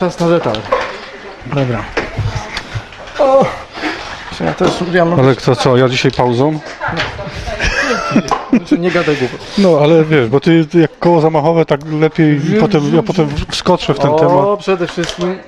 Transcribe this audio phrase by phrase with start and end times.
[0.00, 0.54] Czas na detal.
[1.54, 1.84] Dobra.
[3.18, 3.44] O!
[4.38, 5.20] Czy Ja też ja mam...
[5.20, 6.58] Ale kto co, ja dzisiaj pauzą?
[8.50, 9.40] Znaczy, nie gadaj głupot.
[9.58, 13.28] No ale wiesz, bo ty, ty jak koło zamachowe, tak lepiej i potem, ja potem
[13.50, 14.58] wskoczę w ten o, temat.
[14.58, 15.38] przede wszystkim.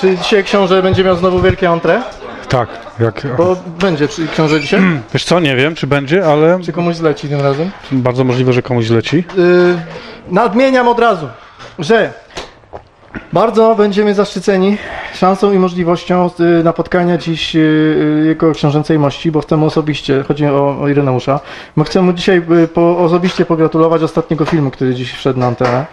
[0.00, 2.00] Czy dzisiaj książę będzie miał znowu wielkie entrée?
[2.48, 2.68] Tak,
[3.00, 3.26] jak...
[3.36, 4.80] Bo będzie przy- książę dzisiaj?
[5.14, 7.70] Wiesz co, nie wiem, czy będzie, ale Czy komuś zleci tym razem?
[7.92, 9.16] bardzo możliwe, że komuś leci.
[9.36, 9.76] Yy,
[10.28, 11.28] nadmieniam od razu,
[11.78, 12.12] że
[13.32, 14.78] bardzo będziemy zaszczyceni
[15.14, 20.88] szansą i możliwością yy, napotkania dziś yy, jego książęcej mości, bo chcemy osobiście, chodzi o,
[20.88, 21.40] Ireneusza,
[21.76, 25.86] my chcemy dzisiaj yy, po, osobiście pogratulować ostatniego filmu, który dziś wszedł na antenę.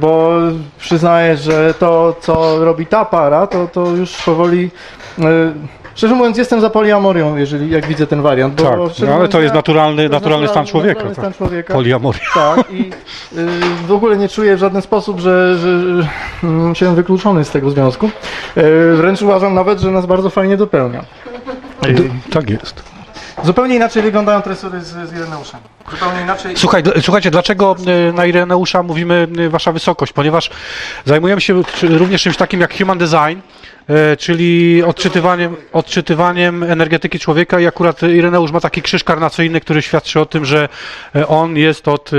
[0.00, 0.30] Bo
[0.78, 4.70] przyznaję, że to, co robi ta para, to, to już powoli.
[5.96, 8.54] Szczerze mówiąc, jestem za poliamorią, jeżeli jak widzę ten wariant.
[8.54, 10.94] Bo Tak, no, ale mówiąc, to jest naturalny, to naturalny stan człowieka.
[10.94, 11.24] naturalny Tak.
[11.24, 11.74] stan człowieka.
[11.74, 12.20] Poliamoria.
[12.34, 12.90] Tak, i
[13.38, 13.46] y,
[13.86, 16.08] w ogóle nie czuję w żaden sposób, że, że, że
[16.44, 18.06] mm, się wykluczony z tego związku.
[18.56, 21.04] Y, wręcz uważam nawet, że nas bardzo fajnie dopełnia.
[22.30, 22.95] Tak jest.
[23.44, 25.60] Zupełnie inaczej wyglądają tresury z, z Ireneuszem.
[25.90, 26.56] Zupełnie inaczej.
[26.56, 27.76] Słuchaj, d- słuchajcie, dlaczego
[28.08, 30.12] y, na Ireneusza mówimy y, Wasza Wysokość?
[30.12, 30.50] Ponieważ
[31.04, 33.38] zajmujemy się również czymś takim jak human design,
[34.12, 40.20] y, czyli odczytywaniem, odczytywaniem energetyki człowieka i akurat Ireneusz ma taki krzyż karnacyjny, który świadczy
[40.20, 40.68] o tym, że
[41.28, 42.10] on jest od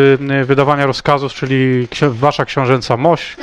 [0.46, 3.38] wydawania rozkazów, czyli ksi- Wasza książęca mość.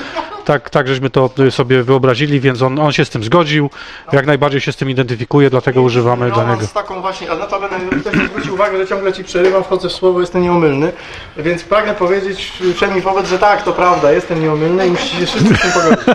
[0.45, 3.71] Tak, tak żeśmy to y, sobie wyobrazili, więc on, on się z tym zgodził,
[4.13, 6.67] jak najbardziej się z tym identyfikuje, dlatego używamy dla niego.
[6.67, 9.93] z taką właśnie, a notabene ktoś mi zwrócił uwagę, że ciągle ci przerywam, wchodzę w
[9.93, 10.93] słowo, jestem nieomylny,
[11.37, 15.55] więc pragnę powiedzieć wszemi wobec, że tak, to prawda, jestem nieomylny i musicie się wszyscy
[15.55, 16.05] z tym pogodzić.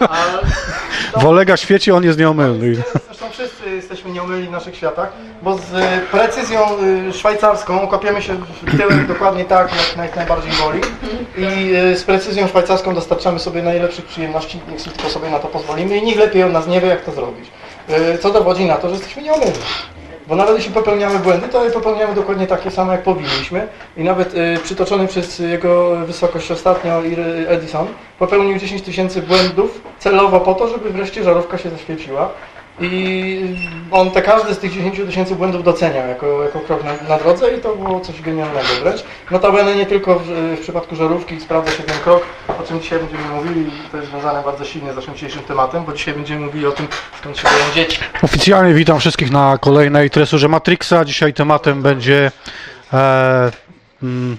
[0.00, 2.76] A, Wolega świeci, on jest nieomylny.
[3.06, 6.60] Zresztą wszyscy jesteśmy nieomylni w naszych światach, bo z y, precyzją
[7.08, 10.80] y, szwajcarską kopiemy się w tyłek dokładnie tak, jak naj, najbardziej boli
[11.38, 16.02] i z precyzją szwajcarską dostarczamy sobie najlepszych przyjemności, niech tylko sobie na to pozwolimy i
[16.02, 17.50] nikt lepiej od nas nie wie, jak to zrobić.
[18.14, 19.52] Y, Co dowodzi na to, że jesteśmy nieomylni.
[20.26, 23.68] Bo nawet jeśli popełniamy błędy, to popełniamy dokładnie takie same, jak powinniśmy.
[23.96, 27.02] I nawet y, przytoczony przez jego wysokość ostatnio
[27.48, 27.86] Edison
[28.18, 32.28] popełnił 10 tysięcy błędów celowo po to, żeby wreszcie żarówka się zaświeciła.
[32.80, 33.40] I
[33.90, 37.56] on te każdy z tych 10 tysięcy błędów doceniał jako, jako krok na, na drodze
[37.56, 39.04] i to było coś genialnego wręcz.
[39.30, 40.26] Notabene nie tylko w,
[40.56, 44.10] w przypadku żarówki sprawdza się ten krok, o czym dzisiaj będziemy mówili i to jest
[44.10, 46.88] związane bardzo silnie z naszym dzisiejszym tematem, bo dzisiaj będziemy mówili o tym,
[47.20, 47.98] skąd się boją dzieci.
[48.22, 51.04] Oficjalnie witam wszystkich na kolejnej tresurze Matrixa.
[51.04, 52.30] Dzisiaj tematem będzie.
[52.92, 53.50] E,
[54.02, 54.36] mm,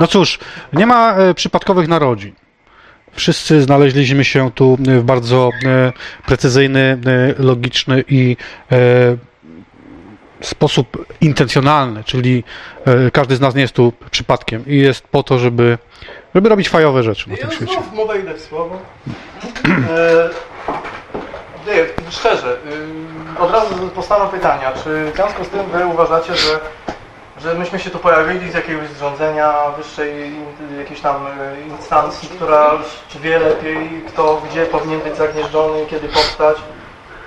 [0.00, 0.38] no cóż,
[0.72, 2.43] nie ma e, przypadkowych narodzin.
[3.14, 5.92] Wszyscy znaleźliśmy się tu e, w bardzo e,
[6.26, 8.36] precyzyjny, e, logiczny i
[10.40, 12.44] sposób intencjonalny, czyli
[13.12, 15.78] każdy z nas nie jest tu przypadkiem i jest po to, żeby,
[16.34, 17.72] żeby robić fajowe rzeczy na Ja tym świecie.
[17.92, 18.78] znów idę w słowo.
[21.66, 22.56] Nie, szczerze,
[23.36, 26.60] y, od razu postawiam pytania, czy w związku z tym wy uważacie, że,
[27.40, 30.32] że myśmy się tu pojawili z jakiegoś zrządzenia wyższej
[30.78, 31.30] jakiejś tam y,
[31.68, 32.70] instancji, która
[33.20, 36.56] wie lepiej, kto gdzie powinien być zagnieżdżony, kiedy powstać?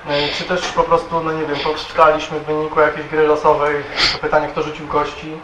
[0.10, 3.76] Y, Czy też po prostu, no nie wiem, powstaliśmy w wyniku jakiejś gry losowej,
[4.22, 5.38] pytanie, kto rzucił kości?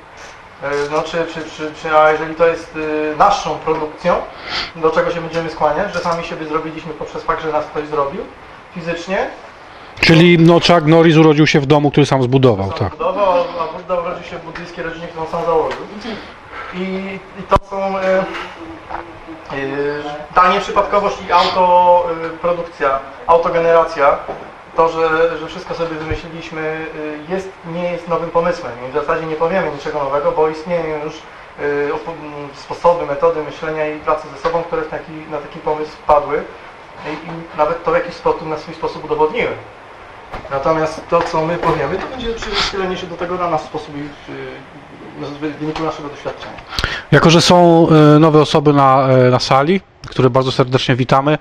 [0.63, 2.78] E, No czy, czy, czy, czy, a jeżeli to jest
[3.18, 4.16] naszą produkcją,
[4.75, 8.22] do czego się będziemy skłaniać, że sami siebie zrobiliśmy poprzez fakt, że nas ktoś zrobił
[8.75, 9.30] fizycznie,
[10.05, 12.91] Czyli no, Chuck Norris urodził się w domu, który sam zbudował, sam tak.
[12.91, 15.81] budował, a Budda urodził się w buddyjskiej rodzinie, którą sam założył.
[16.73, 18.01] I, i to są y,
[19.55, 20.03] y,
[20.35, 24.17] ta nieprzypadkowość i autoprodukcja, autogeneracja,
[24.75, 26.87] to, że, że wszystko sobie wymyśliliśmy
[27.29, 31.03] y, jest, nie jest nowym pomysłem i w zasadzie nie powiemy niczego nowego, bo istnieją
[31.03, 31.13] już
[32.55, 36.43] sposoby, metody myślenia i pracy ze sobą, które taki, na taki pomysł wpadły
[37.05, 39.51] i, i nawet to w jakiś sposób na swój sposób udowodniły.
[40.51, 43.99] Natomiast to, co my powiemy, to będzie przychylenie się do tego na nasz sposób i
[43.99, 46.53] y, w wyniku naszego doświadczenia.
[47.11, 51.38] Jako, że są e, nowe osoby na, e, na sali, które bardzo serdecznie witamy,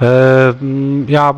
[0.00, 1.34] mm, ja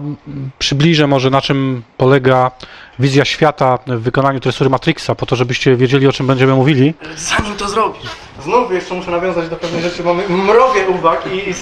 [0.59, 2.51] przybliżę może na czym polega
[2.99, 6.95] wizja świata w wykonaniu tresury Matrixa, po to, żebyście wiedzieli, o czym będziemy mówili.
[7.17, 8.11] Zanim to zrobisz.
[8.43, 11.55] Znów jeszcze muszę nawiązać do pewnej rzeczy, mamy mrowie uwag i,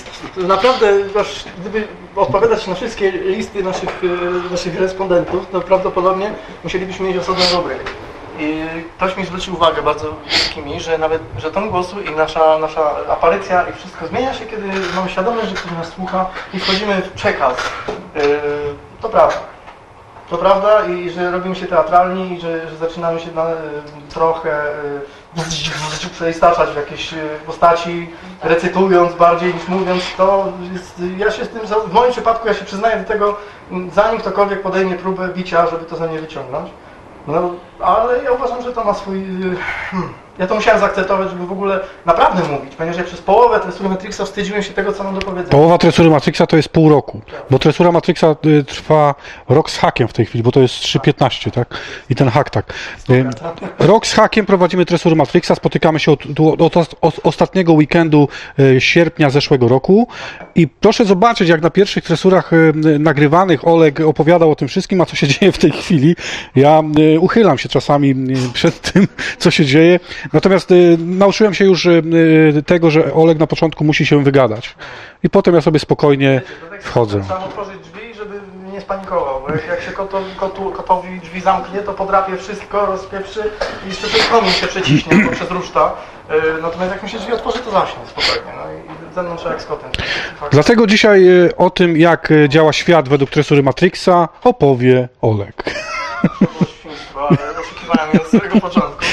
[0.46, 4.02] naprawdę aż gdyby odpowiadać na wszystkie listy naszych,
[4.48, 6.30] e, naszych respondentów, to prawdopodobnie
[6.64, 7.90] musielibyśmy mieć osobną rubrykę.
[8.38, 8.60] I
[8.96, 13.68] ktoś mi zwrócił uwagę bardzo wszystkimi, że nawet, że ton głosu i nasza, nasza aparycja
[13.68, 14.66] i wszystko zmienia się, kiedy
[14.96, 17.56] mamy świadomość, że ktoś nas słucha i wchodzimy w przekaz.
[18.14, 18.22] Yy,
[19.02, 19.55] to prawda.
[20.30, 23.54] To prawda i że robimy się teatralni i że, że zaczynamy się na, y,
[24.08, 24.66] trochę
[26.06, 28.10] y, przeistaczać w jakieś e, postaci,
[28.42, 32.64] recytując bardziej niż mówiąc, to jest, ja się z tym, w moim przypadku ja się
[32.64, 33.36] przyznaję do tego,
[33.94, 36.70] zanim ktokolwiek podejmie próbę bicia, żeby to ze mnie wyciągnąć.
[37.26, 37.50] No,
[37.80, 39.24] ale ja uważam, że to ma swój...
[39.90, 43.88] hmm, Ja to musiałem zaakceptować, żeby w ogóle naprawdę mówić, ponieważ ja przez połowę tresury
[43.88, 45.50] Matrixa wstydziłem się tego, co mam do powiedzenia.
[45.50, 49.14] Połowa tresury Matrixa to jest pół roku, bo tresura Matrixa y, trwa
[49.48, 51.78] rok z hakiem w tej chwili, bo to jest 3.15, tak?
[52.10, 52.74] I ten hak, tak.
[53.10, 53.24] Y,
[53.78, 56.20] Rok z hakiem prowadzimy tresury Matrixa, spotykamy się od,
[57.00, 58.28] od ostatniego weekendu
[58.58, 60.08] y, sierpnia zeszłego roku
[60.54, 65.06] i proszę zobaczyć, jak na pierwszych tresurach y, nagrywanych Oleg opowiadał o tym wszystkim, a
[65.06, 66.16] co się dzieje w tej chwili.
[66.56, 66.82] Ja
[67.14, 69.08] y, uchylam się czasami y, przed tym,
[69.38, 70.00] co się dzieje.
[70.32, 72.02] Natomiast y, nauczyłem się już y,
[72.56, 74.74] y, tego, że Oleg na początku musi się wygadać.
[75.22, 76.42] I potem ja sobie spokojnie
[76.80, 77.20] wchodzę.
[77.20, 78.40] Trzeba otworzyć drzwi, żeby
[78.72, 83.42] nie spanikował, bo jak, jak się koto, kotu, kotowi drzwi zamknie, to podrapie wszystko, rozpieprzy
[83.86, 85.92] i jeszcze przez komin się przeciśnie, bo przez ruszta.
[86.30, 88.52] Yy, Natomiast jak mi się drzwi otworzy, to zaśnie spokojnie.
[88.56, 89.90] No i ze mną jak z kotem.
[90.40, 90.52] Fakt.
[90.52, 95.62] Dlatego dzisiaj y, o tym, jak y, działa świat według tresury Matrixa, opowie Oleg.
[96.22, 99.04] To było świństwo, ale oszukiwałem od samego początku.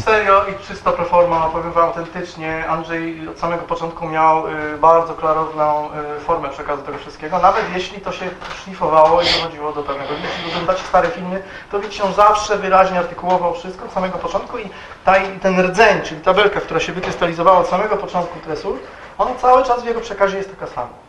[0.00, 5.14] Serio i czysto pro forma, powiem wam autentycznie, Andrzej od samego początku miał y, bardzo
[5.14, 8.30] klarowną y, formę przekazu tego wszystkiego, nawet jeśli to się
[8.62, 10.12] szlifowało i dochodziło do pewnego.
[10.12, 14.68] Jeśli oglądacie stare filmy, to widzicie, on zawsze wyraźnie artykułował wszystko od samego początku i
[15.04, 18.78] ta, ten rdzeń, czyli tabelka, która się wykrystalizowała od samego początku tresur,
[19.18, 21.03] ona cały czas w jego przekazie jest taka sama.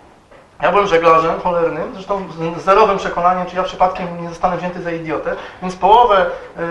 [0.61, 4.91] Ja byłem żeglarzem cholernym, zresztą z zerowym przekonaniem, czy ja przypadkiem nie zostanę wzięty za
[4.91, 6.61] idiotę, więc połowę y,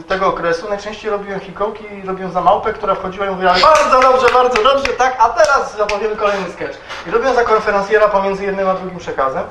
[0.00, 4.26] y, tego okresu najczęściej robiłem hikołki robiłem za małpę, która wchodziła i mówiła bardzo dobrze,
[4.34, 6.78] bardzo dobrze, tak, a teraz zapowiemy kolejny sketch.
[7.06, 9.44] I robiłem za konferencjera pomiędzy jednym a drugim przekazem.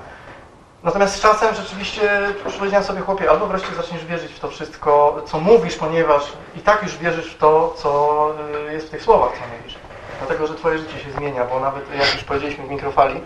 [0.83, 2.21] Natomiast z czasem rzeczywiście
[2.59, 6.23] powiedziałem sobie, chłopie, albo wreszcie zaczniesz wierzyć w to wszystko, co mówisz, ponieważ
[6.55, 8.31] i tak już wierzysz w to, co
[8.69, 9.77] y, jest w tych słowach, co mówisz.
[10.19, 13.21] Dlatego, że twoje życie się zmienia, bo nawet jak już powiedzieliśmy w mikrofali,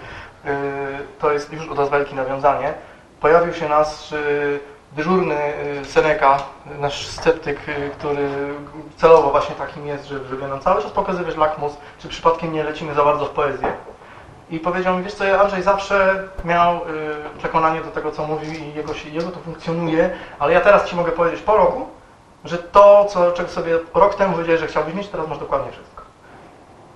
[1.20, 2.74] to jest już od razu wielkie nawiązanie.
[3.20, 4.60] Pojawił się nasz y,
[4.92, 5.36] dyżurny
[5.82, 6.38] y, Seneca,
[6.80, 8.30] nasz sceptyk, y, który
[8.98, 12.94] celowo właśnie takim jest, żeby, żeby nam cały czas pokazywać lakmus, czy przypadkiem nie lecimy
[12.94, 13.74] za bardzo w poezję.
[14.50, 16.80] I powiedział mi, wiesz co, Andrzej zawsze miał y,
[17.38, 21.12] przekonanie do tego, co mówił i jego, jego to funkcjonuje, ale ja teraz Ci mogę
[21.12, 21.88] powiedzieć po roku,
[22.46, 25.93] że to, co, czego sobie rok temu powiedziałeś, że chciałbyś mieć, teraz masz dokładnie wszystko.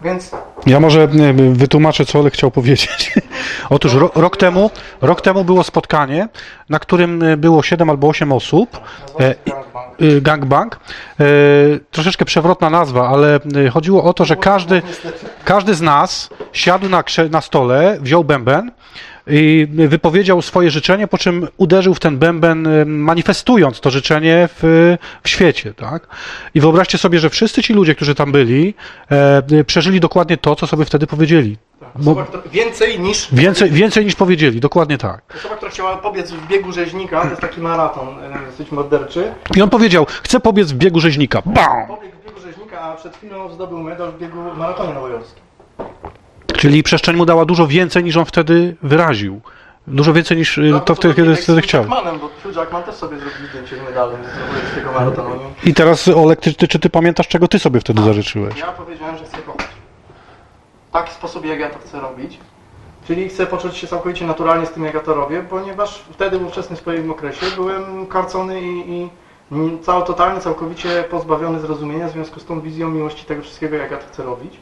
[0.01, 0.31] Więc
[0.65, 1.07] Ja może
[1.51, 3.13] wytłumaczę, co Oleg chciał powiedzieć.
[3.69, 4.71] Otóż ro, rok, temu,
[5.01, 6.27] rok temu było spotkanie,
[6.69, 8.79] na którym y, było 7 albo 8 osób.
[9.19, 10.21] nazywa E, Gangbang.
[10.21, 10.79] Gangbang.
[11.19, 11.25] E,
[11.91, 13.39] Troszeczkę przewrotna nazwa, ale
[13.71, 14.81] chodziło o to, że każdy,
[15.45, 18.71] każdy z nas siadł na, na stole, wziął bęben
[19.29, 24.95] i wypowiedział swoje życzenie, po czym uderzył w ten bęben, y, manifestując to życzenie w,
[25.23, 25.73] w świecie.
[25.73, 26.07] Tak?
[26.53, 28.73] I wyobraźcie sobie, że wszyscy ci ludzie, którzy tam byli,
[29.11, 31.57] e, y, przeżyli dokładnie to, co sobie wtedy powiedzieli.
[31.95, 35.33] Bo Osoba, więcej niż więcej, więcej niż powiedzieli, dokładnie tak.
[35.37, 39.33] osoba, która chciała pobiec w biegu rzeźnika, to jest taki maraton e, dosyć morderczy.
[39.55, 41.41] I on powiedział, chcę pobiec w biegu rzeźnika.
[41.45, 41.87] Bam!
[41.87, 45.43] Pobiegł w biegu rzeźnika, a przed chwilą zdobył medal w biegu maratonie nowojorskim.
[46.53, 49.41] Czyli przestrzeń mu dała dużo więcej, niż on wtedy wyraził.
[49.87, 51.81] Dużo więcej niż y, to wtedy, kiedy wtedy chciał.
[51.81, 55.39] Jackmanem, bo Hugh Jackman też sobie zrobił zdjęcie z medalem z nowojorskiego maratonu.
[55.63, 58.59] I teraz, Olek, ty, ty, czy ty pamiętasz, czego ty sobie wtedy zażyczyłeś?
[58.59, 59.67] Ja powiedziałem, że chcę kochać.
[60.89, 62.39] W taki sposób, jak ja to chcę robić.
[63.07, 66.45] Czyli chcę poczuć się całkowicie naturalnie z tym, jak ja to robię, ponieważ wtedy, w
[66.45, 69.09] ówczesnym swoim okresie, byłem karcony i, i
[69.81, 73.97] cało, totalnie, całkowicie pozbawiony zrozumienia w związku z tą wizją miłości tego wszystkiego, jak ja
[73.97, 74.53] to chcę robić.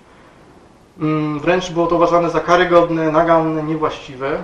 [1.00, 4.44] Mm, Wręcz było to uważane za karygodne, naganne, niewłaściwe.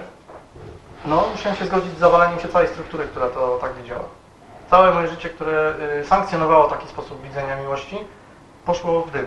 [1.06, 4.04] No, musiałem się zgodzić z zawaleniem się całej struktury, która to tak widziała.
[4.70, 7.98] Całe moje życie, które y, sankcjonowało taki sposób widzenia miłości,
[8.66, 9.26] poszło w dym.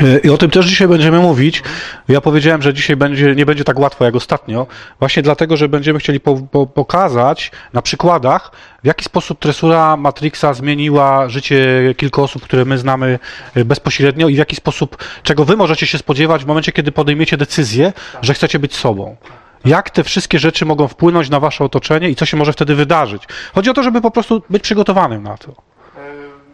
[0.00, 1.62] Y, I o tym też dzisiaj będziemy mówić.
[2.08, 4.66] Ja powiedziałem, że dzisiaj będzie, nie będzie tak łatwo jak ostatnio,
[4.98, 10.54] właśnie dlatego, że będziemy chcieli po, po, pokazać na przykładach, w jaki sposób tresura Matrixa
[10.54, 13.18] zmieniła życie kilku osób, które my znamy
[13.56, 17.36] y, bezpośrednio i w jaki sposób, czego wy możecie się spodziewać w momencie, kiedy podejmiecie
[17.36, 19.16] decyzję, że chcecie być sobą.
[19.64, 23.22] Jak te wszystkie rzeczy mogą wpłynąć na wasze otoczenie i co się może wtedy wydarzyć.
[23.54, 25.52] Chodzi o to, żeby po prostu być przygotowanym na to.
[25.52, 25.54] E,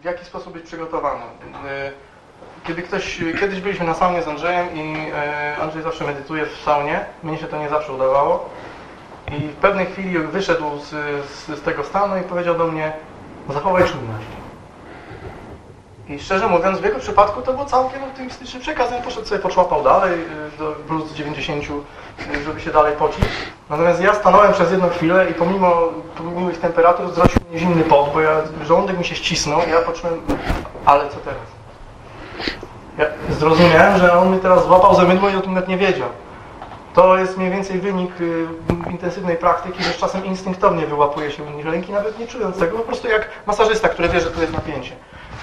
[0.01, 1.21] w jaki sposób być przygotowany.
[2.63, 6.57] E, Kiedy ktoś, kiedyś byliśmy na saunie z Andrzejem i e, Andrzej zawsze medytuje w
[6.65, 8.49] saunie, mnie się to nie zawsze udawało
[9.27, 10.89] i w pewnej chwili wyszedł z,
[11.29, 12.93] z, z tego stanu i powiedział do mnie
[13.49, 14.25] zachowaj czujność.
[16.09, 18.93] I szczerze mówiąc, w jego przypadku to był całkiem optymistyczny przekaz.
[18.93, 23.25] On poszedł sobie, poczłapał dalej y, do plus 90, y, żeby się dalej pocić.
[23.69, 25.81] Natomiast ja stanąłem przez jedną chwilę i pomimo,
[26.51, 29.59] ich temperatur zwrócił mnie zimny pot, bo ja, żołądek mi się ścisnął.
[29.59, 30.21] Ja poczułem
[30.85, 31.58] Ale co teraz?
[32.97, 36.09] Ja zrozumiałem, że on mnie teraz złapał za mydło i o tym nawet nie wiedział.
[36.93, 38.47] To jest mniej więcej wynik y,
[38.91, 42.83] intensywnej praktyki, że czasem instynktownie wyłapuje się u nich ręki, nawet nie czując tego, po
[42.83, 44.95] prostu jak masażysta, który wie, że tu jest napięcie.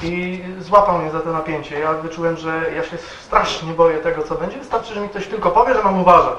[0.02, 1.78] I złapał mnie za to napięcie.
[1.78, 4.58] Ja wyczułem, że ja się strasznie boję tego, co będzie.
[4.58, 6.38] Wystarczy, że mi ktoś tylko powie, że mam uważać.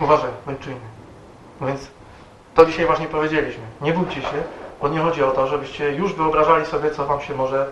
[0.00, 0.80] Uważaj, bądź czujny.
[1.60, 1.80] No więc
[2.54, 3.62] to dzisiaj właśnie powiedzieliśmy.
[3.80, 4.42] Nie bójcie się,
[4.80, 7.66] bo nie chodzi o to, żebyście już wyobrażali sobie, co wam się może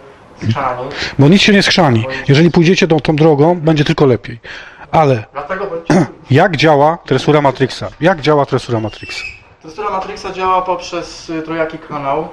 [1.18, 2.04] Bo nic się nie skrzani.
[2.28, 4.40] Jeżeli pójdziecie tą, tą drogą, będzie tylko lepiej.
[4.90, 6.06] Ale Dlatego bądźcie czujni.
[6.40, 7.88] jak działa tresura Matrixa?
[8.00, 9.24] Jak działa tresura Matrixa?
[9.62, 12.28] Tekstura Matrixa działa poprzez y, trójaki kanał.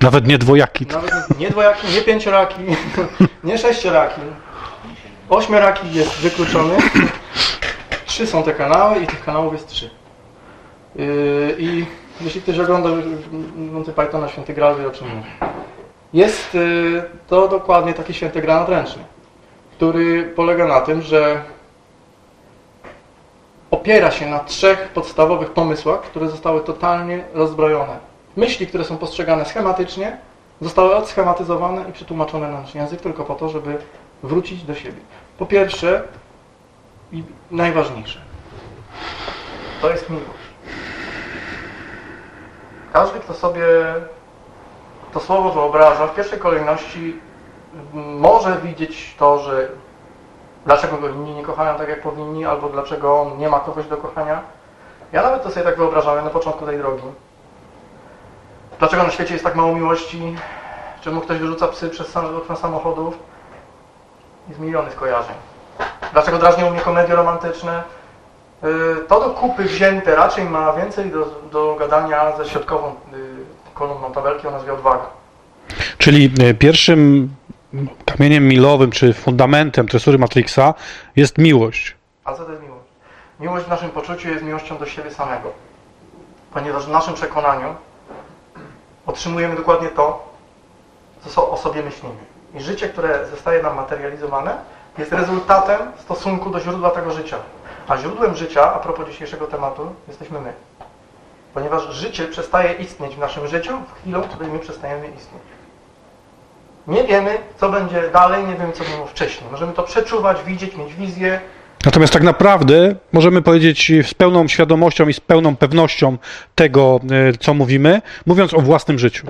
[0.00, 0.86] Nawet nie dwojaki.
[0.86, 2.60] Nawet nie dwojaki, nie pięcioraki,
[3.44, 4.20] nie sześcioraki.
[5.28, 6.74] Ośmioraki jest wykluczony.
[8.06, 9.90] Trzy są te kanały i tych kanałów jest trzy.
[10.96, 11.86] Yy, I
[12.20, 12.88] jeśli ktoś ogląda
[13.72, 15.30] Monty Pythona Święty Graal, wie o czym mówię.
[16.12, 19.04] Jest yy, to dokładnie taki święty granat ręczny,
[19.76, 21.42] który polega na tym, że
[23.70, 27.98] opiera się na trzech podstawowych pomysłach, które zostały totalnie rozbrojone.
[28.36, 30.16] Myśli, które są postrzegane schematycznie,
[30.60, 33.78] zostały odschematyzowane i przetłumaczone na nasz język tylko po to, żeby
[34.22, 35.00] wrócić do siebie.
[35.38, 36.02] Po pierwsze
[37.12, 38.20] i najważniejsze,
[39.80, 40.42] to jest miłość.
[42.92, 43.64] Każdy, kto sobie
[45.12, 47.20] to słowo wyobraża, w pierwszej kolejności
[47.94, 49.68] może widzieć to, że
[50.66, 53.96] dlaczego go inni nie kochają tak, jak powinni, albo dlaczego on nie ma kogoś do
[53.96, 54.40] kochania.
[55.12, 57.02] Ja nawet to sobie tak wyobrażałem na początku tej drogi.
[58.78, 60.36] Dlaczego na świecie jest tak mało miłości?
[61.00, 63.18] Czemu ktoś wyrzuca psy przez okna samochodów?
[64.48, 65.34] Jest miliony skojarzeń.
[66.12, 67.82] Dlaczego drażnią mnie komedie romantyczne?
[68.62, 73.18] Yy, To do kupy wzięte raczej ma więcej do, do gadania ze środkową yy,
[73.74, 75.06] kolumną tabelki o nazwie odwaga.
[75.98, 77.28] Czyli e, pierwszym
[78.04, 80.74] kamieniem milowym, czy fundamentem tresury Matrixa
[81.16, 81.96] jest miłość.
[82.24, 82.84] A co to jest miłość?
[83.40, 85.52] Miłość w naszym poczuciu jest miłością do siebie samego.
[86.54, 87.74] Ponieważ w naszym przekonaniu
[89.06, 90.32] otrzymujemy dokładnie to,
[91.26, 92.14] co o sobie myślimy.
[92.54, 94.56] I życie, które zostaje nam materializowane,
[94.98, 97.36] jest rezultatem stosunku do źródła tego życia.
[97.88, 100.52] A źródłem życia, a propos dzisiejszego tematu, jesteśmy my.
[101.54, 105.42] Ponieważ życie przestaje istnieć w naszym życiu w chwilę, której my przestajemy istnieć.
[106.86, 109.50] Nie wiemy, co będzie dalej, nie wiemy, co było wcześniej.
[109.50, 111.40] Możemy to przeczuwać, widzieć, mieć wizję,
[111.84, 116.18] Natomiast tak naprawdę możemy powiedzieć z pełną świadomością i z pełną pewnością
[116.54, 119.26] tego, e, co mówimy, mówiąc o własnym życiu.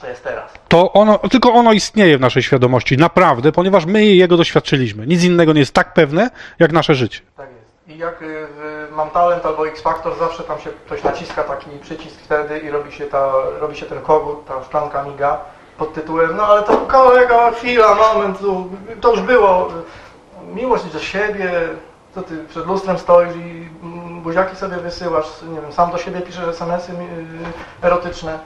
[0.00, 0.52] co jest teraz.
[0.68, 5.06] To ono, tylko ono istnieje w naszej świadomości, naprawdę, ponieważ my jego doświadczyliśmy.
[5.06, 7.20] Nic innego nie jest tak pewne, jak nasze życie.
[7.36, 7.55] Tak.
[7.96, 11.70] I jak y, w Mam Talent albo X Factor, zawsze tam się ktoś naciska taki
[11.78, 15.38] przycisk wtedy i robi się, ta, robi się ten kogut, ta szklanka miga
[15.78, 18.64] pod tytułem no ale to kolega, chwila, moment, to,
[19.00, 19.68] to już było.
[20.54, 21.52] Miłość do siebie,
[22.14, 26.20] co ty przed lustrem stoisz i mm, buziaki sobie wysyłasz, nie wiem, sam do siebie
[26.20, 26.96] piszesz SMS-y y,
[27.82, 28.38] erotyczne.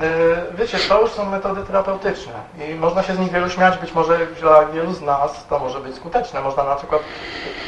[0.00, 2.32] Y, Wiecie, to już są metody terapeutyczne
[2.68, 5.80] i można się z nich wielu śmiać, być może dla wielu z nas to może
[5.80, 6.40] być skuteczne.
[6.40, 7.02] Można na przykład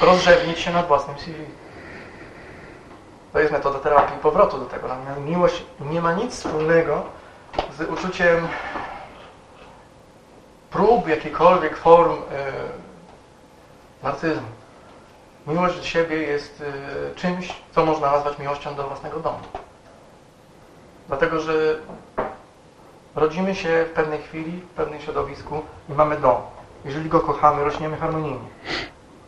[0.01, 1.45] rozrzewnić się nad własnym CV.
[3.33, 4.89] To jest metoda terapii powrotu do tego.
[5.21, 7.03] Miłość nie ma nic wspólnego
[7.79, 8.49] z uczuciem
[10.71, 12.17] prób jakichkolwiek form y,
[14.03, 14.47] narcyzmu.
[15.47, 19.39] Miłość do siebie jest y, czymś, co można nazwać miłością do własnego domu.
[21.11, 21.53] Dlatego, że
[23.17, 26.37] rodzimy się w pewnej chwili, w pewnym środowisku i mamy dom.
[26.85, 28.49] Jeżeli go kochamy, rośniemy harmonijnie.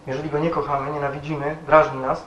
[0.07, 2.27] Jeżeli go nie kochamy, nienawidzimy, drażni nas,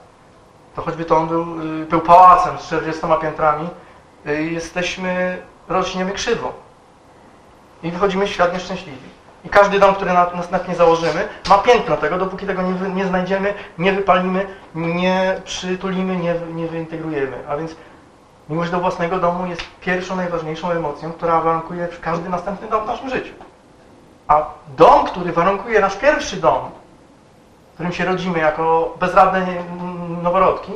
[0.74, 3.68] to choćby to on był, y, był pałacem z 40 piętrami,
[4.26, 6.52] y, jesteśmy, rośniemy krzywo.
[7.82, 9.08] I wychodzimy w świat nieszczęśliwi.
[9.44, 13.54] I każdy dom, który na- następnie założymy, ma piętno tego, dopóki tego nie, nie znajdziemy,
[13.78, 17.48] nie wypalimy, nie przytulimy, nie, nie wyintegrujemy.
[17.48, 17.76] A więc
[18.48, 23.10] miłość do własnego domu jest pierwszą, najważniejszą emocją, która warunkuje każdy następny dom w naszym
[23.10, 23.32] życiu.
[24.28, 24.44] A
[24.76, 26.70] dom, który warunkuje nasz pierwszy dom,
[27.70, 29.46] w którym się rodzimy jako bezradne
[30.22, 30.72] noworodki,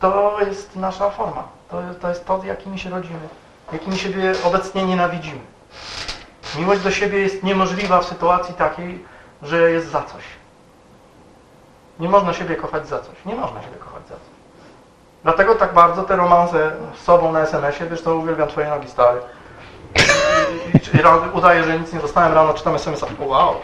[0.00, 1.42] to jest nasza forma.
[1.70, 3.28] To, to jest to, jakimi się rodzimy,
[3.72, 5.40] jakimi siebie obecnie nienawidzimy.
[6.58, 9.04] Miłość do siebie jest niemożliwa w sytuacji takiej,
[9.42, 10.22] że jest za coś.
[12.00, 13.24] Nie można siebie kochać za coś.
[13.26, 14.33] Nie można siebie kochać za coś.
[15.24, 19.20] Dlatego tak bardzo te romanse z sobą na SMS-ie, wiesz, to uwielbiam twoje nogi stary.
[20.74, 21.02] I, i, i
[21.32, 23.06] udaję, że nic nie dostałem, rano czytam SMS-a.
[23.24, 23.54] Wow.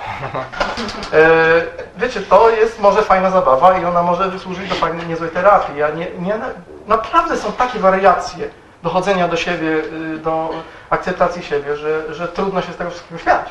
[1.12, 1.62] E,
[1.96, 5.76] wiecie, to jest może fajna zabawa i ona może służyć do fajnej, niezłej terapii.
[5.76, 6.38] Ja nie, nie,
[6.86, 8.48] naprawdę są takie wariacje
[8.82, 10.50] dochodzenia do siebie, y, do
[10.90, 13.50] akceptacji siebie, że, że trudno się z tego wszystkiego śmiać.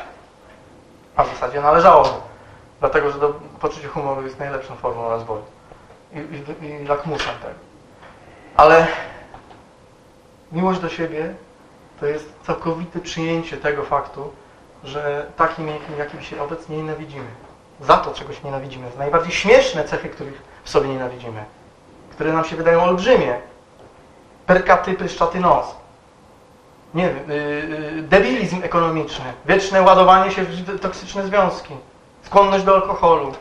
[1.16, 2.10] A w zasadzie należałoby.
[2.80, 5.42] Dlatego, że do, poczucie humoru jest najlepszą formą rozwoju
[6.12, 7.69] i, i, i lakmusem tego.
[8.56, 8.86] Ale
[10.52, 11.34] miłość do siebie
[12.00, 14.32] to jest całkowite przyjęcie tego faktu,
[14.84, 17.26] że takim, jakim, się obecnie nienawidzimy.
[17.80, 18.90] Za to czegoś nienawidzimy.
[18.90, 21.44] Za najbardziej śmieszne cechy, których w sobie nienawidzimy.
[22.10, 23.38] Które nam się wydają olbrzymie.
[24.46, 25.66] Perkaty, pryszczaty nos.
[26.94, 29.24] Nie wiem, yy, debilizm ekonomiczny.
[29.46, 31.74] Wieczne ładowanie się w toksyczne związki.
[32.22, 33.32] Skłonność do alkoholu.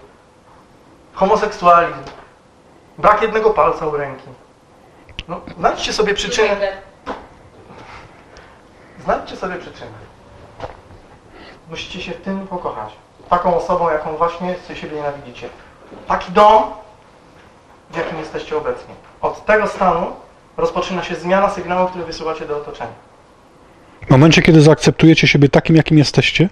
[1.13, 2.03] Homoseksualizm.
[2.97, 4.27] Brak jednego palca u ręki.
[5.29, 6.71] No, znajdźcie sobie przyczynę.
[9.03, 9.91] Znajdźcie sobie przyczynę.
[11.69, 12.93] Musicie się w tym pokochać.
[13.29, 15.49] Taką osobą, jaką właśnie siebie nienawidzicie.
[16.07, 16.63] Taki dom,
[17.91, 18.93] w jakim jesteście obecni.
[19.21, 20.07] Od tego stanu
[20.57, 22.93] rozpoczyna się zmiana sygnału, który wysyłacie do otoczenia.
[24.07, 26.49] W momencie, kiedy zaakceptujecie siebie takim, jakim jesteście,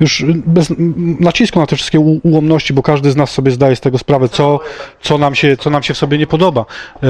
[0.00, 0.74] już bez
[1.20, 4.60] nacisku na te wszystkie ułomności, bo każdy z nas sobie zdaje z tego sprawę, co,
[5.00, 6.60] co, nam, się, co nam się w sobie nie podoba.
[6.60, 7.06] E,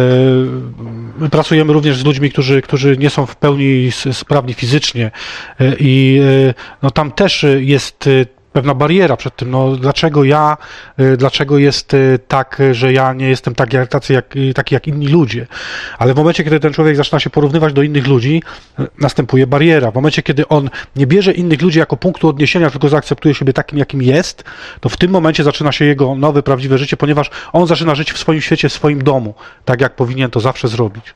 [1.18, 5.10] My pracujemy również z ludźmi, którzy, którzy nie są w pełni sprawni fizycznie
[5.60, 8.08] e, i e, no, tam też jest
[8.58, 10.56] pewna bariera przed tym, no dlaczego ja,
[10.96, 14.86] e, dlaczego jest e, tak, że ja nie jestem tak, jak, tacy jak, taki jak
[14.86, 15.46] inni ludzie.
[15.98, 18.42] Ale w momencie, kiedy ten człowiek zaczyna się porównywać do innych ludzi,
[18.98, 19.90] następuje bariera.
[19.90, 23.78] W momencie, kiedy on nie bierze innych ludzi jako punktu odniesienia, tylko zaakceptuje siebie takim,
[23.78, 24.44] jakim jest,
[24.80, 28.18] to w tym momencie zaczyna się jego nowe, prawdziwe życie, ponieważ on zaczyna żyć w
[28.18, 29.34] swoim świecie, w swoim domu,
[29.64, 31.14] tak jak powinien to zawsze zrobić.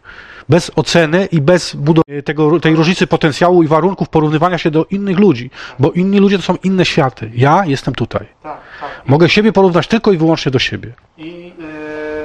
[0.48, 5.18] Bez oceny i bez budowy tego, tej różnicy potencjału i warunków porównywania się do innych
[5.18, 7.30] ludzi, bo inni ludzie to są inne światy.
[7.34, 8.26] Ja jestem tutaj.
[8.42, 8.90] Tak, tak.
[9.06, 10.92] Mogę siebie porównać tylko i wyłącznie do siebie.
[11.18, 11.54] I yy,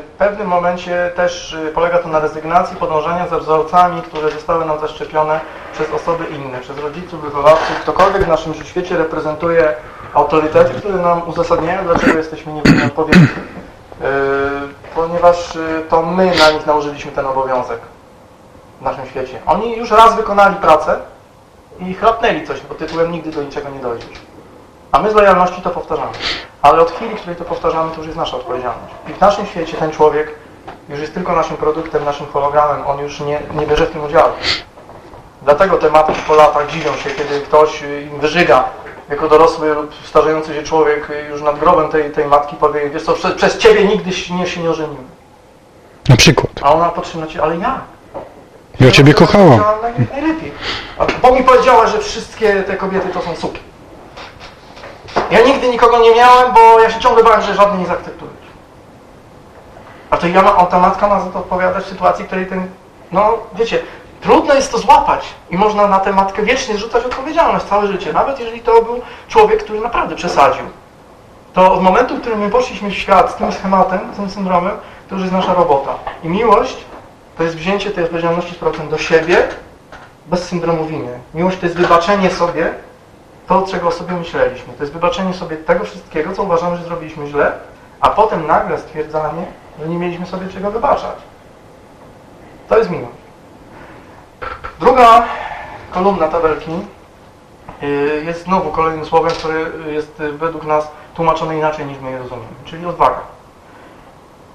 [0.02, 4.80] w pewnym momencie też yy, polega to na rezygnacji podążania za wzorcami, które zostały nam
[4.80, 5.40] zaszczepione
[5.74, 7.80] przez osoby inne, przez rodziców, wychowawców.
[7.82, 9.74] Ktokolwiek w naszym świecie reprezentuje
[10.14, 13.28] autorytety, które nam uzasadniają, dlaczego jesteśmy niewinni odpowiedni.
[14.02, 14.08] Yy,
[14.96, 17.80] ponieważ yy, to my na nich nałożyliśmy ten obowiązek
[18.82, 19.40] w naszym świecie.
[19.46, 21.00] Oni już raz wykonali pracę
[21.80, 24.20] i chrapnęli coś, pod tytułem nigdy do niczego nie dojdziesz.
[24.92, 26.12] A my z lojalności to powtarzamy.
[26.62, 28.94] Ale od chwili, w której to powtarzamy, to już jest nasza odpowiedzialność.
[29.10, 30.36] I w naszym świecie ten człowiek
[30.90, 32.88] już jest tylko naszym produktem, naszym hologramem.
[32.88, 34.34] On już nie, nie bierze w tym udziału.
[35.42, 38.64] Dlatego te matki po latach dziwią się, kiedy ktoś im wyżyga
[39.10, 43.14] jako dorosły lub starzejący się człowiek już nad grobem tej, tej matki powie, wiesz co,
[43.14, 45.08] przez, przez Ciebie nigdy się nie, się nie ożeniłem.
[46.10, 46.52] Na przykład.
[46.62, 47.82] A ona patrzy na Ciebie, ale ja.
[48.80, 49.62] Ja ciebie kochałam.
[50.12, 50.52] Najlepiej.
[51.22, 53.60] Bo mi powiedziała, że wszystkie te kobiety to są suki.
[55.32, 58.34] Ja nigdy nikogo nie miałem, bo ja się ciągle bałem, że żadnej nie zaakceptujesz.
[60.10, 62.68] A to ja ma, ta matka ma za to odpowiadać w sytuacji, w której ten,
[63.12, 63.80] no wiecie,
[64.22, 68.40] trudno jest to złapać i można na tę matkę wiecznie zrzucać odpowiedzialność całe życie, nawet
[68.40, 70.66] jeżeli to był człowiek, który naprawdę przesadził.
[71.54, 74.78] To od momentu, w którym my poszliśmy w świat z tym schematem, z tym syndromem,
[75.10, 75.96] to już jest nasza robota.
[76.24, 76.78] I miłość
[77.38, 79.48] to jest wzięcie tej odpowiedzialności z powrotem do siebie,
[80.26, 81.20] bez syndromu winy.
[81.34, 82.74] Miłość to jest wybaczenie sobie
[83.48, 84.74] to, czego o sobie myśleliśmy.
[84.74, 87.52] To jest wybaczenie sobie tego wszystkiego, co uważamy, że zrobiliśmy źle,
[88.02, 89.46] a potem nagle stwierdzanie,
[89.80, 91.16] że nie mieliśmy sobie czego wybaczać.
[92.70, 93.18] To jest miłość.
[94.80, 95.26] Druga
[95.92, 96.72] kolumna tabelki
[97.84, 99.56] y, jest znowu kolejnym słowem, które
[99.92, 103.22] jest y, według nas tłumaczone inaczej niż my je rozumiemy, czyli odwaga.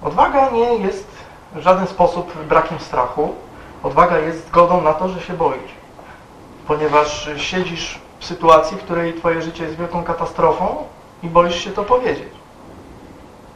[0.03, 1.12] Odwaga nie jest
[1.55, 3.35] w żaden sposób brakiem strachu.
[3.83, 5.73] Odwaga jest zgodą na to, że się boisz.
[6.67, 10.77] Ponieważ siedzisz w sytuacji, w której twoje życie jest wielką katastrofą
[11.23, 12.29] i boisz się to powiedzieć.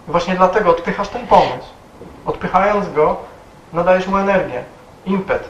[0.09, 1.69] Właśnie dlatego odpychasz ten pomysł.
[2.27, 3.17] Odpychając go,
[3.73, 4.65] nadajesz mu energię,
[5.07, 5.49] impet.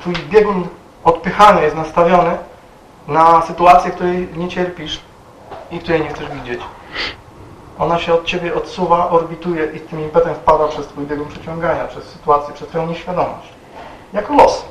[0.00, 0.68] Twój biegun
[1.04, 2.38] odpychany jest nastawiony
[3.08, 5.00] na sytuację, której nie cierpisz
[5.70, 6.60] i której nie chcesz widzieć.
[7.78, 12.04] Ona się od Ciebie odsuwa, orbituje i tym impetem wpada przez Twój biegun przyciągania, przez
[12.04, 13.48] sytuację, przez Twoją nieświadomość.
[14.12, 14.64] Jako los.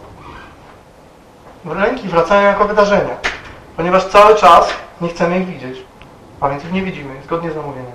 [1.65, 3.15] Ręki wracają jako wydarzenia.
[3.77, 4.69] Ponieważ cały czas
[5.01, 5.83] nie chcemy ich widzieć.
[6.41, 7.91] A więc ich nie widzimy, zgodnie z zamówieniem.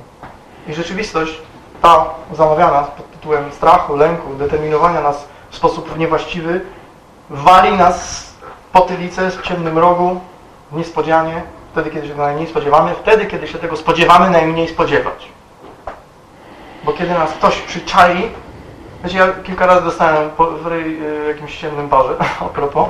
[0.68, 1.42] I rzeczywistość,
[1.82, 6.60] ta zamawiana pod tytułem strachu, lęku, determinowania nas w sposób niewłaściwy,
[7.30, 8.26] wali nas
[8.72, 10.20] po tylicę w ciemnym rogu,
[10.72, 11.42] niespodzianie,
[11.72, 15.28] wtedy, kiedy się najmniej spodziewamy, wtedy, kiedy się tego spodziewamy, najmniej spodziewać.
[16.84, 18.30] Bo kiedy nas ktoś przyczai,
[19.04, 22.88] wiecie, ja kilka razy dostałem po, w y, jakimś ciemnym barze, a propos,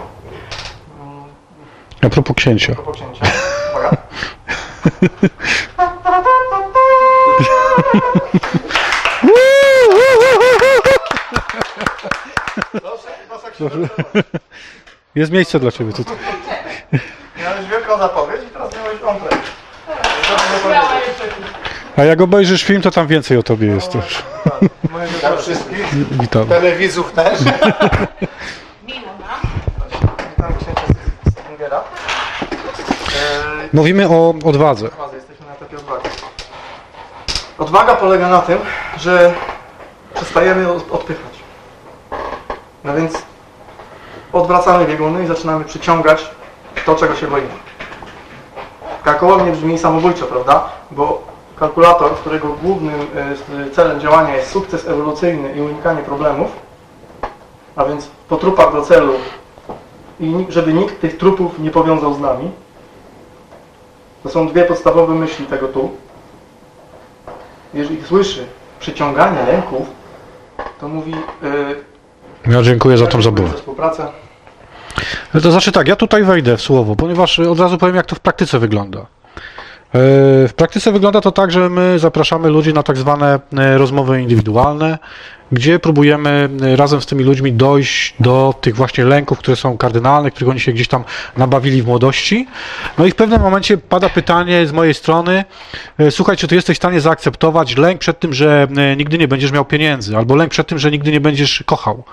[2.07, 2.73] A propos księcia.
[2.73, 3.27] a propos księcia,
[3.71, 3.97] uwaga.
[15.15, 16.17] Jest miejsce dla ciebie tutaj.
[17.43, 19.41] Miałeś wielką zapowiedź i teraz miałeś ompleć.
[21.97, 24.23] A jak obejrzysz film, to tam więcej o tobie jest też.
[25.15, 25.95] Witam wszystkich.
[26.21, 26.47] Witam.
[26.47, 27.39] Telewizów też.
[28.87, 30.83] Witam księcia
[31.31, 31.81] Stingera.
[33.73, 34.89] Mówimy o odwadze.
[35.15, 36.09] Jesteśmy na etapie odwagi.
[37.59, 38.59] Odwaga polega na tym,
[38.99, 39.35] że
[40.15, 41.33] przestajemy od- odpychać.
[42.85, 43.13] No więc
[44.33, 46.31] odwracamy bieguny i zaczynamy przyciągać
[46.87, 47.49] to, czego się boimy.
[49.05, 50.69] Karkołomnie brzmi samobójczo, prawda?
[50.91, 51.23] Bo
[51.57, 53.01] kalkulator, którego głównym
[53.67, 56.51] e, celem działania jest sukces ewolucyjny i unikanie problemów,
[57.77, 59.13] a więc po trupach do celu
[60.21, 62.51] i żeby nikt tych trupów nie powiązał z nami,
[64.23, 65.91] to są dwie podstawowe myśli tego tu.
[67.75, 68.47] Jeżeli słyszy
[68.81, 69.87] przyciąganie lęków,
[70.81, 71.11] to mówi
[71.43, 73.49] yy, Ja dziękuję za tą zabawę.
[73.49, 74.09] za współpracę.
[75.43, 78.21] To znaczy tak, ja tutaj wejdę w słowo, ponieważ od razu powiem, jak to w
[78.21, 79.01] praktyce wygląda.
[79.01, 79.07] E,
[80.49, 84.99] W praktyce wygląda to tak, że my zapraszamy ludzi na tak zwane e, rozmowy indywidualne,
[85.53, 90.31] gdzie próbujemy e, razem z tymi ludźmi dojść do tych właśnie lęków, które są kardynalne,
[90.31, 91.05] których oni się gdzieś tam
[91.37, 92.47] nabawili w młodości.
[92.99, 95.45] No i w pewnym momencie pada pytanie z mojej strony,
[96.11, 99.65] słuchaj, czy ty jesteś w stanie zaakceptować lęk przed tym, że nigdy nie będziesz miał
[99.65, 102.05] pieniędzy, albo lęk przed tym, że nigdy nie będziesz kochał.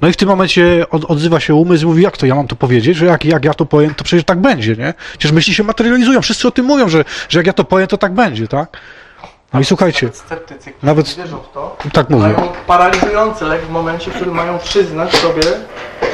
[0.00, 2.56] No i w tym momencie od, odzywa się umysł mówi, jak to ja mam to
[2.56, 4.94] powiedzieć, że jak, jak ja to powiem, to przecież tak będzie, nie?
[5.10, 7.98] Przecież myśli się materializują, wszyscy o tym mówią, że, że jak ja to powiem, to
[7.98, 8.76] tak będzie, tak?
[9.52, 12.22] No i słuchajcie, Nawet sceptycy, Nawet- wierzą w to, tak mówię.
[12.22, 15.42] mają paraliżujący lek w momencie, w którym mają przyznać sobie,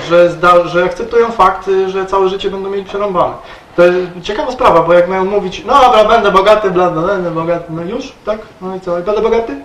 [0.08, 3.34] że, zda, że akceptują fakt, że całe życie będą mieli przerąbane.
[3.76, 7.30] To jest ciekawa sprawa, bo jak mają mówić, no dobra, będę bogaty, bla, bla, będę
[7.30, 8.38] bogaty, no już, tak?
[8.60, 9.56] No i co, będę bogaty?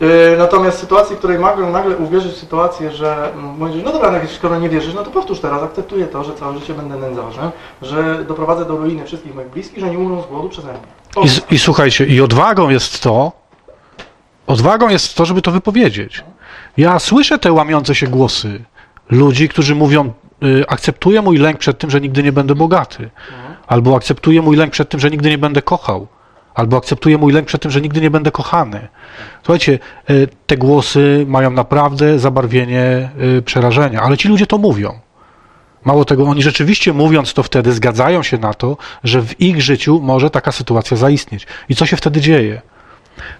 [0.00, 3.92] Yy, Natomiast w sytuacji, w której mogą nagle uwierzyć w sytuację, że mm, mówisz, no
[3.92, 6.96] dobra, jak skoro nie wierzysz, no to powtórz teraz, akceptuję to, że całe życie będę
[6.96, 7.50] nędzarzem,
[7.82, 11.26] że doprowadzę do ruiny wszystkich moich bliskich, że nie umrą z głodu przeze mnie.
[11.50, 13.32] I, I słuchajcie, i odwagą jest to,
[14.46, 16.24] odwagą jest to, żeby to wypowiedzieć.
[16.76, 18.64] Ja słyszę te łamiące się głosy
[19.10, 23.10] ludzi, którzy mówią, y, akceptuję mój lęk przed tym, że nigdy nie będę bogaty,
[23.66, 26.06] albo akceptuję mój lęk przed tym, że nigdy nie będę kochał,
[26.58, 28.88] albo akceptuję mój lęk przed tym, że nigdy nie będę kochany.
[29.42, 29.78] Słuchajcie,
[30.10, 34.98] y, te głosy mają naprawdę zabarwienie y, przerażenia, ale ci ludzie to mówią.
[35.84, 40.00] Mało tego, oni rzeczywiście mówiąc to wtedy zgadzają się na to, że w ich życiu
[40.02, 41.46] może taka sytuacja zaistnieć.
[41.68, 42.62] I co się wtedy dzieje?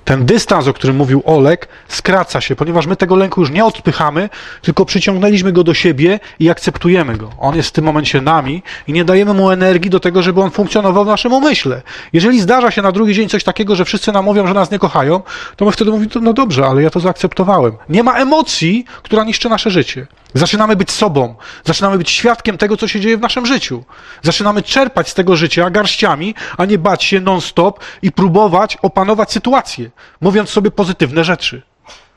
[0.04, 4.28] Ten dystans, o którym mówił Olek, skraca się, ponieważ my tego lęku już nie odpychamy,
[4.62, 7.30] tylko przyciągnęliśmy go do siebie i akceptujemy go.
[7.38, 10.50] On jest w tym momencie nami i nie dajemy mu energii do tego, żeby on
[10.50, 11.82] funkcjonował w naszym umyśle.
[12.12, 14.78] Jeżeli zdarza się na drugi dzień coś takiego, że wszyscy nam mówią, że nas nie
[14.78, 15.20] kochają,
[15.56, 17.72] to my wtedy mówimy, no dobrze, ale ja to zaakceptowałem.
[17.88, 20.06] Nie ma emocji, która niszczy nasze życie.
[20.34, 23.84] Zaczynamy być sobą, zaczynamy być świadkiem tego, co się dzieje w naszym życiu.
[24.22, 29.90] Zaczynamy czerpać z tego życia garściami, a nie bać się non-stop i próbować opanować sytuację,
[30.20, 31.62] mówiąc sobie pozytywne rzeczy.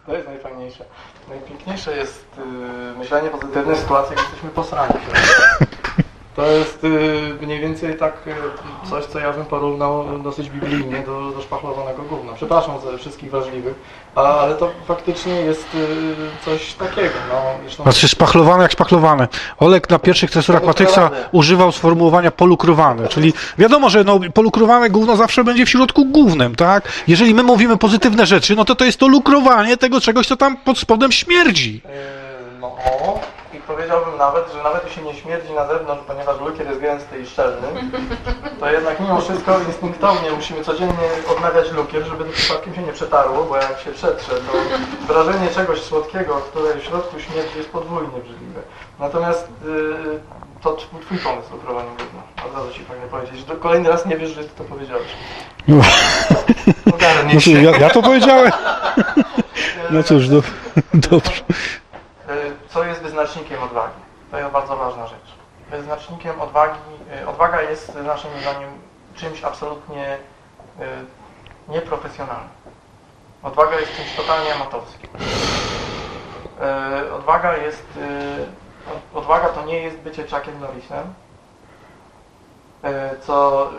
[0.05, 0.85] To jest najfajniejsze.
[1.29, 4.93] Najpiękniejsze jest yy, myślenie pozytywne w sytuacji, jak jesteśmy posrani.
[6.35, 8.33] To jest yy, mniej więcej tak yy,
[8.89, 12.33] coś, co ja bym porównał dosyć biblijnie do, do szpachlowanego gówna.
[12.33, 13.75] Przepraszam za wszystkich wrażliwych,
[14.15, 16.15] ale to faktycznie jest yy,
[16.45, 17.13] coś takiego.
[17.29, 19.27] No, zresztą Znaczy szpachlowane jak szpachlowane.
[19.59, 25.43] Olek na pierwszych tresurach Matyxa używał sformułowania polukrowane, czyli wiadomo, że no, polukrowane gówno zawsze
[25.43, 26.87] będzie w środku głównym, tak?
[27.07, 30.57] Jeżeli my mówimy pozytywne rzeczy, no to to jest to lukrowanie tego czegoś, co tam
[30.57, 31.81] pod spodem śmierdzi.
[32.61, 32.75] No
[33.75, 37.67] powiedziałbym nawet, że nawet jeśli nie śmierdzi na zewnątrz, ponieważ lukier jest gęsty i szczelny,
[38.59, 43.55] to jednak mimo wszystko instynktownie musimy codziennie odnawiać lukier, żeby przypadkiem się nie przetarło, bo
[43.55, 44.51] jak się przetrze, to
[45.13, 48.61] wrażenie czegoś słodkiego, które w środku śmierdzi jest podwójnie brzydliwe.
[48.99, 50.19] Natomiast yy,
[50.61, 52.45] to twój, twój pomysł lukrowanie gówna.
[52.45, 53.47] Od razu ci pragnę powiedzieć.
[53.47, 55.07] że Kolejny raz nie wiesz, że ty to powiedziałeś.
[55.67, 55.81] No,
[56.93, 57.51] Ogarnij się.
[57.51, 58.51] ja, ja to powiedziałem.
[59.91, 60.41] No cóż, do,
[60.93, 61.41] dobrze.
[62.73, 63.93] Co jest wyznacznikiem odwagi.
[64.31, 65.35] To jest bardzo ważna rzecz.
[65.71, 66.79] Wyznacznikiem odwagi,
[67.23, 68.69] y, odwaga jest naszym zdaniem
[69.15, 72.49] czymś absolutnie y, nieprofesjonalnym.
[73.43, 75.09] Odwaga jest czymś totalnie amatorskim.
[77.07, 77.87] Y, Odwaga jest,
[78.93, 81.13] od- odwaga to nie jest bycie Chuckiem Norrisem,
[83.21, 83.69] co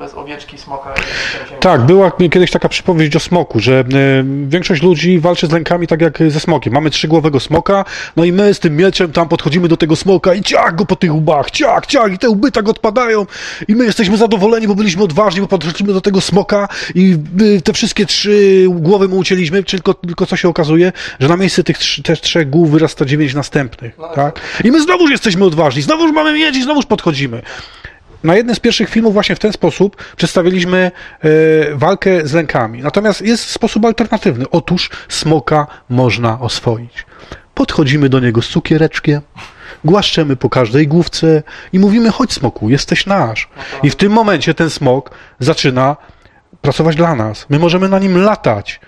[0.00, 0.94] bez owieczki, smoka.
[1.56, 3.84] i Tak, była kiedyś taka przypowieść o smoku, że e,
[4.46, 6.72] większość ludzi walczy z lękami tak jak ze smokiem.
[6.72, 7.84] Mamy trzygłowego smoka,
[8.16, 10.96] no i my z tym mieczem tam podchodzimy do tego smoka i ciach go po
[10.96, 13.26] tych łbach, ciach, ciach i te łby tak odpadają
[13.68, 17.72] i my jesteśmy zadowoleni, bo byliśmy odważni, bo podchodzimy do tego smoka i y, te
[17.72, 22.02] wszystkie trzy głowy mu ucięliśmy, tylko, tylko co się okazuje, że na miejsce tych trz-
[22.02, 24.40] też trzech głów wyrasta dziewięć następnych, No, tak?
[24.64, 27.42] I my znowuż jesteśmy odważni, znowuż mamy mieć i znowuż podchodzimy.
[28.24, 31.28] Na jednym z pierwszych filmów właśnie w ten sposób przedstawiliśmy e,
[31.74, 32.82] walkę z lękami.
[32.82, 34.44] Natomiast jest sposób alternatywny.
[34.50, 37.06] Otóż smoka można oswoić.
[37.54, 39.20] Podchodzimy do niego z cukiereczkiem,
[39.84, 43.48] głaszczemy po każdej główce i mówimy, chodź smoku, jesteś nasz.
[43.82, 45.96] I w tym momencie ten smok zaczyna
[46.60, 47.46] pracować dla nas.
[47.50, 48.80] My możemy na nim latać.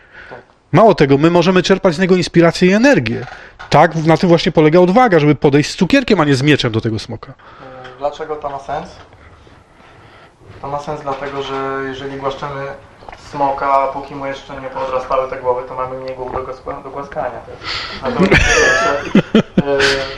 [0.73, 3.27] Mało tego, my możemy czerpać z niego inspirację i energię.
[3.71, 6.81] Tak, na tym właśnie polega odwaga, żeby podejść z cukierkiem, a nie z mieczem do
[6.81, 7.35] tego smoka.
[7.99, 8.89] Dlaczego to ma sens?
[10.63, 11.55] To ma sens dlatego, że
[11.87, 12.67] jeżeli głaszczemy
[13.31, 16.91] smoka, póki mu jeszcze nie podrastały te głowy, to mamy mniej głów do, głaska- do
[16.91, 17.31] głaskania.
[17.31, 18.43] To jest- Natomiast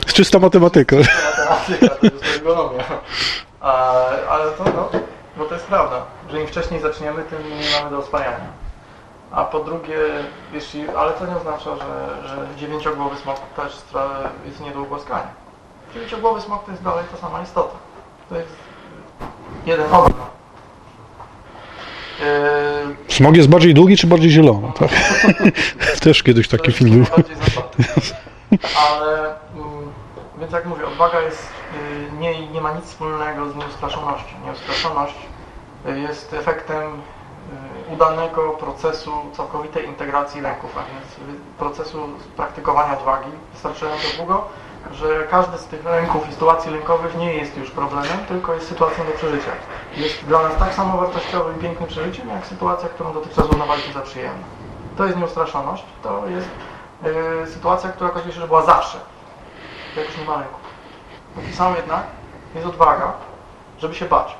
[0.09, 0.95] y, Czysta matematyka.
[1.37, 2.83] matematyka to jest ergonomia.
[3.61, 3.93] A,
[4.29, 4.89] ale to, no,
[5.37, 8.65] no to jest prawda, że im wcześniej zaczniemy, tym mniej mamy do oswajania.
[9.31, 9.97] A po drugie,
[10.53, 13.81] jeśli, ale to nie oznacza, że, że dziewięciogłowy smok też
[14.45, 15.27] jest nie do ugłaskania.
[15.93, 17.75] Dziewięciogłowy smok to jest dalej ta sama istota.
[18.29, 18.49] To jest
[19.65, 20.25] jeden organ.
[22.19, 24.71] Yy, Smog jest bardziej długi czy bardziej zielony?
[24.79, 24.89] Tak?
[26.03, 27.05] Też kiedyś taki film był.
[27.15, 27.35] bardziej.
[28.89, 29.91] Ale, mm,
[30.39, 31.43] więc jak mówię, odwaga jest,
[32.13, 34.35] y, nie, nie ma nic wspólnego z nieustraszonością.
[34.45, 35.15] Nieustraszoność
[35.89, 43.29] y, jest efektem y, udanego procesu całkowitej integracji lęków, a więc y, procesu praktykowania odwagi
[43.53, 44.47] wystarczająco długo,
[44.91, 49.05] że każdy z tych lęków i sytuacji lękowych nie jest już problemem, tylko jest sytuacją
[49.05, 49.51] do przeżycia.
[49.95, 54.01] Jest dla nas tak samo wartościowym i pięknym przeżyciem, jak sytuacja, którą dotychczas uznawaliśmy za
[54.01, 54.43] przyjemną.
[54.97, 56.47] To jest nieustraszoność, to jest
[57.45, 58.97] y, sytuacja, która okazuje się, że była zawsze.
[59.97, 60.59] Jak już nie ma lęków.
[61.35, 62.03] Napisałem jednak,
[62.55, 63.13] jest odwaga,
[63.79, 64.37] żeby się bać.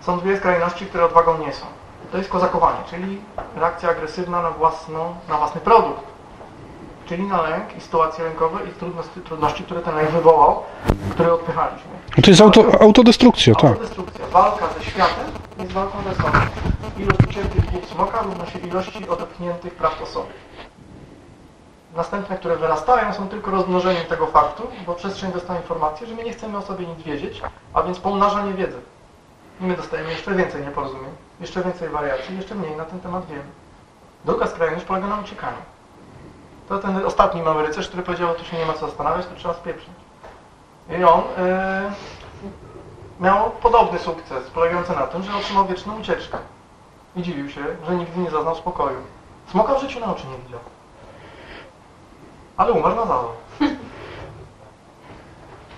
[0.00, 1.66] Są dwie skrajności, które odwagą nie są.
[2.12, 3.20] To jest kozakowanie, czyli
[3.56, 6.09] reakcja agresywna na, własną, na własny produkt.
[7.10, 10.62] Czyli na lęk i sytuacje lękowe i trudności, trudności, które ten lęk wywołał,
[11.10, 11.90] które odpychaliśmy.
[12.22, 13.64] To jest auto, autodestrukcja, tak.
[13.64, 14.26] Autodestrukcja.
[14.26, 15.26] Walka ze światem
[15.58, 16.38] jest walką ze sobą.
[16.98, 20.28] Ilość uciętych głów smoka równa się ilości odepchniętych praw osoby.
[21.96, 26.32] Następne, które wyrastają, są tylko rozmnożeniem tego faktu, bo przestrzeń dostaje informację, że my nie
[26.32, 27.42] chcemy o sobie nic wiedzieć,
[27.74, 28.78] a więc pomnażanie wiedzy.
[29.60, 33.50] I my dostajemy jeszcze więcej nieporozumień, jeszcze więcej wariacji, jeszcze mniej na ten temat wiemy.
[34.24, 35.58] Druga skrajność polega na uciekaniu.
[36.70, 39.54] To ten ostatni mały rycerz, który powiedział, tu się nie ma co zastanawiać, to trzeba
[39.54, 39.90] spieprzyć.
[40.98, 41.90] I on yy,
[43.20, 46.38] miał podobny sukces, polegający na tym, że otrzymał wieczną ucieczkę.
[47.16, 48.96] I dziwił się, że nigdy nie zaznał spokoju.
[49.50, 50.60] Smoka w życiu na oczy nie widział.
[52.56, 53.30] Ale umarł na zawód.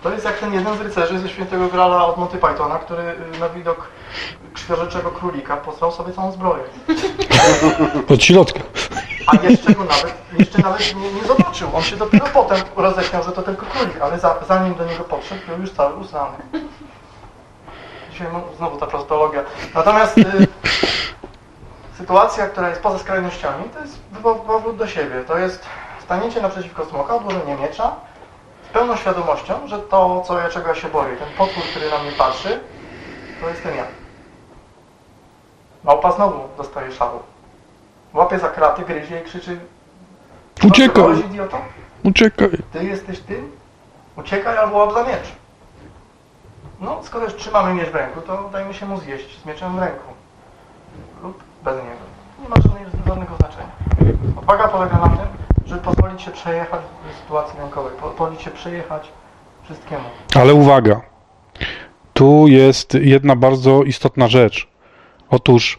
[0.02, 3.02] To jest jak ten jeden z rycerzy ze świętego Grala od Monty Pythona, który
[3.36, 3.88] y, na widok
[4.54, 6.62] krwiożyczego królika posłał sobie całą zbroję.
[8.14, 8.60] Od środka.
[9.26, 11.76] A jeszcze go nawet, jeszcze nawet nie, nie zobaczył.
[11.76, 15.46] On się dopiero potem roześmiał, że to tylko królik, ale za, zanim do niego podszedł,
[15.46, 16.36] był już cały uznany.
[18.10, 19.44] Dzisiaj znowu ta prostologia.
[19.74, 20.24] Natomiast y,
[21.98, 23.98] sytuacja, która jest poza skrajnościami, to jest
[24.46, 25.24] powrót do siebie.
[25.24, 25.66] To jest
[26.04, 27.96] stanięcie naprzeciwko smoka, odłożenie miecza
[28.70, 31.98] z pełną świadomością, że to, co ja, czego ja się boję, ten potwór, który na
[31.98, 32.60] mnie patrzy,
[33.40, 33.84] to jestem ja.
[35.84, 37.31] Małpa znowu dostaje szału.
[38.14, 39.58] Łapie za kraty, gryzie i krzyczy
[40.64, 41.58] Uciekaj, "Chodź, idioto!
[42.04, 42.48] uciekaj.
[42.72, 43.50] Ty jesteś tym?
[44.16, 45.32] Uciekaj albo łap za miecz.
[46.80, 49.78] No, skoro już trzymamy miecz w ręku, to dajmy się mu zjeść z mieczem w
[49.78, 50.12] ręku.
[51.22, 51.96] Lub bez niego.
[52.42, 53.66] Nie ma żadnej- żadnego znaczenia.
[54.36, 55.26] Odwaga polega na tym,
[55.66, 56.80] żeby pozwolić się przejechać
[57.14, 57.92] w sytuacji rękowej.
[58.00, 59.08] Pozwolić się przejechać
[59.64, 60.04] wszystkiemu.
[60.34, 61.00] Ale uwaga.
[62.12, 64.68] Tu jest jedna bardzo istotna rzecz.
[65.30, 65.78] Otóż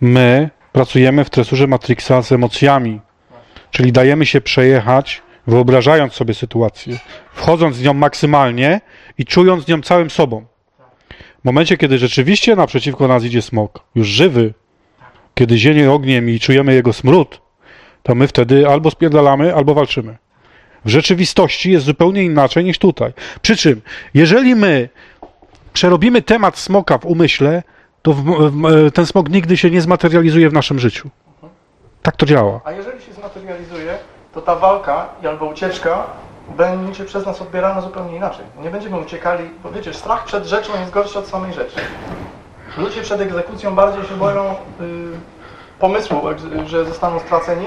[0.00, 3.00] my pracujemy w tresurze Matrixa z emocjami.
[3.70, 6.98] Czyli dajemy się przejechać, wyobrażając sobie sytuację,
[7.34, 8.80] wchodząc w nią maksymalnie
[9.18, 10.44] i czując nią całym sobą.
[11.40, 14.54] W momencie, kiedy rzeczywiście naprzeciwko nas idzie smok, już żywy,
[15.34, 17.40] kiedy zienie ogniem i czujemy jego smród,
[18.02, 20.16] to my wtedy albo spierdalamy, albo walczymy.
[20.84, 23.12] W rzeczywistości jest zupełnie inaczej niż tutaj.
[23.42, 23.80] Przy czym,
[24.14, 24.88] jeżeli my
[25.72, 27.62] przerobimy temat smoka w umyśle,
[28.06, 31.10] to w, w, ten smok nigdy się nie zmaterializuje w naszym życiu.
[32.02, 32.60] Tak to działa.
[32.64, 33.98] A jeżeli się zmaterializuje,
[34.34, 36.04] to ta walka albo ucieczka
[36.56, 38.44] będzie przez nas odbierana zupełnie inaczej.
[38.62, 41.76] Nie będziemy uciekali, bo wiecie, strach przed rzeczą jest gorszy od samej rzeczy.
[42.78, 44.54] Ludzie przed egzekucją bardziej się boją y,
[45.78, 46.20] pomysłu,
[46.66, 47.66] że zostaną straceni,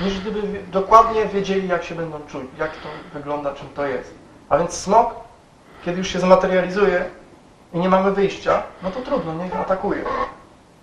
[0.00, 4.14] niż gdyby dokładnie wiedzieli, jak się będą czuć, jak to wygląda, czym to jest.
[4.48, 5.14] A więc smok,
[5.84, 7.04] kiedy już się zmaterializuje
[7.74, 10.04] i nie mamy wyjścia, no to trudno, niech atakuje.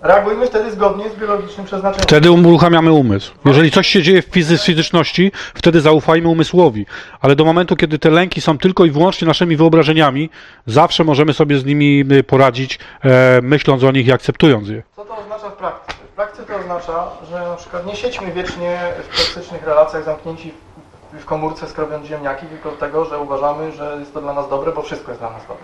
[0.02, 2.04] Reagujmy wtedy zgodnie z biologicznym przeznaczeniem.
[2.08, 3.32] Wtedy uruchamiamy umysł.
[3.46, 6.86] Jeżeli coś się dzieje w fizy- fizyczności, wtedy zaufajmy umysłowi.
[7.22, 10.30] Ale do momentu, kiedy te lęki są tylko i wyłącznie naszymi wyobrażeniami,
[10.68, 14.84] zawsze możemy sobie z nimi y, poradzić, e, myśląc o nich i akceptując je.
[14.96, 15.98] Co to oznacza w praktyce?
[16.12, 20.52] W praktyce to oznacza, że na przykład nie siedźmy wiecznie w toksycznych relacjach zamknięci
[21.14, 24.72] w, w komórce skrobiąc ziemniaki, tylko dlatego, że uważamy, że jest to dla nas dobre,
[24.72, 25.64] bo wszystko jest dla nas dobre.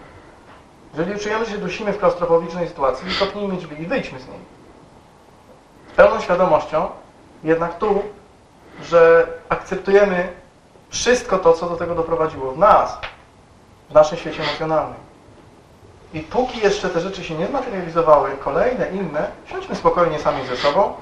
[0.97, 4.39] Jeżeli czujemy, że się dusimy w klaustrofobicznej sytuacji, kopnijmy drzwi i wyjdźmy z niej.
[5.93, 6.89] Z pełną świadomością,
[7.43, 8.04] jednak tu,
[8.84, 10.34] że akceptujemy
[10.89, 12.97] wszystko to, co do tego doprowadziło w nas,
[13.89, 14.99] w naszym świecie emocjonalnym.
[16.13, 20.93] I póki jeszcze te rzeczy się nie zmaterializowały, kolejne, inne, siądźmy spokojnie sami ze sobą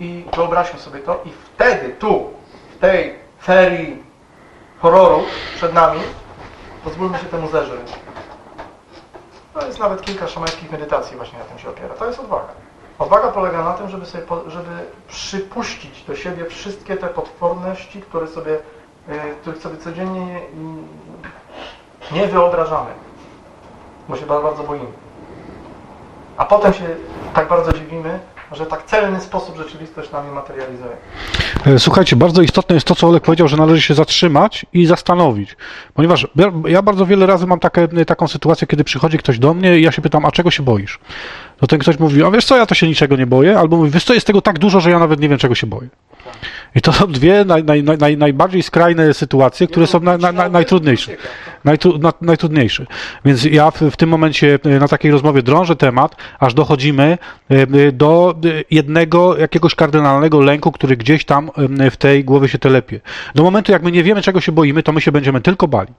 [0.00, 2.30] i wyobraźmy sobie to i wtedy tu,
[2.76, 4.02] w tej ferii
[4.80, 5.22] horroru
[5.56, 6.00] przed nami,
[6.84, 7.92] pozwólmy się temu zerzyć.
[9.54, 11.94] To jest nawet kilka szamańskich medytacji właśnie na tym się opiera.
[11.94, 12.48] To jest odwaga.
[12.98, 14.70] Odwaga polega na tym, żeby, sobie, żeby
[15.08, 18.52] przypuścić do siebie wszystkie te potworności, które sobie,
[19.08, 20.40] y, których sobie codziennie nie,
[22.20, 22.90] nie wyobrażamy
[24.08, 24.92] bo się bardzo boimy.
[26.36, 26.96] A potem się
[27.34, 28.20] tak bardzo dziwimy,
[28.52, 30.90] że tak celny sposób rzeczywistość nami materializuje.
[31.66, 35.56] E, Słuchajcie, bardzo istotne jest to, co Olek powiedział, że należy się zatrzymać i zastanowić.
[35.94, 36.26] Ponieważ
[36.66, 39.92] ja- bardzo wiele razy mam takie, taką sytuację, kiedy przychodzi ktoś do mnie i ja
[39.92, 40.98] się pytam, a czego się boisz?
[41.56, 43.90] To ten ktoś mówi, a wiesz co, ja to się niczego nie boję, albo mówi,
[43.90, 45.88] wiesz co, jest tego tak dużo, że ja nawet nie wiem, czego się boję.
[46.74, 50.32] I to są dwie naj, naj, naj, naj, najbardziej skrajne sytuacje, które są na, na,
[50.32, 51.12] na, najtrudniejsze.
[51.64, 52.86] Najtru, na, najtrudniejsze.
[53.24, 57.18] Więc ja w, w tym momencie e, na takiej rozmowie drążę temat, aż dochodzimy
[57.50, 58.34] e, e, do
[58.70, 61.50] jednego jakiegoś kardynalnego lęku, który gdzieś tam
[61.90, 63.00] w tej głowie się telepie.
[63.34, 65.92] Do momentu, jak my nie wiemy, czego się boimy, to my się będziemy tylko bali.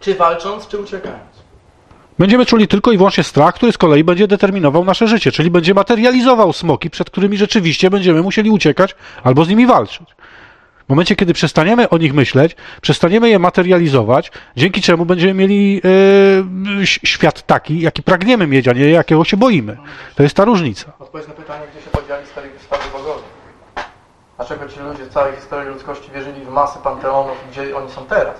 [0.00, 1.43] Czy walcząc, czy uciekając.
[2.18, 5.74] Będziemy czuli tylko i wyłącznie strach, który z kolei będzie determinował nasze życie, czyli będzie
[5.74, 10.06] materializował smoki, przed którymi rzeczywiście będziemy musieli uciekać albo z nimi walczyć.
[10.86, 15.80] W momencie, kiedy przestaniemy o nich myśleć, przestaniemy je materializować, dzięki czemu będziemy mieli
[16.82, 19.76] ś- świat taki, jaki pragniemy mieć, a nie jakiego się boimy.
[20.14, 20.92] To jest ta różnica.
[20.98, 23.22] Odpowiedź na pytanie, gdzie się podzieli stary stawy bogowie.
[24.36, 28.34] Dlaczego ci ludzie całej historii ludzkości wierzyli w masy panteonów, gdzie oni są teraz?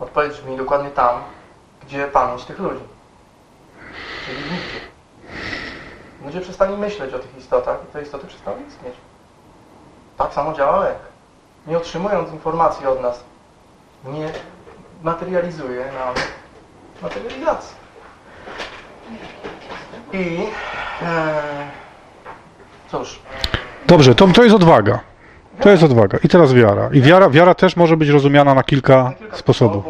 [0.00, 1.14] Odpowiedź brzmi dokładnie tam,
[1.86, 2.84] gdzie pamięć tych ludzi.
[4.26, 4.80] Czyli nigdzie.
[6.24, 8.94] Ludzie przestali myśleć o tych istotach i te istoty przestały istnieć.
[10.18, 10.98] Tak samo działa lek.
[11.66, 13.24] Nie otrzymując informacji od nas,
[14.04, 14.32] nie
[15.02, 16.14] materializuje nam
[17.02, 17.76] materializacji.
[20.12, 20.46] I
[21.02, 21.42] e,
[22.90, 23.20] cóż,
[23.86, 25.00] Dobrze, to, to jest odwaga.
[25.60, 26.18] To jest odwaga.
[26.24, 26.90] I teraz wiara.
[26.92, 29.84] I wiara, wiara też może być rozumiana na kilka sposobów.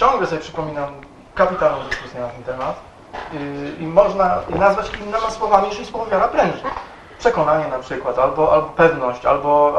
[0.00, 0.88] Ciągle sobie przypominam
[1.34, 2.80] kapitalną dyskusję na ten temat
[3.34, 6.62] e, i można nazwać innymi słowami, jeżeli słowo wiara pręży.
[7.18, 9.74] Przekonanie na przykład, albo, albo pewność, albo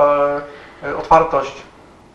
[0.84, 1.64] e, e, otwartość.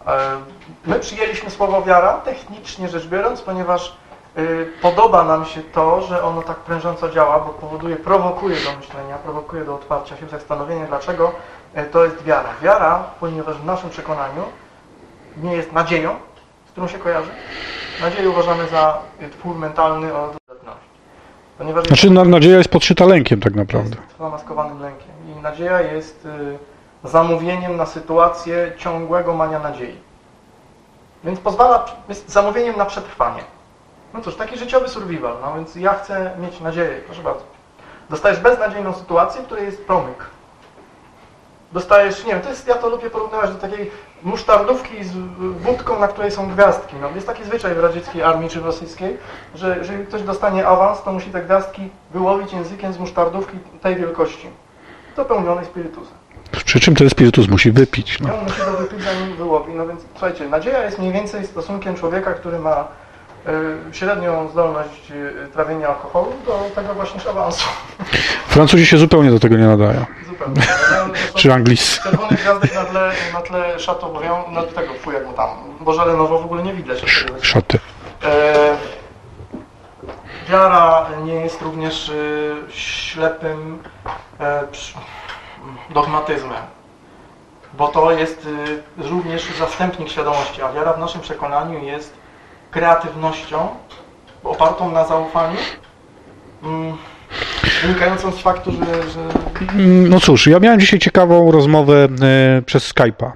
[0.07, 0.37] E,
[0.85, 3.97] my przyjęliśmy słowo wiara, technicznie rzecz biorąc, ponieważ
[4.37, 4.42] e,
[4.83, 9.64] podoba nam się to, że ono tak prężąco działa, bo powoduje, prowokuje do myślenia, prowokuje
[9.64, 11.33] do otwarcia się, zastanowienia, dlaczego
[11.75, 12.51] e, to jest wiara.
[12.62, 14.42] Wiara, ponieważ w naszym przekonaniu
[15.37, 16.14] nie jest nadzieją,
[16.69, 17.31] z którą się kojarzy.
[18.01, 18.99] Nadzieję uważamy za
[19.39, 20.87] twór mentalny o dodatności.
[21.59, 23.97] Ponieważ Znaczy na, nadzieja jest podszyta lękiem tak naprawdę.
[24.07, 25.09] jest zamaskowanym lękiem.
[25.39, 26.27] I nadzieja jest
[27.05, 29.97] y, zamówieniem na sytuację ciągłego mania nadziei.
[31.25, 33.43] Więc pozwala, jest zamówieniem na przetrwanie.
[34.15, 35.37] No cóż, taki życiowy survival.
[35.43, 37.43] No więc ja chcę mieć nadzieję, proszę bardzo.
[38.11, 40.25] Dostajesz beznadziejną sytuację, w której jest promyk.
[41.73, 43.91] Dostajesz, nie wiem, to jest, ja to lubię porównywać do takiej
[44.23, 45.13] musztardówki z
[45.61, 46.97] wódką, na której są gwiazdki.
[47.01, 49.19] No, jest taki zwyczaj w radzieckiej armii czy w rosyjskiej,
[49.55, 54.49] że jeżeli ktoś dostanie awans, to musi te gwiazdki wyłowić językiem z musztardówki tej wielkości,
[55.17, 56.15] dopełnionej spirytusem.
[56.65, 58.21] Przy czym ten spirytus musi wypić.
[58.21, 58.29] No.
[58.29, 59.73] I on musi to wypić, zanim wyłowi.
[59.75, 62.89] No więc słuchajcie, nadzieja jest mniej więcej stosunkiem człowieka, który ma
[63.91, 67.69] y, średnią zdolność y, trawienia alkoholu do tego właśnie awansu.
[68.47, 70.05] Francuzi się zupełnie do tego nie nadają.
[70.38, 70.62] Zupełnie.
[71.09, 72.03] No, Czy Angliscy.
[72.03, 75.49] Czerwony gwiazdek na tle, na tle Chateaubriand, no do tego, fuj jak mu tam,
[75.81, 77.03] Boże Lenowo w ogóle nie widać.
[77.43, 77.78] Szoty.
[78.24, 78.76] E,
[80.49, 82.12] wiara nie jest również e,
[82.72, 83.82] ślepym
[84.41, 84.62] e,
[85.91, 86.62] dogmatyzmem,
[87.74, 88.49] bo to jest
[88.99, 92.14] e, również zastępnik świadomości, a wiara w naszym przekonaniu jest
[92.70, 93.68] kreatywnością
[94.45, 95.59] opartą na zaufaniu
[96.62, 96.97] mm,
[97.83, 98.79] wynikającą z faktu, że,
[99.11, 103.31] że Mm, No cóż, ja miałem dzisiaj ciekawą rozmowę e, przez Skype'a.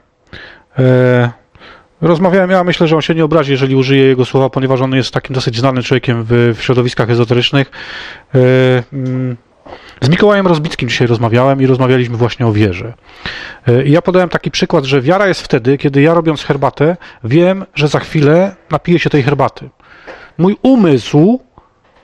[0.79, 1.31] E,
[2.01, 5.15] rozmawiałem, ja myślę, że on się nie obrazi, jeżeli użyję jego słowa, ponieważ on jest
[5.15, 7.71] takim dosyć znanym człowiekiem w, w środowiskach ezoterycznych.
[8.35, 8.39] E,
[8.93, 9.37] mm,
[10.01, 12.95] z Mikołajem Rozbickim dzisiaj rozmawiałem i rozmawialiśmy właśnie o wierze.
[13.69, 17.65] E, I ja podałem taki przykład, że wiara jest wtedy, kiedy ja robiąc herbatę, wiem,
[17.75, 19.71] że za chwilę napiję się tej herbaty.
[20.39, 21.41] Mój umysł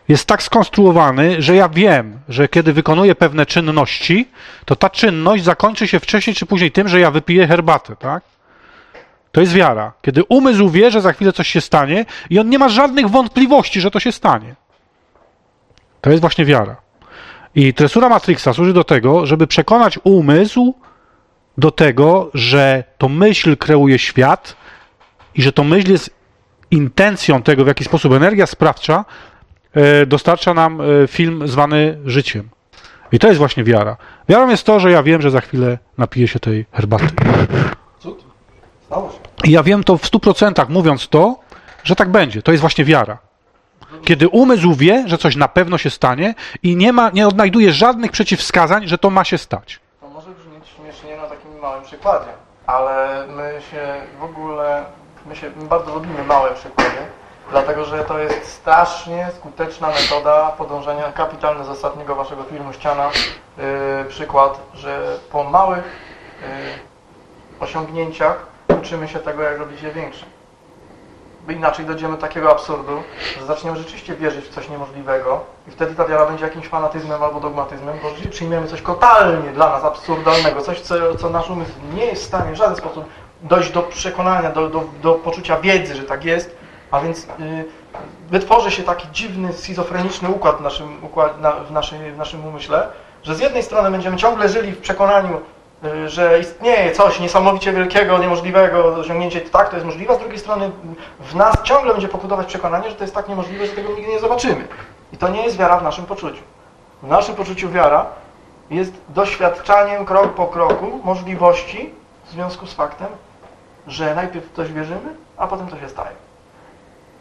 [0.09, 4.29] jest tak skonstruowany, że ja wiem, że kiedy wykonuję pewne czynności,
[4.65, 8.23] to ta czynność zakończy się wcześniej czy później tym, że ja wypiję herbatę, tak?
[9.33, 9.93] To jest wiara.
[10.03, 13.81] Kiedy umysł wie, że za chwilę coś się stanie i on nie ma żadnych wątpliwości,
[13.81, 14.55] że to się stanie.
[16.01, 16.77] To jest właśnie wiara.
[17.55, 20.75] I tresura Matrixa służy do tego, żeby przekonać umysł
[21.59, 24.57] do tego, że to myśl kreuje świat
[25.35, 26.11] i że to myśl jest
[26.71, 29.05] intencją tego, w jaki sposób energia sprawcza
[30.07, 32.49] dostarcza nam e, film zwany życiem.
[33.13, 33.97] I to jest właśnie wiara.
[34.29, 37.07] Wiarą jest to, że ja wiem, że za chwilę napiję się tej herbaty.
[37.99, 38.25] cud.
[38.87, 39.19] Stało się.
[39.45, 41.37] I ja wiem to w 100% mówiąc to,
[41.85, 42.43] że tak będzie.
[42.43, 43.19] To jest właśnie wiara.
[44.05, 48.11] Kiedy umysł wie, że coś na pewno się stanie i nie, ma, nie odnajduje żadnych
[48.11, 49.81] przeciwwskazań, że to ma się stać.
[50.01, 52.31] To może brzmieć śmiesznie na takim małym przykładzie,
[52.67, 54.85] ale my się w ogóle,
[55.27, 56.99] my się my bardzo lubimy małe przykłady,
[57.51, 63.11] dlatego że to jest strasznie skuteczna metoda podążania, kapitalny z ostatniego waszego filmu Ściana,
[63.59, 63.65] yy,
[64.09, 65.85] przykład, że po małych
[66.43, 66.47] yy,
[67.61, 68.47] osiągnięciach
[68.81, 70.27] uczymy się tego, jak robić je większe.
[71.47, 73.03] Bo inaczej dojdziemy do takiego absurdu,
[73.41, 77.41] że zaczniemy rzeczywiście wierzyć w coś niemożliwego i wtedy ta wiara będzie jakimś fanatyzmem albo
[77.41, 82.23] dogmatyzmem, bo przyjmiemy coś totalnie dla nas absurdalnego, coś, co, co nasz umysł nie jest
[82.23, 83.05] w stanie w żaden sposób
[83.43, 86.57] dojść do przekonania, do, do, do poczucia wiedzy, że tak jest,
[86.97, 87.65] a więc yy,
[88.31, 91.01] wytworzy się taki dziwny, schizofreniczny układ w naszym,
[91.69, 92.89] w, naszej, w naszym umyśle,
[93.23, 95.41] że z jednej strony będziemy ciągle żyli w przekonaniu,
[95.85, 100.19] y, że istnieje coś niesamowicie wielkiego, niemożliwego do osiągnięcia, tak, to jest możliwe, a z
[100.19, 100.71] drugiej strony
[101.21, 104.21] w nas ciągle będzie pokutować przekonanie, że to jest tak niemożliwe, że tego nigdy nie
[104.21, 104.69] zobaczymy.
[105.13, 106.43] I to nie jest wiara w naszym poczuciu.
[107.03, 108.07] W naszym poczuciu wiara
[108.71, 111.95] jest doświadczaniem krok po kroku możliwości
[112.27, 113.09] w związku z faktem,
[113.87, 116.26] że najpierw w coś wierzymy, a potem to się staje.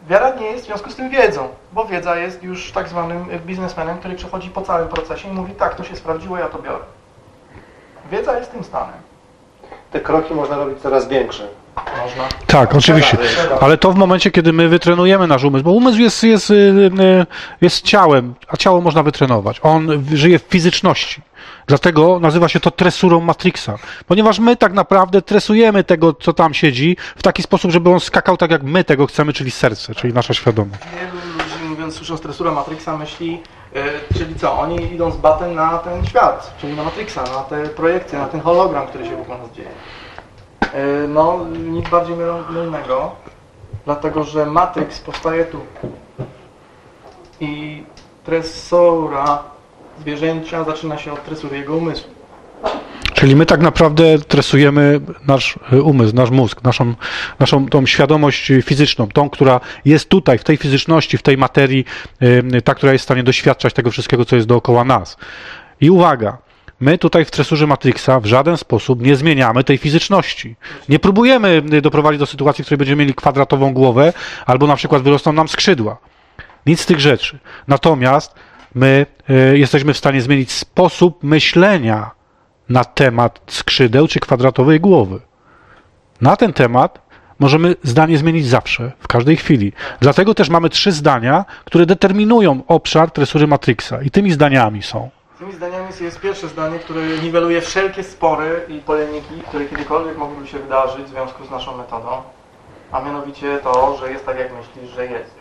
[0.06, 3.98] Wiara nie jest w związku z tym wiedzą, bo wiedza jest już tak zwanym biznesmenem,
[3.98, 6.84] który przechodzi po całym procesie i mówi tak, to się sprawdziło, ja to biorę.
[8.10, 8.94] Wiedza jest tym stanem.
[9.92, 11.48] Te kroki można robić coraz większe.
[11.76, 12.28] Można.
[12.46, 13.18] Tak, oczywiście.
[13.60, 17.26] Ale to w momencie, kiedy my wytrenujemy nasz umysł, bo umysł jest, jest, y, y,
[17.60, 19.60] jest ciałem, a ciało można wytrenować.
[19.62, 21.22] On żyje w fizyczności.
[21.66, 23.78] Dlatego nazywa się to tresurą Matrixa.
[24.06, 28.36] Ponieważ my tak naprawdę tresujemy tego, co tam siedzi, w taki sposób, żeby on skakał
[28.36, 30.80] tak, jak my tego chcemy, czyli serce, czyli nasza świadomość.
[31.00, 33.42] Wielu ludzi, mówiąc, słysząc tresura Matrixa, myśli,
[33.74, 33.84] e,
[34.18, 38.18] czyli co, oni idą z batem na ten świat, czyli na Matrixa, na te projekcje,
[38.18, 39.68] na ten hologram, który się wokół nas dzieje.
[40.74, 42.16] E, no, nic bardziej
[42.50, 43.16] mylnego,
[43.84, 45.60] dlatego że Matrix powstaje tu.
[47.40, 47.82] I
[48.24, 49.42] tresura
[50.00, 52.10] zwierzęcia zaczyna się od tresury jego umysłu.
[53.14, 56.94] Czyli my tak naprawdę tresujemy nasz y, umysł, nasz mózg, naszą,
[57.38, 61.84] naszą tą świadomość fizyczną, tą, która jest tutaj, w tej fizyczności, w tej materii,
[62.22, 65.16] y, ta, która jest w stanie doświadczać tego wszystkiego, co jest dookoła nas.
[65.80, 66.38] I uwaga,
[66.80, 70.56] my tutaj w tresurze Matrixa w żaden sposób nie zmieniamy tej fizyczności.
[70.88, 74.12] Nie próbujemy y, doprowadzić do sytuacji, w której będziemy mieli kwadratową głowę,
[74.46, 75.98] albo na przykład wyrosną nam skrzydła.
[76.66, 77.38] Nic z tych rzeczy.
[77.68, 78.34] Natomiast
[78.74, 82.10] my y, jesteśmy w stanie zmienić sposób myślenia
[82.68, 85.20] na temat skrzydeł czy kwadratowej głowy.
[86.20, 87.06] Na ten temat
[87.38, 89.72] możemy zdanie zmienić zawsze, w każdej chwili.
[90.00, 94.02] Dlatego też mamy trzy zdania, które determinują obszar tresury Matrixa.
[94.02, 95.10] I tymi zdaniami są.
[95.38, 100.58] Tymi zdaniami jest pierwsze zdanie, które niweluje wszelkie spory i polemiki, które kiedykolwiek mogłyby się
[100.58, 102.22] wydarzyć w związku z naszą metodą,
[102.92, 105.34] a mianowicie to, że jest tak, jak myślisz, że jest.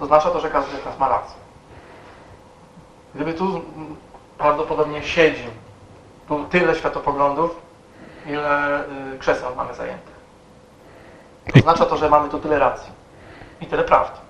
[0.00, 1.36] Oznacza to, że każdy z nas ma rację.
[3.14, 3.62] Gdyby tu
[4.38, 5.48] prawdopodobnie siedzi
[6.28, 7.60] tu tyle światopoglądów,
[8.26, 8.80] ile
[9.14, 10.14] y, krzeseł mamy zajętych.
[11.56, 12.92] Oznacza to, że mamy tu tyle racji
[13.60, 14.27] i tyle prawdy.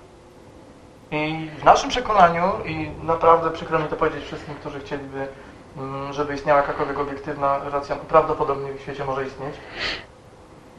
[1.11, 5.29] I w naszym przekonaniu, i naprawdę przykro mi to powiedzieć wszystkim, którzy chcieliby,
[5.77, 9.55] mm, żeby istniała jakakolwiek obiektywna racja, prawdopodobnie w świecie może istnieć,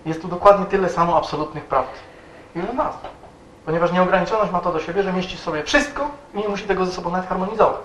[0.06, 1.92] jest tu dokładnie tyle samo absolutnych prawd,
[2.56, 2.96] ile nas.
[3.66, 6.86] Ponieważ nieograniczoność ma to do siebie, że mieści w sobie wszystko i nie musi tego
[6.86, 7.82] ze sobą nawet harmonizować.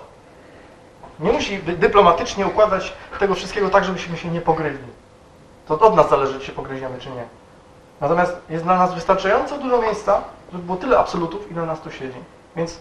[1.19, 4.87] Nie musi dy- dyplomatycznie układać tego wszystkiego tak, żebyśmy się nie pogryźli.
[5.67, 7.23] To od nas zależy, czy się pogryziemy, czy nie.
[8.01, 10.21] Natomiast jest dla nas wystarczająco dużo miejsca,
[10.51, 12.17] żeby było tyle absolutów, ile nas tu siedzi.
[12.55, 12.79] Więc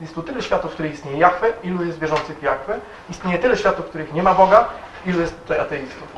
[0.00, 2.80] Jest tu tyle światów, w których istnieje Jahwe, ilu jest wierzących w.
[3.10, 4.68] Istnieje tyle światów, w których nie ma Boga,
[5.06, 6.08] ilu jest tutaj ateistów.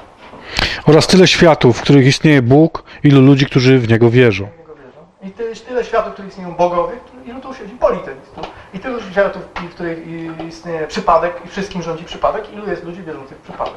[0.86, 4.48] Oraz tyle światów, w których istnieje Bóg, ilu ludzi, którzy w Niego wierzą.
[5.22, 6.96] I tyle, tyle światów, w których istnieją bogowie,
[7.26, 8.46] ilu tu siedzi politeistów.
[8.74, 9.98] I tylu światów, w których
[10.48, 13.74] istnieje przypadek i wszystkim rządzi przypadek, ilu jest ludzi wierzących w przypadek.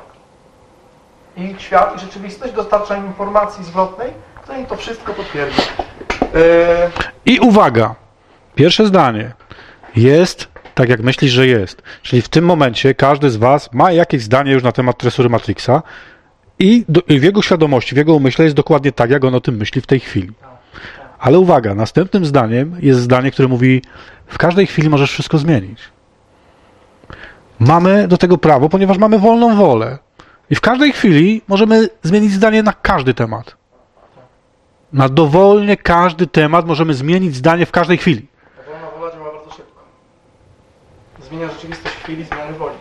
[1.38, 5.62] I świat i rzeczywistość dostarcza im informacji zwrotnej, która im to wszystko potwierdzi.
[6.36, 6.90] Eee,
[7.26, 7.96] I uwaga,
[8.56, 9.32] pierwsze zdanie.
[9.96, 11.82] Jest tak, jak myślisz, że jest.
[12.02, 15.82] Czyli w tym momencie każdy z Was ma jakieś zdanie już na temat tresury Matrixa
[16.60, 19.42] i, do, i w jego świadomości, w jego umyśle jest dokładnie tak, jak on o
[19.42, 20.32] tym myśli w tej chwili.
[21.20, 23.82] Ale uwaga, następnym zdaniem jest zdanie, które mówi,
[24.28, 25.80] w każdej chwili możesz wszystko zmienić.
[27.60, 29.98] Mamy do tego prawo, ponieważ mamy wolną wolę.
[30.50, 33.58] I w każdej chwili możemy zmienić zdanie na każdy temat.
[34.94, 38.28] Na dowolnie każdy temat możemy zmienić zdanie w każdej chwili.
[38.58, 39.82] Ta wolna wola działa bardzo szybko.
[41.30, 42.76] Zmienia rzeczywistość w chwili zmiany woli.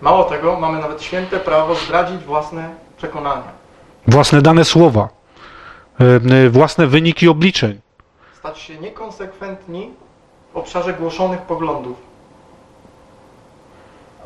[0.00, 3.52] Mało tego, mamy nawet święte prawo zdradzić własne przekonania.
[4.06, 5.08] Własne dane słowa,
[6.00, 7.80] e, własne wyniki obliczeń.
[8.38, 9.90] Stać się niekonsekwentni
[10.52, 11.96] w obszarze głoszonych poglądów,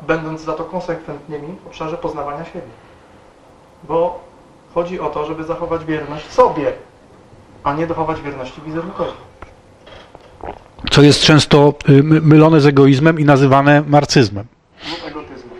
[0.01, 2.71] będąc za to konsekwentnymi w obszarze poznawania siebie.
[3.83, 4.19] Bo
[4.73, 6.73] chodzi o to, żeby zachować wierność sobie,
[7.63, 9.28] a nie dochować wierności wizerunkowi.
[10.91, 13.83] Co jest często y, my- mylone z egoizmem i nazywane
[14.91, 15.51] lub egotyzmu.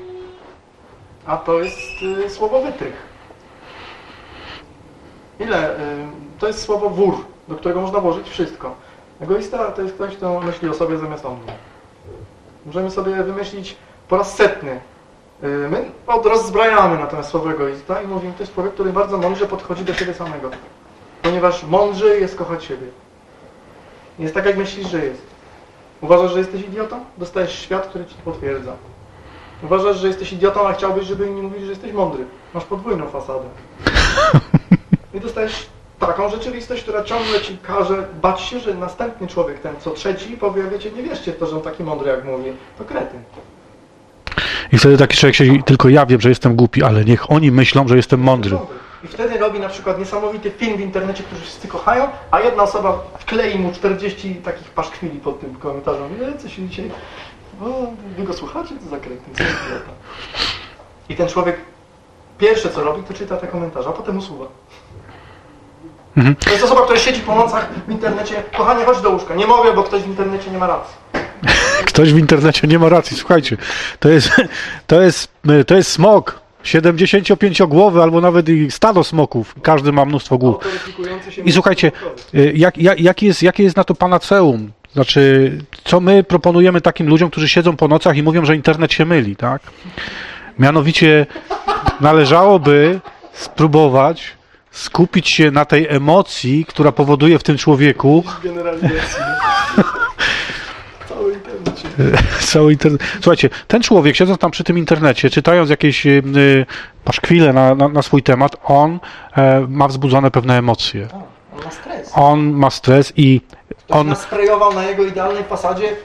[1.25, 1.77] A to jest
[2.25, 2.93] y, słowo wytrych.
[5.39, 5.71] Ile?
[5.79, 5.79] Y,
[6.39, 8.75] to jest słowo wór, do którego można włożyć wszystko.
[9.21, 11.53] Egoista to jest ktoś, kto myśli o sobie zamiast o mnie.
[12.65, 13.75] Możemy sobie wymyślić
[14.07, 14.79] po raz setny.
[15.41, 19.83] My od rozbrajamy natomiast słowo egoista i mówimy, to jest człowiek, który bardzo mądrze podchodzi
[19.85, 20.49] do siebie samego.
[21.21, 22.87] Ponieważ mądrzy jest kochać siebie.
[24.19, 25.21] Jest tak, jak myślisz, że jest.
[26.01, 26.99] Uważasz, że jesteś idiotą?
[27.17, 28.71] Dostajesz świat, który ci to potwierdza.
[29.63, 32.25] Uważasz, że jesteś idiotą, a chciałbyś, żeby inni mówili, że jesteś mądry.
[32.53, 33.45] Masz podwójną fasadę.
[35.13, 35.65] I dostajesz
[35.99, 40.63] taką rzeczywistość, która ciągle ci każe bać się, że następny człowiek, ten co trzeci, powie,
[40.63, 42.51] wiecie, nie wierzcie w to, że on taki mądry, jak mówi.
[42.77, 43.19] To kretyn.
[44.71, 47.87] I wtedy taki człowiek się, tylko ja wiem, że jestem głupi, ale niech oni myślą,
[47.87, 48.57] że jestem mądry.
[49.03, 53.03] I wtedy robi na przykład niesamowity film w internecie, który wszyscy kochają, a jedna osoba
[53.19, 56.19] wklei mu 40 takich paszkwili pod tym komentarzem.
[56.21, 56.91] Nie, co się dzisiaj...
[57.61, 57.87] O,
[58.17, 58.75] wy go słuchacie?
[58.83, 59.91] Co za kretyn, co za idiota.
[61.09, 61.57] I ten człowiek
[62.37, 64.45] pierwsze co robi, to czyta te komentarze, a potem usuwa.
[66.17, 66.35] Mhm.
[66.35, 68.43] To jest osoba, która siedzi po nocach w internecie.
[68.57, 69.35] Kochanie, chodź do łóżka.
[69.35, 70.95] Nie mogę, bo ktoś w internecie nie ma racji.
[71.85, 73.17] Ktoś w internecie nie ma racji.
[73.17, 73.57] Słuchajcie,
[73.99, 74.29] to jest,
[74.87, 75.31] to jest,
[75.67, 76.41] to jest smok.
[76.77, 79.55] 75-głowy albo nawet i stado smoków.
[79.61, 80.57] Każdy ma mnóstwo głów.
[81.45, 81.91] I słuchajcie,
[82.33, 84.71] y, jak, jak, jak jest, jakie jest na to panaceum?
[84.93, 85.51] Znaczy,
[85.83, 89.35] co my proponujemy takim ludziom, którzy siedzą po nocach i mówią, że internet się myli,
[89.35, 89.61] tak?
[90.59, 91.25] Mianowicie
[92.01, 92.99] należałoby
[93.33, 94.39] spróbować
[94.71, 98.23] skupić się na tej emocji, która powoduje w tym człowieku.
[102.41, 103.01] Cały internet.
[103.21, 106.65] Słuchajcie, ten człowiek, siedząc tam przy tym internecie, czytając jakieś y, y,
[107.03, 108.99] paszkwile na, na, na swój temat, on
[109.37, 111.07] e, ma wzbudzone pewne emocje.
[111.53, 112.11] On ma stres.
[112.15, 113.41] On ma stres i
[113.89, 115.95] On on nasprejował na jego idealnej fasadzie.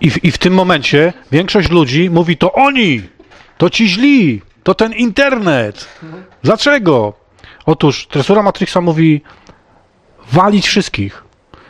[0.00, 3.02] I w, I w tym momencie większość ludzi mówi, to oni,
[3.58, 5.88] to ci źli, to ten internet.
[6.42, 7.12] Dlaczego?
[7.66, 9.22] Otóż tresura Matrixa mówi,
[10.32, 11.24] walić wszystkich.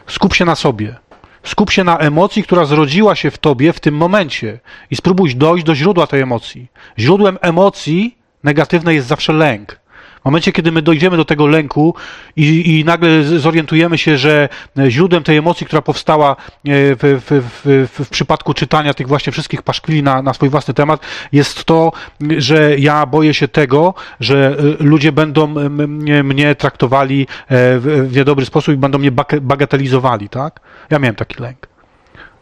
[0.07, 0.97] Skup się na sobie.
[1.45, 5.65] Skup się na emocji, która zrodziła się w tobie w tym momencie i spróbuj dojść
[5.65, 6.67] do źródła tej emocji.
[6.99, 9.82] Źródłem emocji negatywnej jest zawsze lęk.
[10.23, 11.95] W momencie, kiedy my dojdziemy do tego lęku
[12.37, 14.49] i, i nagle zorientujemy się, że
[14.79, 19.33] e, źródłem tej emocji, która powstała e, w, w, w, w, przypadku czytania tych właśnie
[19.33, 21.01] wszystkich paszkwili na, na swój własny temat,
[21.33, 21.93] jest to,
[22.39, 28.47] że ja boję się tego, że e, ludzie będą mnie, mnie traktowali w, w niedobry
[28.47, 30.61] sposób i będą mnie bagatelizowali, tak?
[30.91, 31.69] Ja miałem taki lęk.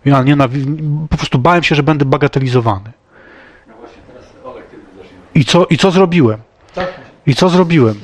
[0.05, 2.93] Ja nienawi- po prostu bałem się, że będę bagatelizowany.
[5.35, 6.41] I co, I co zrobiłem?
[7.27, 7.95] I co zrobiłem?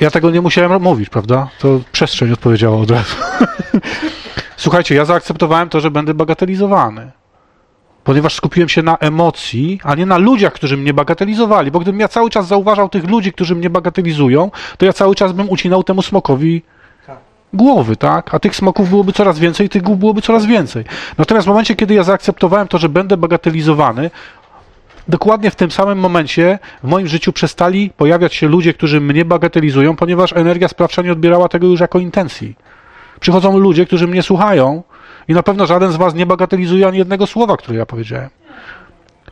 [0.00, 1.48] Ja tego nie musiałem mówić, prawda?
[1.58, 3.16] To przestrzeń odpowiedziała od razu.
[4.56, 7.10] Słuchajcie, ja zaakceptowałem to, że będę bagatelizowany.
[8.04, 11.70] Ponieważ skupiłem się na emocji, a nie na ludziach, którzy mnie bagatelizowali.
[11.70, 15.32] Bo gdybym ja cały czas zauważał tych ludzi, którzy mnie bagatelizują, to ja cały czas
[15.32, 16.62] bym ucinał temu smokowi
[17.06, 17.18] Tak.
[17.52, 18.34] głowy, tak?
[18.34, 20.84] A tych smoków byłoby coraz więcej, tych głów byłoby coraz więcej.
[21.18, 24.10] Natomiast w momencie, kiedy ja zaakceptowałem to, że będę bagatelizowany,
[25.08, 29.96] dokładnie w tym samym momencie w moim życiu przestali pojawiać się ludzie, którzy mnie bagatelizują,
[29.96, 32.54] ponieważ energia sprawcza nie odbierała tego już jako intencji.
[33.20, 34.82] Przychodzą ludzie, którzy mnie słuchają
[35.28, 38.30] I na pewno żaden z was nie bagatelizuje ani jednego słowa, które ja powiedziałem.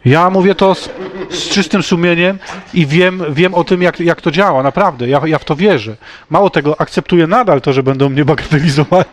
[0.05, 0.91] Ja mówię to z,
[1.31, 2.39] z czystym sumieniem
[2.75, 5.09] i wiem, wiem o tym, jak, jak to działa, naprawdę.
[5.09, 5.97] Ja, ja w to wierzę.
[6.31, 9.05] Mało tego, akceptuję nadal to, że będą mnie bagatelizowali.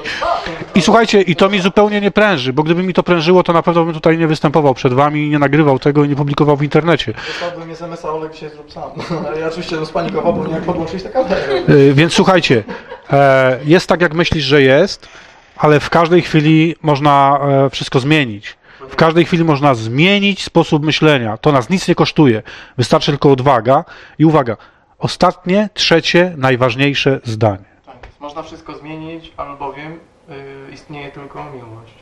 [0.74, 3.62] I słuchajcie, i to mi zupełnie nie pręży, bo gdyby mi to prężyło, to na
[3.62, 7.14] pewno bym tutaj nie występował przed wami nie nagrywał tego i nie publikował w internecie.
[7.26, 8.90] Dostałbym SMS-a, Olek się zrób sam.
[9.26, 11.36] Ale ja oczywiście no, spanikował, bo nie jak podłączyć kamerę.
[11.68, 12.64] Y, Więc słuchajcie,
[13.12, 15.08] e, jest tak, jak myślisz, że jest,
[15.56, 18.59] ale w każdej chwili można e, wszystko zmienić.
[18.90, 21.36] W każdej chwili można zmienić sposób myślenia.
[21.36, 22.42] To nas nic nie kosztuje.
[22.78, 23.84] Wystarczy tylko odwaga.
[24.18, 24.56] I uwaga,
[24.98, 27.64] ostatnie, trzecie, najważniejsze zdanie.
[27.86, 31.94] Tak, można wszystko zmienić, albowiem y, istnieje tylko miłość.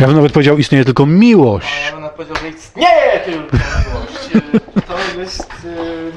[0.00, 1.84] Ja bym nawet powiedział, istnieje tylko A miłość.
[1.86, 4.28] ja bym nawet powiedział, że istnieje tylko miłość.
[4.88, 5.52] To jest...
[5.64, 6.12] Y,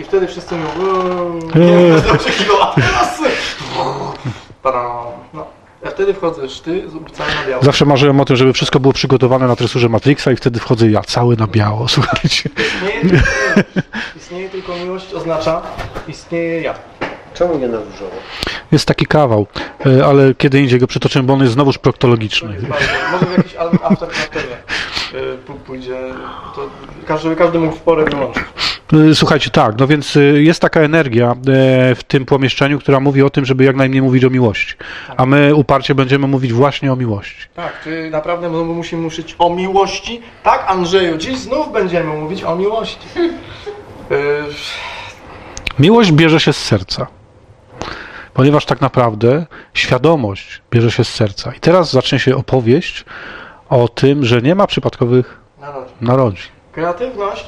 [0.00, 0.70] I wtedy wszyscy mówią...
[0.84, 2.02] "Uuu, Nie Eee.
[2.02, 3.18] co oczekiwał, a teraz...
[5.34, 5.46] No.
[5.84, 7.62] Ja wtedy wchodzę ty, cały na biało.
[7.62, 11.02] Zawsze marzyłem o tym, żeby wszystko było przygotowane na tresurze Matrixa i wtedy wchodzę ja,
[11.02, 12.50] cały na biało, słuchajcie.
[12.56, 14.16] Istnieje tylko miłość.
[14.16, 15.62] Istnieje tylko miłość oznacza
[16.08, 16.74] istnieje ja.
[17.38, 18.16] Czemu nie na różowo?
[18.72, 19.46] Jest taki kawał,
[19.86, 22.48] e, ale kiedy indziej go przytoczymy, bo on jest znowuż proktologiczny.
[23.12, 24.08] Może w jakiś al- after
[25.46, 25.96] p- pójdzie,
[26.56, 26.60] to
[27.06, 28.44] każdy, każdy mógł w porę wyłączyć.
[28.92, 31.34] Y, Słuchajcie, tak, no więc y, jest taka energia e,
[31.94, 34.74] w tym pomieszczeniu, która mówi o tym, żeby jak najmniej mówić o miłości.
[35.16, 37.48] A my uparcie będziemy mówić właśnie o miłości.
[37.54, 40.20] Tak, czy naprawdę my musimy mówić o miłości?
[40.42, 43.06] Tak, Andrzeju, dziś znów będziemy mówić o miłości.
[44.10, 44.14] Y,
[45.78, 47.06] Miłość bierze się z serca.
[48.38, 51.52] Ponieważ tak naprawdę świadomość bierze się z serca.
[51.54, 53.04] I teraz zacznie się opowieść
[53.68, 55.96] o tym, że nie ma przypadkowych narodzin.
[56.00, 56.50] narodzin.
[56.72, 57.46] Kreatywność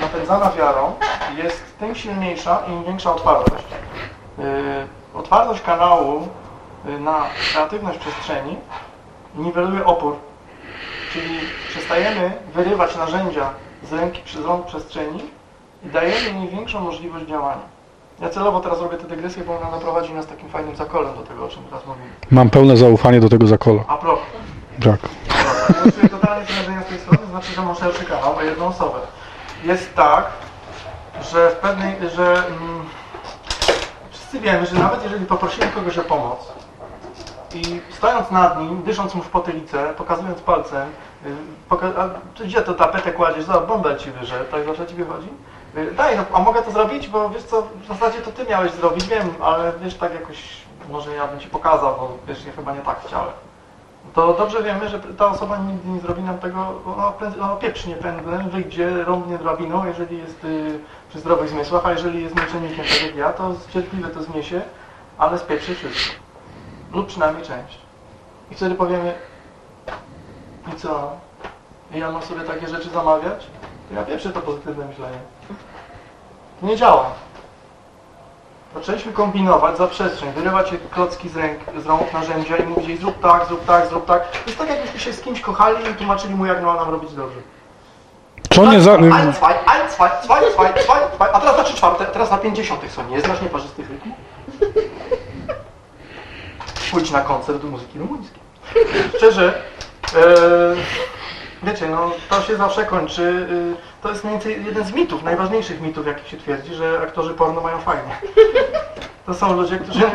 [0.00, 0.94] napędzana wiarą
[1.36, 3.64] jest tym silniejsza, im większa otwartość.
[4.38, 4.44] Yy,
[5.14, 6.28] otwartość kanału
[6.84, 8.56] yy, na kreatywność przestrzeni
[9.36, 10.16] niweluje opór.
[11.12, 13.50] Czyli przestajemy wyrywać narzędzia
[13.90, 15.20] z ręki z rąk przestrzeni
[15.84, 17.77] i dajemy im większą możliwość działania.
[18.20, 21.44] Ja celowo teraz robię tę dygresję, bo ona naprowadzi nas takim fajnym zakolem do tego,
[21.44, 22.06] o czym teraz mówimy.
[22.30, 23.82] Mam pełne zaufanie do tego zakola.
[23.88, 24.24] A propos,
[24.84, 25.00] Tak.
[25.86, 28.98] ja czuję totalnie z tej strony, znaczy, że mam szerszy kanał o jedną osobę.
[29.64, 30.24] Jest tak,
[31.32, 32.84] że w pewnej, że mm,
[34.10, 36.38] wszyscy wiemy, że nawet jeżeli poprosimy kogoś o pomoc
[37.54, 40.88] i stojąc nad nim, dysząc mu w potylicę, pokazując palcem,
[41.26, 41.30] y,
[41.70, 42.08] poka- a
[42.42, 45.28] gdzie to tapetę kładziesz, za bąbel ci wyżej, tak zawsze ci wychodzi?
[45.78, 48.72] Y, Daj, no, a mogę to zrobić, bo wiesz co, w zasadzie to ty miałeś
[48.72, 50.38] zrobić, wiem, ale wiesz, tak jakoś,
[50.90, 53.32] może ja bym ci pokazał, bo wiesz, ja chyba nie tak chciałem
[54.14, 56.66] to dobrze wiemy, że ta osoba nigdy nie zrobi nam tego,
[57.18, 62.22] prędzej- ona pieprznie pędzlem, wyjdzie, rąbnie drabiną, jeżeli jest y, przy zdrowych zmysłach, a jeżeli
[62.22, 64.62] jest męczennikiem, tak jak ja, to cierpliwie to zniesie,
[65.18, 66.14] ale spieprzy wszystko.
[66.92, 67.78] Lub przynajmniej część.
[68.50, 69.14] I wtedy powiemy,
[70.72, 71.12] i co?
[71.92, 73.46] Ja mam sobie takie rzeczy zamawiać?
[73.94, 75.18] Ja pieprzę to pozytywne myślenie.
[76.62, 77.06] Nie działa.
[78.74, 83.46] Zaczęliśmy kombinować za przestrzeń, wyrywać klocki z, ręk, z rąk narzędzia i mówić zrób tak,
[83.46, 84.30] zrób tak, zrób tak.
[84.30, 87.12] To jest tak jakbyśmy się z kimś kochali i tłumaczyli mu jak ma nam robić
[87.12, 87.38] dobrze.
[88.52, 88.92] Co nie za...
[88.92, 91.32] Ein, zwei, ein, zwei, zwei, zwei, zwei, zwei.
[91.32, 93.08] A teraz na trzy czwarte, teraz na pięćdziesiątych są.
[93.08, 94.16] Nie znasz nieparzystych rytmów?
[96.90, 98.40] Pójdź na koncert muzyki rumuńskiej.
[99.16, 99.62] Szczerze,
[100.16, 100.18] e,
[101.62, 103.46] wiecie, no to się zawsze kończy.
[103.74, 107.34] E, to jest mniej więcej jeden z mitów, najważniejszych mitów, jakich się twierdzi, że aktorzy
[107.34, 108.16] porno mają fajnie.
[109.26, 110.10] To są ludzie, którzy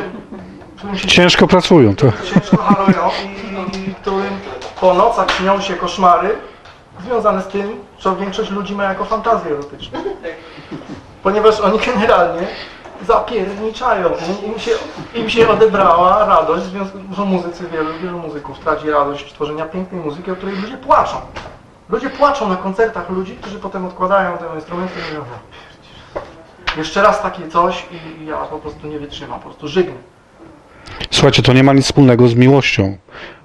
[0.83, 1.95] którym się Ciężko pracują.
[1.95, 2.11] To...
[2.33, 4.39] ciężko halują i, i którym
[4.81, 6.29] po nocach śnią się koszmary
[7.05, 9.99] związane z tym, co większość ludzi ma jako fantazję erotyczną.
[11.23, 12.47] Ponieważ oni generalnie
[13.05, 14.09] zapierniczają.
[14.53, 14.71] Im się,
[15.15, 20.01] im się odebrała radość, w związku że muzycy, wielu, wielu muzyków traci radość tworzenia pięknej
[20.01, 21.17] muzyki, o której ludzie płaczą.
[21.89, 26.77] Ludzie płaczą na koncertach ludzi, którzy potem odkładają te instrumenty i mówią, "Ja pierdzielę.
[26.77, 27.85] jeszcze raz takie coś
[28.21, 29.95] i ja po prostu nie wytrzymam, po prostu żygnę.
[31.11, 32.97] Słuchajcie, to nie ma nic wspólnego z miłością,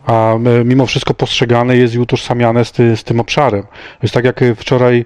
[0.06, 3.66] a e, mimo wszystko postrzegane jest i utożsamiane z, ty, z tym obszarem.
[4.02, 5.04] Jest tak jak e, wczoraj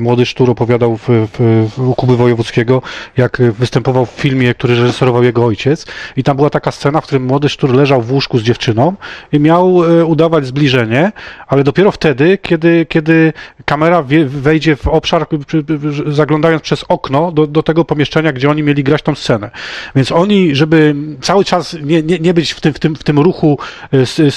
[0.00, 2.82] młody Sztur opowiadał w, w, w, u Kuby Wojewódzkiego,
[3.16, 7.04] jak e, występował w filmie, który reżyserował jego ojciec i tam była taka scena, w
[7.04, 8.94] którym młody Sztur leżał w łóżku z dziewczyną
[9.32, 11.12] i miał e, udawać zbliżenie,
[11.48, 13.32] ale dopiero wtedy, kiedy, kiedy
[13.64, 15.26] kamera wejdzie w obszar,
[16.06, 19.50] zaglądając przez okno do, do tego pomieszczenia, gdzie oni mieli grać tą scenę.
[19.96, 23.18] Więc oni, żeby cały czas nie, nie, nie być w tym, w tym, w tym
[23.18, 23.58] ruchu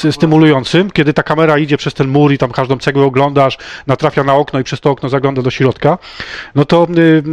[0.05, 4.23] e, stymulującym, kiedy ta kamera idzie przez ten mur i tam każdą cegłę oglądasz, natrafia
[4.23, 5.97] na okno i przez to okno zaglądasz zagląda do środka,
[6.55, 7.23] no to y, y,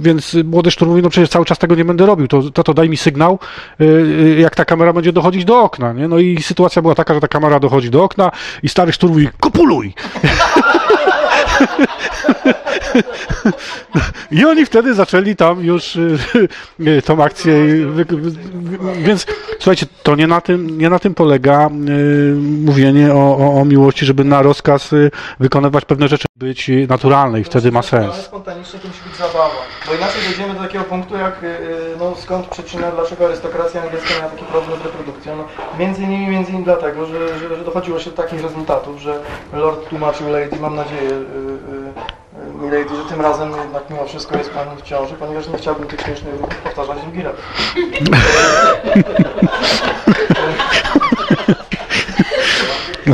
[0.00, 2.74] więc młody sztur mówi, no przecież cały czas tego nie będę robił, to, to, to
[2.74, 3.38] daj mi sygnał,
[3.80, 6.08] y, jak ta kamera będzie dochodzić do okna, nie?
[6.08, 8.30] No i sytuacja była taka, że ta kamera dochodzi do okna
[8.62, 9.94] i stary sztur mówi, kopuluj!
[14.30, 16.18] I oni wtedy zaczęli tam już y,
[16.80, 17.54] y, tą akcję.
[18.98, 19.26] Więc
[19.58, 22.34] słuchajcie, to nie na tym, nie na tym polega y,
[22.64, 25.10] mówienie o, o, o miłości, żeby na rozkaz y,
[25.40, 28.14] wykonywać pewne rzeczy, być y, naturalne i wtedy ma Ale sens.
[28.14, 29.54] spontanicznie to musi być zabawa.
[29.86, 31.56] Bo inaczej dojdziemy do takiego punktu, jak y,
[31.98, 35.36] no, skąd przyczyna, dlaczego arystokracja angielska miała taki problem z reprodukcją.
[35.36, 35.44] No,
[35.78, 39.20] między innymi, między innymi dlatego, że, że, że dochodziło się do takich rezultatów, że
[39.52, 42.18] Lord tłumaczył Lady, mam nadzieję, y, y, y,
[42.62, 46.00] Milady, że tym razem jednak mimo wszystko jest Pani w ciąży, ponieważ nie chciałbym tych
[46.00, 47.34] śmiesznych ruchów powtarzać drugi raz.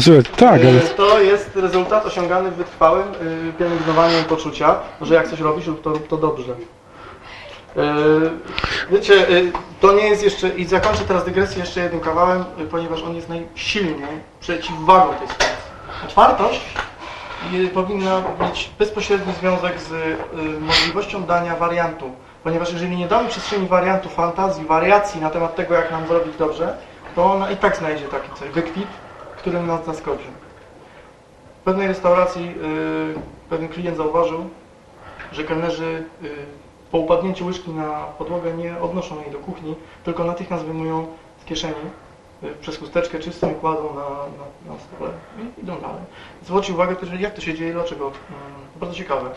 [0.01, 3.09] Słuchaj, tak, ale Y, To jest rezultat osiągany wytrwałym
[3.49, 6.53] y, pielęgnowaniem poczucia, że jak coś robisz, to, rób to dobrze.
[6.53, 6.57] Y,
[8.91, 9.27] Wiecie,
[9.81, 14.21] to nie jest jeszcze, i zakończę teraz dygresję jeszcze jednym kawałem, ponieważ on jest najsilniej
[14.41, 15.57] przeciwwagą tej sytuacji.
[16.05, 16.61] Otwartość
[17.75, 20.17] powinna mieć bezpośredni związek z y,
[20.61, 22.13] możliwością dania wariantu,
[22.45, 26.77] ponieważ jeżeli nie damy przestrzeni wariantu, fantazji, wariacji na temat tego, jak nam zrobić dobrze,
[27.15, 28.89] to ona i tak znajdzie taki coś, wykwit,
[29.37, 30.25] którym nas zaskoczy.
[31.61, 34.49] W pewnej restauracji y, pewien klient zauważył,
[35.33, 36.29] że kelnerzy y,
[36.91, 39.75] po upadnięciu łyżki na podłogę nie odnoszą jej do kuchni,
[40.05, 41.07] tylko natychmiast wyjmują
[41.43, 41.91] z kieszeni
[42.61, 46.03] przez chusteczkę czystą i kładą na, na, na stole i idą dalej.
[46.45, 48.05] Zwrócił uwagę jak to się dzieje, dlaczego.
[48.07, 48.15] Mm,
[48.77, 49.31] Bardzo ciekawe.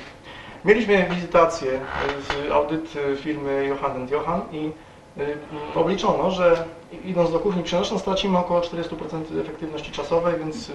[0.65, 1.79] Mieliśmy wizytację
[2.47, 4.71] z audyt y, firmy Johan Johan i
[5.17, 5.37] y,
[5.75, 6.65] obliczono, że
[7.05, 10.73] idąc do kuchni przenosząc stracimy około 40% efektywności czasowej, więc y,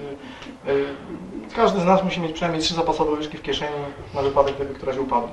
[1.56, 3.76] każdy z nas musi mieć przynajmniej trzy zapasowe łyżki w kieszeni
[4.14, 5.30] na wypadek, gdyby któraś upadła.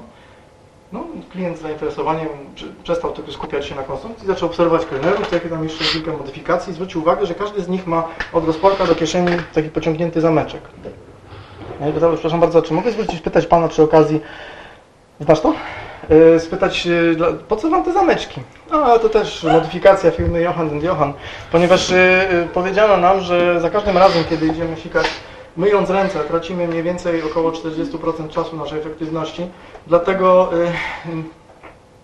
[0.92, 5.50] No, klient z zainteresowaniem prze- przestał tylko skupiać się na konsumpcji, zaczął obserwować kelnerów, jakie
[5.50, 9.32] tam jeszcze kilka modyfikacji, zwrócił uwagę, że każdy z nich ma od rozporka do kieszeni
[9.54, 10.62] taki pociągnięty zameczek.
[11.80, 14.22] Ja go zapytał, przepraszam bardzo, czy mogę zwrócić, pytać Pana przy okazji,
[15.20, 15.54] znasz to?
[16.10, 17.18] Yy, spytać, yy,
[17.48, 18.42] po co Wam te zameczki?
[18.72, 21.14] A, to też modyfikacja firmy Johan Johan,
[21.52, 21.98] ponieważ yy,
[22.54, 25.06] powiedziano nam, że za każdym razem, kiedy idziemy sikać,
[25.60, 29.48] myjąc ręce, tracimy mniej więcej około 40% czasu naszej efektywności,
[29.88, 30.50] dlatego
[31.06, 31.24] yy,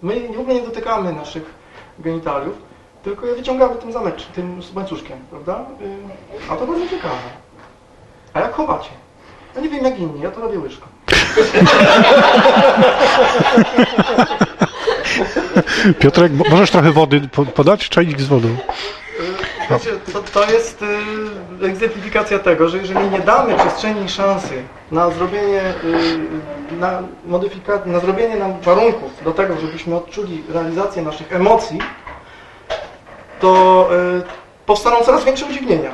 [0.01, 1.43] my w ogóle nie dotykamy naszych
[1.99, 2.53] genitaliów,
[3.03, 5.65] tylko je wyciągamy tym zameczkiem, tym łańcuszkiem, prawda?
[5.81, 5.87] Yy,
[6.49, 7.15] a to bardzo ciekawe.
[8.33, 8.89] A jak chowacie?
[9.55, 10.85] Ja nie wiem jak inni, ja to robię łyżką.
[15.99, 17.89] Piotrek, mo- możesz trochę wody po- podać?
[17.89, 18.47] Czajnik z wodą.
[20.13, 20.81] To, to jest
[21.61, 25.61] y, egzemplifikacja tego, że jeżeli nie damy przestrzeni i szansy na zrobienie,
[26.71, 31.79] y, na, modyfika- na zrobienie nam warunków do tego, żebyśmy odczuli realizację naszych emocji,
[33.39, 33.89] to
[34.19, 35.91] y, powstaną coraz większe udziwnienia.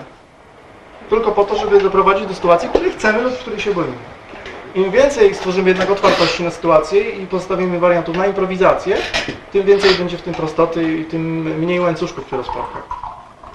[1.09, 3.93] Tylko po to, żeby doprowadzić do sytuacji, której chcemy lub której się boimy.
[4.75, 8.97] Im więcej stworzymy jednak otwartości na sytuację i postawimy wariantów na improwizację,
[9.51, 11.21] tym więcej będzie w tym prostoty i tym
[11.59, 13.10] mniej łańcuszków przy rozporkach.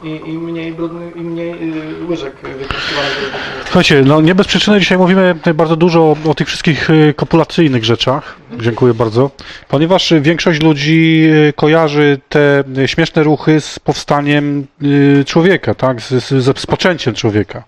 [0.07, 3.33] I, i mniej brudny, i mniej y, łyżek wykorzystywanych.
[3.65, 7.85] Słuchajcie, no nie bez przyczyny dzisiaj mówimy bardzo dużo o, o tych wszystkich y, kopulacyjnych
[7.85, 8.37] rzeczach.
[8.61, 9.31] Dziękuję bardzo.
[9.69, 16.01] Ponieważ większość ludzi y, kojarzy te y, śmieszne ruchy z powstaniem y, człowieka, tak?
[16.01, 17.65] Z, z, z poczęciem człowieka.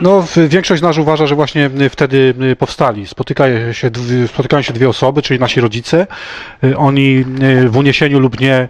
[0.00, 3.06] No, większość z nas uważa, że właśnie y, wtedy y, powstali.
[3.06, 3.90] Spotykają się,
[4.26, 6.06] spotykają się dwie osoby, czyli nasi rodzice.
[6.64, 7.24] Y, Oni
[7.66, 8.68] w uniesieniu lub nie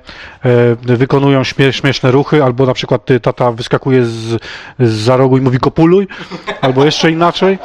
[0.83, 4.39] wykonują śmie- śmieszne ruchy, albo na przykład tata wyskakuje z,
[4.79, 6.07] z za rogu i mówi kopuluj,
[6.61, 7.59] albo jeszcze inaczej.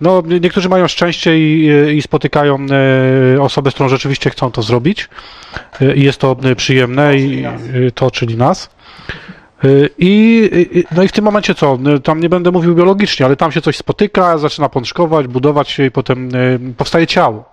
[0.00, 2.66] No, niektórzy mają szczęście i, i spotykają
[3.40, 5.08] osobę, z którą rzeczywiście chcą to zrobić.
[5.94, 7.44] I jest to przyjemne, i
[7.74, 8.70] y, to, czyli nas.
[9.98, 10.50] I,
[10.96, 11.78] no i w tym momencie co?
[11.96, 15.84] Y, Tam nie będę mówił biologicznie, ale tam się coś spotyka, zaczyna pączkować, budować się
[15.84, 17.44] i potem y, powstaje ciało.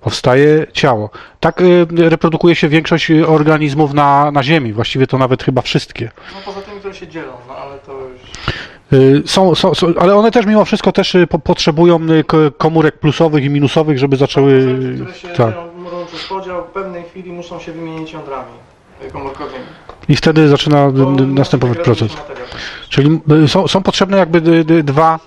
[0.00, 1.10] Powstaje ciało.
[1.40, 6.10] Tak y, reprodukuje się większość organizmów na, na Ziemi, właściwie to nawet chyba wszystkie.
[6.34, 8.20] No poza tymi, które się dzielą, no ale to już...
[9.24, 12.00] Y, Są, są, są, ale one też mimo wszystko też po, potrzebują
[12.58, 14.78] komórek plusowych i minusowych, żeby zaczęły.
[14.96, 15.36] Które się Tak.
[15.36, 18.52] dzielą, robią przez podział, w pewnej chwili muszą się wymienić jądrami
[19.12, 19.64] komórkowymi.
[20.08, 22.16] I wtedy zaczyna Bo następować proces.
[22.16, 22.46] materiał.
[22.88, 25.20] Czyli y, są, są potrzebne jakby y, y, dwa.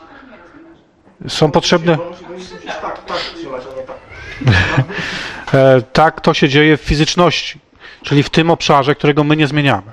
[1.28, 1.98] Są potrzebne.
[2.82, 3.98] Tak, tak trzymać, a nie tak.
[5.54, 7.60] E, tak to się dzieje w fizyczności,
[8.04, 9.92] czyli w tym obszarze, którego my nie zmieniamy.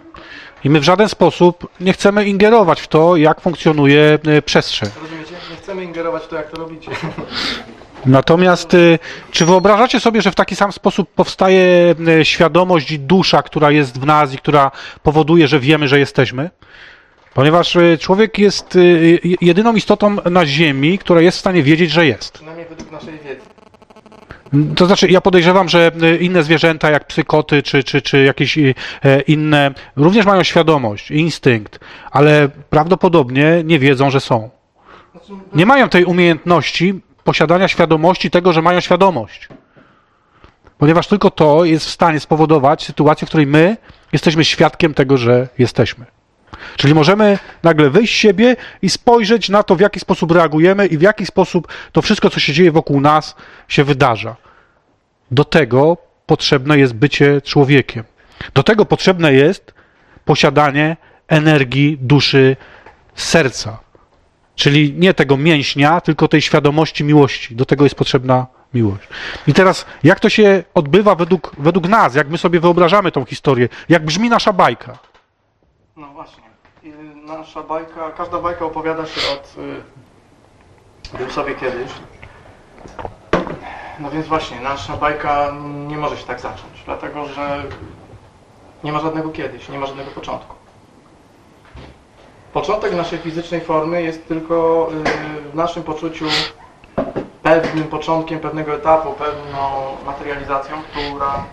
[0.65, 4.91] I my w żaden sposób nie chcemy ingerować w to, jak funkcjonuje e, przestrzeń.
[5.03, 5.35] Rozumiecie?
[5.51, 6.91] Nie chcemy ingerować w to, jak to robicie.
[8.07, 8.99] Natomiast y,
[9.31, 14.01] czy wyobrażacie sobie, że w taki sam sposób powstaje y, świadomość i dusza, która jest
[14.01, 14.71] w nas i która
[15.03, 16.51] powoduje, że wiemy, że jesteśmy?
[17.35, 18.79] Ponieważ y, człowiek jest
[19.41, 22.33] jedyną istotą na Ziemi, która jest w stanie wiedzieć, że jest.
[22.33, 23.41] Przynajmniej według naszej wiedzy.
[24.77, 28.75] To znaczy, ja podejrzewam, że inne zwierzęta, jak psy, koty, czy, czy, czy jakieś e,
[29.27, 31.81] inne, również mają świadomość, instynkt,
[32.11, 34.51] ale prawdopodobnie nie wiedzą, że są.
[35.13, 37.01] Znaczy, Nie mają tej umiejętności
[37.31, 39.49] posiadania świadomości tego, że mają świadomość.
[40.79, 43.77] Ponieważ tylko to jest w stanie spowodować sytuację, w której my
[44.13, 46.07] jesteśmy świadkiem tego, że jesteśmy.
[46.77, 50.99] Czyli możemy nagle wyjść z siebie i spojrzeć na to, w jaki sposób reagujemy i
[50.99, 53.37] w jaki sposób to wszystko, co się dzieje wokół nas,
[53.69, 54.37] się wydarza.
[55.31, 58.05] Do tego potrzebne jest bycie człowiekiem.
[58.55, 59.75] Do tego potrzebne jest
[60.25, 60.97] posiadanie
[61.29, 62.57] energii, duszy,
[63.15, 63.90] serca.
[64.61, 67.57] Czyli nie tego mięśnia, tylko tej świadomości miłości.
[67.57, 69.09] Do tego jest potrzebna miłość.
[69.47, 73.69] I teraz, jak to się odbywa według, według nas, jak my sobie wyobrażamy tą historię,
[73.89, 74.99] jak brzmi nasza bajka?
[75.97, 76.43] No właśnie.
[77.27, 79.55] Nasza bajka, każda bajka opowiada się od...
[81.15, 81.91] Y, był sobie kiedyś.
[84.01, 85.53] No więc właśnie, nasza bajka
[85.89, 87.63] nie może się tak zacząć, dlatego że
[88.85, 90.60] nie ma żadnego kiedyś, nie ma żadnego początku.
[92.53, 94.89] Początek naszej fizycznej formy jest tylko
[95.47, 96.25] y, w naszym poczuciu
[97.43, 99.61] pewnym początkiem pewnego etapu, pewną
[100.07, 101.45] materializacją, która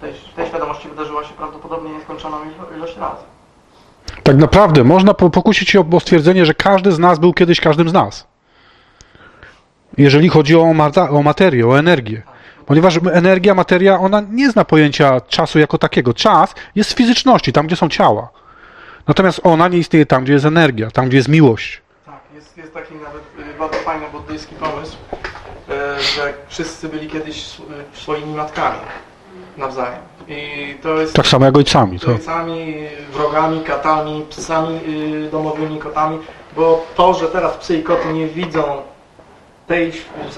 [0.00, 3.22] tej, tej świadomości wydarzyła się prawdopodobnie nieskończoną ilo- ilość razy.
[4.22, 7.88] Tak naprawdę można po- pokusić się o, stwierdzenie, że każdy z nas był kiedyś każdym
[7.88, 8.26] z nas.
[9.98, 10.62] Jeżeli chodzi o,
[11.10, 12.22] o materię, o energię.
[12.66, 16.14] Ponieważ energia, materia, ona nie zna pojęcia czasu jako takiego.
[16.14, 18.28] Czas jest w fizyczności, tam gdzie są ciała.
[19.08, 21.80] Natomiast ona nie istnieje tam, gdzie jest energia, tam, gdzie jest miłość.
[22.06, 23.22] Tak, jest, jest taki nawet
[23.54, 27.60] y, bardzo fajny buddyjski pomysł, y, że wszyscy byli kiedyś
[27.94, 28.78] y, swoimi matkami
[29.56, 30.00] nawzajem.
[30.28, 32.00] I to jest Tak samo jak ojcami.
[32.00, 32.74] To, ojcami,
[33.12, 34.80] wrogami, katami, psami
[35.32, 36.18] domowymi, kotami,
[36.56, 38.62] bo to, że teraz psy i koty nie widzą
[39.66, 39.92] tej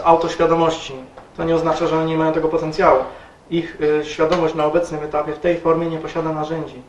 [0.05, 0.93] autoświadomości,
[1.37, 3.05] to nie oznacza, że oni nie mają tego potencjału.
[3.51, 6.83] Ich świadomość na obecnym etapie w tej formie nie posiada narzędzi,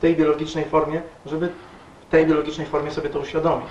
[0.00, 1.48] w tej biologicznej formie, żeby
[2.08, 3.66] w tej biologicznej formie sobie to uświadomić.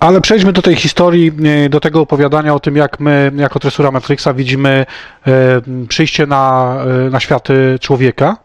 [0.00, 3.90] Ale przejdźmy do tej historii, e, do tego opowiadania o tym, jak my, jako tresura
[3.90, 4.86] Matrixa, widzimy
[5.26, 6.76] e, przyjście na,
[7.06, 7.48] e, na świat
[7.80, 8.36] człowieka,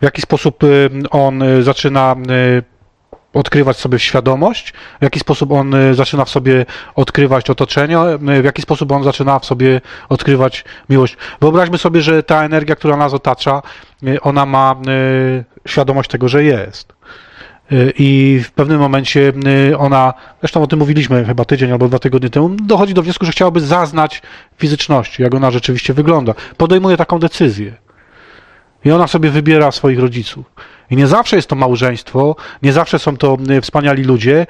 [0.00, 0.62] w jaki sposób
[1.10, 2.16] on zaczyna
[3.34, 7.98] odkrywać sobie świadomość, w jaki sposób on zaczyna w sobie odkrywać otoczenie,
[8.40, 11.16] w jaki sposób on zaczyna w sobie odkrywać miłość.
[11.40, 13.62] Wyobraźmy sobie, że ta energia, która nas otacza,
[14.20, 14.76] ona ma
[15.66, 16.92] świadomość tego, że jest.
[17.72, 19.32] Y, I w pewnym momencie
[19.70, 23.26] y, ona, zresztą o tym mówiliśmy chyba tydzień albo dwa tygodnie temu, dochodzi do wniosku,
[23.26, 24.22] że chciałaby zaznać
[24.58, 26.34] fizyczności, jak ona rzeczywiście wygląda.
[26.56, 27.72] Podejmuje taką decyzję.
[28.84, 30.46] I ona sobie wybiera swoich rodziców.
[30.90, 34.46] I nie zawsze jest to małżeństwo, nie zawsze są to y, wspaniali ludzie.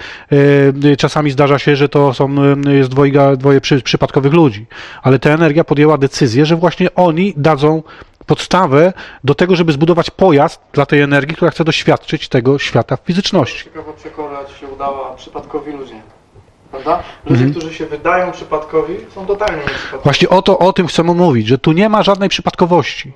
[0.98, 2.34] Czasami zdarza się, że to są,
[2.70, 4.66] jest dwojga, dwoje przy, przypadkowych ludzi.
[5.02, 7.82] Ale ta energia podjęła decyzję, że właśnie oni dadzą
[8.30, 8.92] podstawę
[9.24, 13.64] do tego, żeby zbudować pojazd dla tej energii, która chce doświadczyć tego świata w fizyczności.
[13.64, 15.94] Ciekawo przekonać się udała przypadkowi ludzie.
[16.70, 17.02] Prawda?
[17.26, 20.04] Ludzie, którzy się wydają przypadkowi, są totalnie nieprzypadkowi.
[20.04, 23.12] Właśnie o to, o tym chcemy mówić, że tu nie ma żadnej przypadkowości.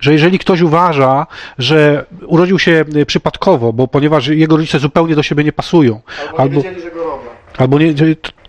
[0.00, 1.26] Że jeżeli ktoś uważa,
[1.58, 6.36] że urodził się y, przypadkowo, bo ponieważ jego rodzice zupełnie do siebie nie pasują, Albo
[6.36, 7.30] nie albo, wiedzieli, że go robią.
[7.58, 7.94] albo nie,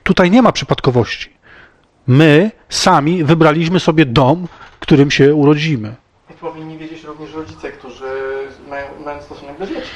[0.04, 1.30] tutaj nie ma przypadkowości.
[2.08, 6.03] My sami wybraliśmy sobie dom, w którym się urodzimy.
[6.44, 8.06] Powinni wiedzieć również rodzice, którzy
[8.70, 9.92] mają, mają stosunek do dzieci.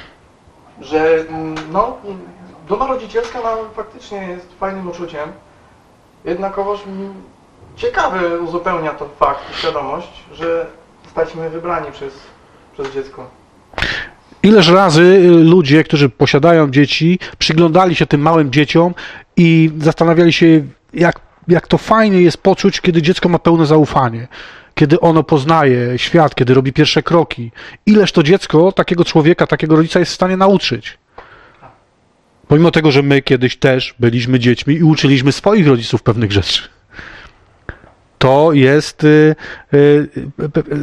[0.82, 1.98] Że mm, no,
[2.68, 5.30] duma rodzicielska no, faktycznie jest fajnym uczuciem,
[6.26, 7.14] jednakowoż mm,
[7.76, 10.66] ciekawy uzupełnia to fakt i świadomość, że
[11.06, 12.14] zostaliśmy wybrani przez,
[12.74, 13.30] przez dziecko.
[14.44, 18.94] Ileż razy y, ludzie, którzy posiadają dzieci, przyglądali się tym małym dzieciom
[19.38, 20.46] i zastanawiali się,
[20.94, 24.28] jak, jak to fajnie jest poczuć, kiedy dziecko ma pełne zaufanie,
[24.78, 27.52] kiedy ono poznaje świat, kiedy robi pierwsze kroki.
[27.86, 30.98] Ileż to dziecko takiego człowieka, takiego rodzica jest w stanie nauczyć.
[32.48, 36.62] Pomimo tego, że my kiedyś też byliśmy dziećmi i uczyliśmy swoich rodziców pewnych rzeczy.
[38.18, 39.36] To jest y,
[39.74, 40.10] y,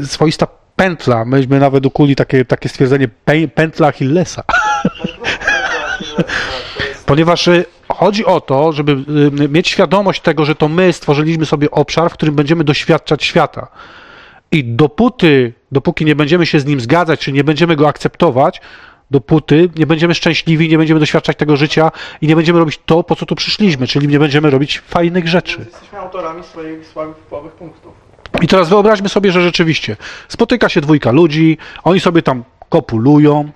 [0.03, 1.24] y, swoista pętla.
[1.24, 4.42] Myśmy nawet ukuli takie, takie stwierdzenie pę- pętla Achillesa.
[7.07, 8.92] Ponieważ y, chodzi o to, żeby
[9.42, 13.68] y, mieć świadomość tego, że to my stworzyliśmy sobie obszar, w którym będziemy doświadczać świata.
[14.52, 18.61] I dopóty, dopóki nie będziemy się z nim zgadzać, czy nie będziemy go akceptować,
[19.11, 21.90] dopóty nie będziemy szczęśliwi, nie będziemy doświadczać tego życia
[22.20, 25.59] i nie będziemy robić to, po co tu przyszliśmy, czyli nie będziemy robić fajnych rzeczy.
[25.59, 27.92] Jesteśmy autorami swoich słabych, słabych punktów.
[28.42, 29.96] I teraz wyobraźmy sobie, że rzeczywiście
[30.28, 33.50] spotyka się dwójka ludzi, oni sobie tam kopulują,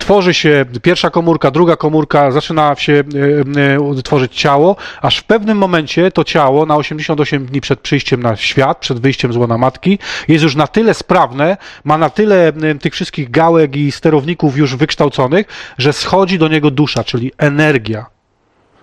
[0.00, 5.58] tworzy się pierwsza komórka, druga komórka, zaczyna się e, e, tworzyć ciało, aż w pewnym
[5.58, 9.98] momencie to ciało na 88 dni przed przyjściem na świat, przed wyjściem z łona matki,
[10.28, 15.46] jest już na tyle sprawne, ma na tyle tych wszystkich gałek i sterowników już wykształconych,
[15.78, 18.06] że schodzi do niego dusza, czyli energia,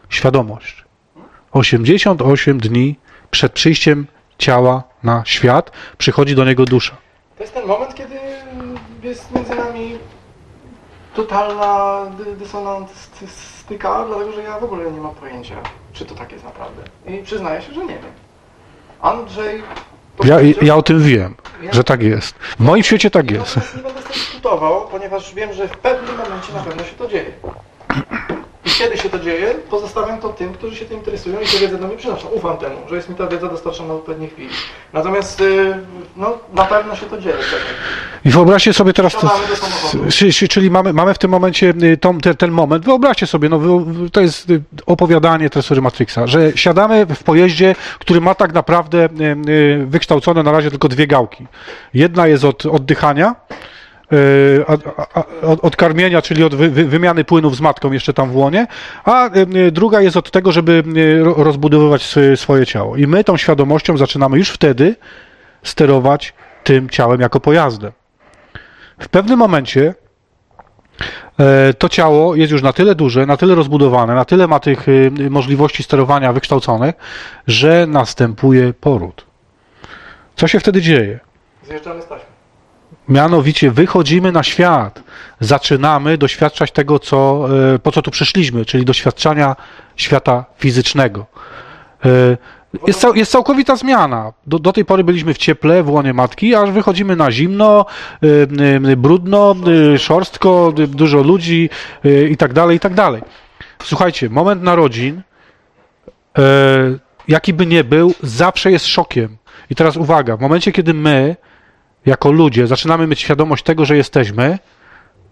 [0.09, 0.85] świadomość.
[1.51, 2.95] 88 dni
[3.31, 4.07] przed przyjściem
[4.37, 6.95] ciała na świat przychodzi do niego dusza.
[7.37, 8.15] To jest ten moment, kiedy
[9.03, 9.97] jest między nami
[11.17, 15.55] totalna dy- dysonanstyka, dlatego że ja w ogóle nie mam pojęcia,
[15.93, 16.81] czy to tak jest naprawdę.
[17.07, 18.11] I przyznaję się, że nie wiem.
[19.01, 19.63] Andrzej...
[20.23, 21.35] Ja, ja o tym wiem,
[21.71, 22.35] że tak jest.
[22.35, 23.55] W moim świecie tak Ja jest.
[23.77, 27.07] nie będę z tym dyskutował, ponieważ wiem, że w pewnym momencie na pewno się to
[27.07, 27.31] dzieje.
[28.67, 31.77] I kiedy się to dzieje, pozostawiam to tym, którzy się tym interesują i tę wiedzę
[31.77, 32.27] do mnie przynoszą.
[32.27, 34.49] Ufam temu, że jest mi ta wiedza dostarczona w odpowiedniej chwili.
[34.93, 35.77] Natomiast y,
[36.15, 37.35] no, na pewno się to dzieje.
[38.25, 39.31] I wyobraźcie sobie teraz, to,
[40.49, 43.59] czyli mamy, mamy w tym momencie y, tą, ten, ten moment, wyobraźcie sobie, no,
[44.11, 49.09] to jest y, opowiadanie tresury Matrixa, że siadamy w pojeździe, który ma tak naprawdę
[49.85, 51.47] wykształcone na razie tylko dwie gałki.
[51.93, 53.35] Jedna jest od oddychania,
[55.41, 58.67] od, od karmienia, czyli od wy, wy, wymiany płynów z matką jeszcze tam w łonie,
[59.05, 60.83] a y, y, druga jest od tego, żeby
[61.23, 62.95] ro- rozbudowywać swoje ciało.
[62.97, 64.95] I my tą świadomością zaczynamy już wtedy
[65.63, 66.33] sterować
[66.63, 67.91] tym ciałem jako pojazdem.
[68.99, 69.95] W pewnym momencie
[71.39, 74.85] e, to ciało jest już na tyle duże, na tyle rozbudowane, na tyle ma tych
[75.29, 76.95] możliwości sterowania wykształconych,
[77.47, 79.25] że następuje poród.
[80.35, 81.19] Co się wtedy dzieje?
[81.63, 82.36] Zjeżdżamy z taśmy.
[83.09, 85.03] Mianowicie wychodzimy na świat,
[85.39, 89.55] zaczynamy doświadczać tego, co, e, po co tu przyszliśmy, czyli doświadczania
[89.95, 91.25] świata fizycznego.
[92.05, 92.37] E,
[92.87, 94.33] Jest, cał, jest całkowita zmiana.
[94.47, 97.85] Do, do tej pory byliśmy w cieple, w łonie matki, aż wychodzimy na zimno,
[98.91, 99.55] e, brudno,
[99.97, 101.69] szorstko, dużo ludzi
[102.29, 103.21] i tak dalej, i tak dalej.
[103.83, 105.21] Słuchajcie, moment narodzin,
[107.27, 109.37] jaki by nie był, zawsze jest szokiem.
[109.69, 111.35] I teraz uwaga, w momencie, kiedy my
[112.05, 114.59] jako ludzie zaczynamy mieć świadomość tego, że jesteśmy,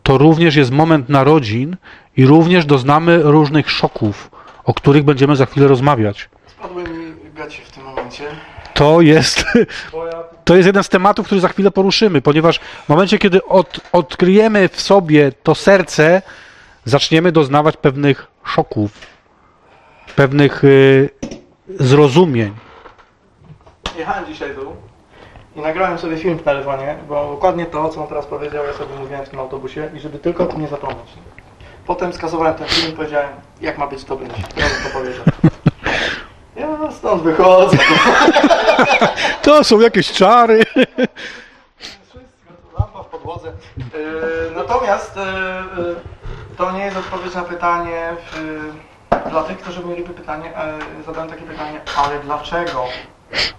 [0.03, 1.77] to również jest moment narodzin
[2.17, 4.31] i również doznamy różnych szoków,
[4.63, 6.29] o których będziemy za chwilę rozmawiać.
[6.47, 8.23] Spadły mi gacie w tym momencie,
[8.73, 9.45] To jest,
[10.45, 14.69] to jest jeden z tematów, który za chwilę poruszymy, ponieważ w momencie, kiedy od, odkryjemy
[14.69, 16.21] w sobie to serce,
[16.85, 18.91] zaczniemy doznawać pewnych szoków,
[20.15, 21.09] pewnych y,
[21.79, 22.53] zrozumień.
[23.97, 24.75] jechałem dzisiaj tu
[25.55, 28.95] i nagrałem sobie film w telefonie, bo dokładnie to, co on teraz powiedział, ja sobie
[28.99, 31.07] mówiłem w tym autobusie i żeby tylko o tym nie zapomnieć.
[31.87, 33.29] Potem skasowałem ten film i powiedziałem,
[33.61, 34.35] jak ma być, to będzie.
[34.57, 35.23] Ja bym to powiedział.
[36.55, 37.77] Ja stąd wychodzę.
[39.41, 40.63] To są jakieś czary.
[42.79, 43.51] Lampa w podłodze.
[43.77, 43.85] Yy,
[44.55, 45.95] natomiast yy, yy,
[46.57, 48.15] to nie jest odpowiedź na pytanie
[49.29, 50.53] dla tych, którzy mieliby pytanie,
[51.05, 52.85] zadałem takie pytanie, ale dlaczego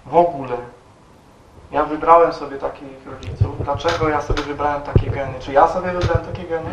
[0.05, 0.57] w ogóle
[1.71, 3.63] ja wybrałem sobie takich rodziców?
[3.63, 5.33] Dlaczego ja sobie wybrałem takie geny?
[5.39, 6.69] Czy ja sobie wybrałem takie geny?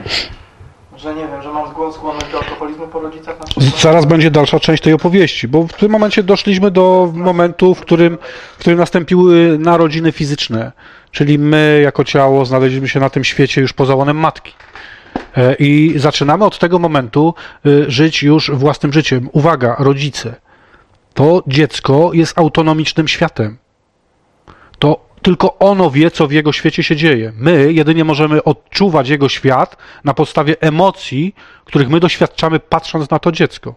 [0.96, 3.70] Że nie wiem, że mam zgłos skłonność do alkoholizmu po rodzicach na?
[3.78, 8.18] Zaraz będzie dalsza część tej opowieści, bo w tym momencie doszliśmy do momentu, w którym,
[8.56, 10.72] w którym nastąpiły narodziny fizyczne,
[11.10, 14.52] czyli my jako ciało znaleźliśmy się na tym świecie już poza łonem matki.
[15.36, 17.34] E, I zaczynamy od tego momentu
[17.66, 19.28] y, żyć już własnym życiem.
[19.32, 20.34] Uwaga, rodzice.
[21.14, 23.58] To dziecko jest autonomicznym światem.
[24.84, 27.32] To tylko ono wie, co w jego świecie się dzieje.
[27.36, 33.32] My jedynie możemy odczuwać jego świat na podstawie emocji, których my doświadczamy patrząc na to
[33.32, 33.74] dziecko.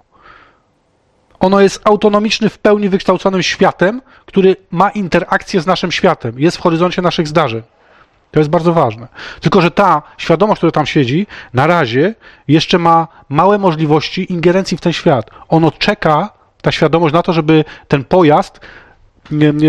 [1.40, 6.62] Ono jest autonomiczny, w pełni wykształconym światem, który ma interakcję z naszym światem, jest w
[6.62, 7.64] horyzoncie naszych zdarzeń.
[8.32, 9.08] To jest bardzo ważne.
[9.42, 12.16] Tylko, że ta świadomość, która tam siedzi, na razie
[12.48, 15.30] jeszcze ma małe możliwości ingerencji w ten świat.
[15.50, 16.30] Ono czeka,
[16.62, 18.60] ta świadomość, na to, żeby ten pojazd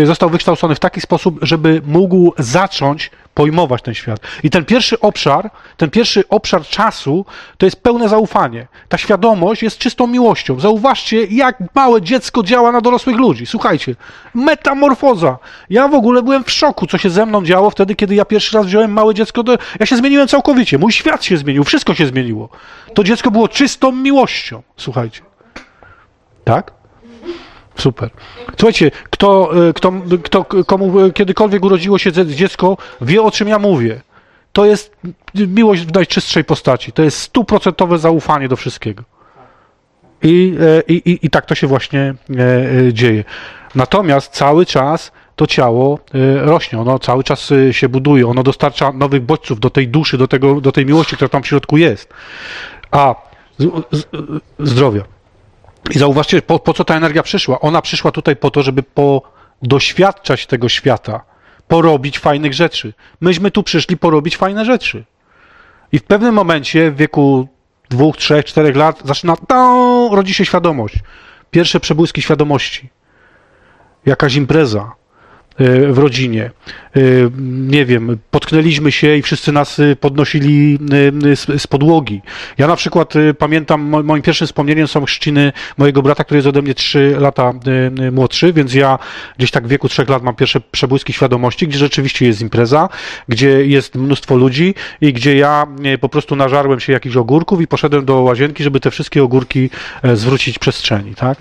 [0.05, 4.19] został wykształcony w taki sposób, żeby mógł zacząć pojmować ten świat.
[4.43, 7.25] I ten pierwszy obszar, ten pierwszy obszar czasu,
[7.57, 8.67] to jest pełne zaufanie.
[8.89, 10.59] Ta świadomość jest czystą miłością.
[10.59, 13.45] Zauważcie, jak małe dziecko działa na dorosłych ludzi.
[13.45, 13.95] Słuchajcie,
[14.33, 15.37] metamorfoza.
[15.69, 18.57] Ja w ogóle byłem w szoku, co się ze mną działo wtedy, kiedy ja pierwszy
[18.57, 19.43] raz wziąłem małe dziecko.
[19.43, 19.57] Do...
[19.79, 20.77] Ja się zmieniłem całkowicie.
[20.77, 22.49] Mój świat się zmienił, wszystko się zmieniło.
[22.93, 24.63] To dziecko było czystą miłością.
[24.77, 25.21] Słuchajcie.
[26.43, 26.78] Tak?
[27.77, 28.09] Super.
[28.57, 29.91] Słuchajcie, kto, y, kto,
[30.23, 34.01] kto, komu kiedykolwiek urodziło się dzie- dziecko, wie o czym ja mówię.
[34.53, 34.95] To jest
[35.35, 36.91] miłość w najczystszej postaci.
[36.91, 39.03] To jest stuprocentowe zaufanie do wszystkiego.
[40.23, 43.23] I, e, i, i, tak to się właśnie e, e, dzieje.
[43.75, 48.91] Natomiast cały czas to ciało e, rośnie, ono cały czas e, się buduje, ono dostarcza
[48.91, 52.13] nowych bodźców do tej duszy, do, tego, do tej miłości, która tam w środku jest.
[52.91, 53.15] A
[53.57, 54.05] z, z,
[54.59, 55.03] zdrowia.
[55.91, 57.59] I zauważcie, po, po co ta energia przyszła?
[57.59, 59.21] Ona przyszła tutaj po to, żeby po,
[59.61, 61.21] doświadczać tego świata,
[61.67, 62.93] porobić fajnych rzeczy.
[63.21, 65.03] Myśmy tu przyszli porobić fajne rzeczy.
[65.91, 67.47] I w pewnym momencie, w wieku
[67.89, 70.95] dwóch, trzech, czterech lat, zaczyna, to, rodzi się świadomość.
[71.51, 72.89] Pierwsze przebłyski świadomości.
[74.05, 74.91] Jakaś impreza
[75.89, 76.51] w rodzinie.
[76.97, 77.29] Y,
[77.67, 80.79] Nie wiem, potknęliśmy się i wszyscy nas y, podnosili
[81.25, 82.21] y, z, podłogi.
[82.57, 86.47] Ja na przykład y, pamiętam, mo- moim pierwszym wspomnieniem są chrzciny mojego brata, który jest
[86.47, 87.53] ode mnie 3 lata
[87.99, 88.99] y, y, młodszy, więc ja
[89.37, 92.89] gdzieś tak w wieku 3 lat mam pierwsze przebłyski świadomości, gdzie rzeczywiście jest impreza,
[93.29, 97.67] gdzie jest mnóstwo ludzi i gdzie ja y, po prostu nażarłem się jakichś ogórków i
[97.67, 99.69] poszedłem do łazienki, żeby te wszystkie ogórki
[100.03, 101.37] e, zwrócić przestrzeni, tak?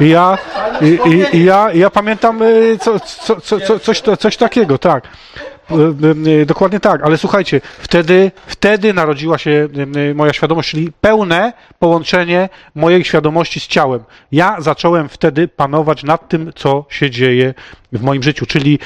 [0.00, 0.38] I ja,
[0.80, 3.00] i, i, i ja, ja pamiętam y, co,
[3.40, 5.08] co, co, co, coś, coś takiego, tak.
[5.70, 5.74] Y,
[6.28, 9.68] y, y, Dokładnie tak, ale słuchajcie, wtedy, wtedy narodziła się
[10.14, 14.04] moja świadomość, czyli pełne połączenie mojej świadomości z ciałem.
[14.32, 17.54] Ja zacząłem wtedy panować nad tym, co się dzieje
[17.92, 18.78] w moim życiu, czyli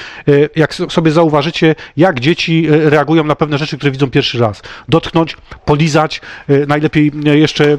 [0.55, 4.61] jak so- sobie zauważycie, jak dzieci reagują na pewne rzeczy, które widzą pierwszy raz.
[4.89, 6.21] Dotknąć, polizać,
[6.67, 7.77] najlepiej jeszcze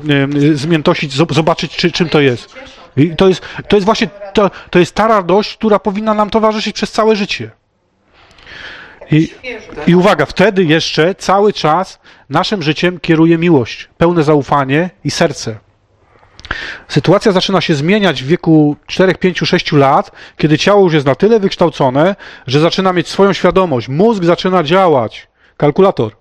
[0.55, 2.55] zmiętosić, zob- zobaczyć, czy, czym to jest.
[2.97, 6.75] I to jest, to jest właśnie, to, to jest ta radość, która powinna nam towarzyszyć
[6.75, 7.51] przez całe życie.
[9.11, 9.29] I,
[9.87, 15.59] I uwaga, wtedy jeszcze cały czas naszym życiem kieruje miłość, pełne zaufanie i serce.
[16.89, 21.15] Sytuacja zaczyna się zmieniać w wieku 4, 5, 6 lat, kiedy ciało już jest na
[21.15, 22.17] tyle wykształcone,
[22.47, 23.89] że zaczyna mieć swoją świadomość.
[23.89, 25.29] Mózg zaczyna działać.
[25.57, 26.20] Kalkulator.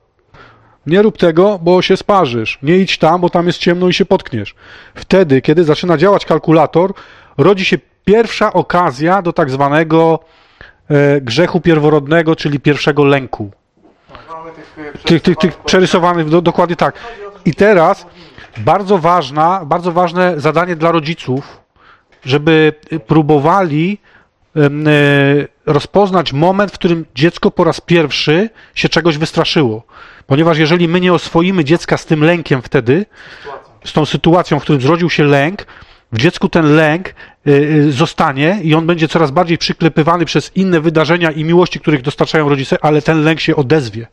[0.86, 2.60] Nie rób tego, bo się sparzysz.
[2.64, 4.56] Nie idź tam, bo tam jest ciemno i się potkniesz.
[4.96, 6.94] Wtedy, kiedy zaczyna działać kalkulator,
[7.38, 10.20] rodzi się pierwsza okazja do tak zwanego
[10.90, 13.52] e, grzechu pierworodnego, czyli pierwszego lęku.
[15.06, 16.96] Tych, Tych, tych, przerysowanych, do, dokładnie tak.
[17.46, 18.06] I teraz
[18.58, 21.62] bardzo ważna, bardzo ważne zadanie dla rodziców,
[22.26, 22.74] żeby
[23.08, 23.98] próbowali
[24.56, 24.70] e,
[25.66, 29.84] rozpoznać moment, w którym dziecko po raz pierwszy się czegoś wystraszyło.
[30.30, 33.06] Ponieważ jeżeli my nie oswoimy dziecka z tym lękiem wtedy,
[33.86, 35.66] z tą sytuacją, w którym zrodził się lęk,
[36.12, 40.80] w dziecku ten lęk y, y, zostanie i on będzie coraz bardziej przyklepywany przez inne
[40.80, 44.08] wydarzenia i miłości, których dostarczają rodzice, ale ten lęk się odezwie.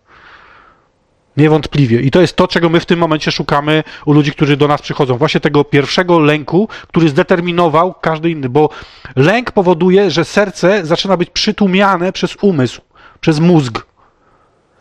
[1.36, 2.00] Niewątpliwie.
[2.00, 4.82] I to jest to, czego my w tym momencie szukamy u ludzi, którzy do nas
[4.82, 5.16] przychodzą.
[5.16, 8.68] Właśnie tego pierwszego lęku, który zdeterminował każdy inny, bo
[9.16, 12.80] lęk powoduje, że serce zaczyna być przytłumiane przez umysł,
[13.20, 13.86] przez mózg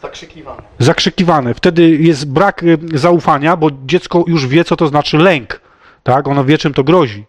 [0.05, 0.61] zakrzykiwane.
[0.79, 1.53] zakrzykiwane.
[1.53, 5.61] Wtedy jest brak y, zaufania, bo dziecko już wie, co to znaczy lęk.
[6.03, 6.27] Tak?
[6.27, 7.25] Ono wie, czym to grozi.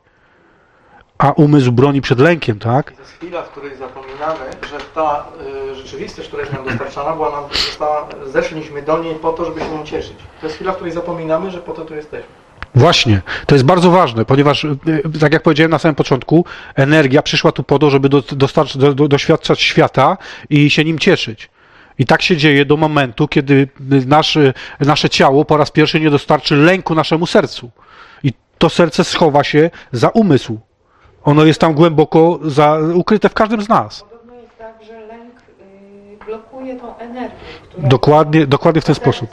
[1.18, 2.92] A umysł broni przed lękiem, tak?
[2.92, 5.26] To jest chwila, w której zapominamy, że ta
[5.70, 9.60] y, rzeczywistość, która jest nam dostarczana, była nam została, zeszliśmy do niej po to, żeby
[9.60, 10.16] się nią cieszyć.
[10.40, 12.28] To jest chwila, w której zapominamy, że po to tu jesteśmy.
[12.74, 14.78] Właśnie, to jest bardzo ważne, ponieważ, y,
[15.16, 18.76] y, tak jak powiedziałem na samym początku, energia przyszła tu po to, żeby do, dostarczyć,
[18.76, 20.16] do, do, doświadczać świata
[20.50, 21.50] i się nim cieszyć.
[21.98, 23.68] I tak się dzieje do momentu, kiedy
[24.06, 24.38] nasz,
[24.80, 27.70] nasze ciało po raz pierwszy nie dostarczy lęku naszemu sercu.
[28.22, 30.60] I to serce schowa się za umysł.
[31.24, 34.02] Ono jest tam głęboko za, ukryte w każdym z nas.
[34.02, 35.32] Podobno jest tak, że lęk
[36.74, 37.36] tą energię,
[37.68, 37.88] która...
[37.88, 39.30] Dokładnie, dokładnie w ten sposób.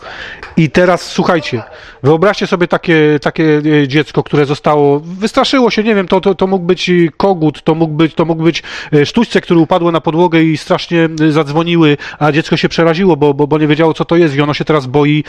[0.57, 1.63] I teraz słuchajcie,
[2.03, 6.47] wyobraźcie sobie takie, takie e, dziecko, które zostało, wystraszyło się, nie wiem, to, to, to
[6.47, 8.63] mógł być e, kogut, to mógł być, to mógł być
[8.93, 13.47] e, sztućce, które upadły na podłogę i strasznie zadzwoniły, a dziecko się przeraziło, bo, bo,
[13.47, 15.23] bo nie wiedziało, co to jest i ono się teraz boi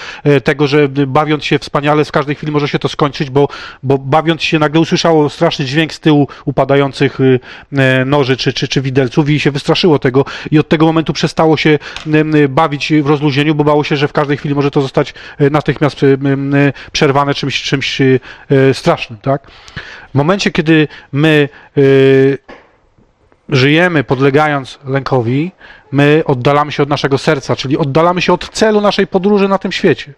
[0.44, 3.48] tego, że bawiąc się wspaniale, w każdej chwili może się to skończyć, bo,
[3.82, 7.18] bo bawiąc się nagle usłyszało straszny dźwięk z tyłu upadających
[8.06, 11.78] noży czy, czy, czy widelców i się wystraszyło tego i od tego momentu przestało się
[12.48, 16.00] bawić w rozluźnieniu, bo bało się, że w każdej chwili może to zostać e, natychmiast
[16.92, 18.02] przerwane czymś, czymś
[18.72, 19.50] strasznym, tak?
[20.10, 21.48] W momencie, kiedy my
[23.48, 25.52] żyjemy podlegając lękowi,
[25.92, 29.72] my oddalamy się od naszego serca, czyli oddalamy się od celu naszej podróży na tym
[29.72, 30.14] świecie.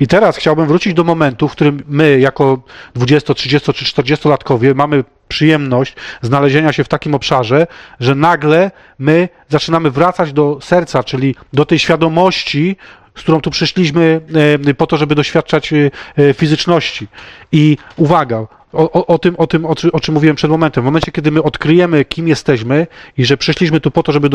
[0.00, 2.62] I teraz chciałbym wrócić do momentu, w którym my, jako
[2.94, 7.66] 20, 30 czy 40-latkowie, mamy przyjemność znalezienia się w takim obszarze,
[8.00, 12.76] że nagle my zaczynamy wracać do serca, czyli do tej świadomości,
[13.14, 14.20] z którą tu przyszliśmy
[14.66, 17.08] e, po to, żeby doświadczać e, e, fizyczności.
[17.52, 20.82] I uwaga, o, o, o tym, o, tym o, o czym mówiłem przed momentem.
[20.82, 22.86] W momencie, kiedy my odkryjemy, kim jesteśmy
[23.18, 24.28] i że przyszliśmy tu po to, żeby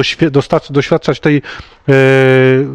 [0.70, 1.42] doświadczać tej e,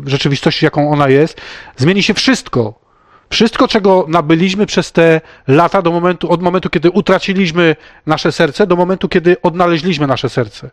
[0.07, 1.41] rzeczywistości, jaką ona jest,
[1.77, 2.88] zmieni się wszystko.
[3.31, 7.77] Wszystko, czego nabyliśmy przez te lata do momentu, od momentu, kiedy utraciliśmy
[8.07, 10.71] nasze serce, do momentu, kiedy odnaleźliśmy nasze serce.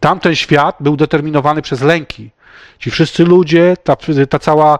[0.00, 2.30] Tamten świat był determinowany przez lęki.
[2.78, 3.96] Ci wszyscy ludzie, ta,
[4.28, 4.78] ta cała,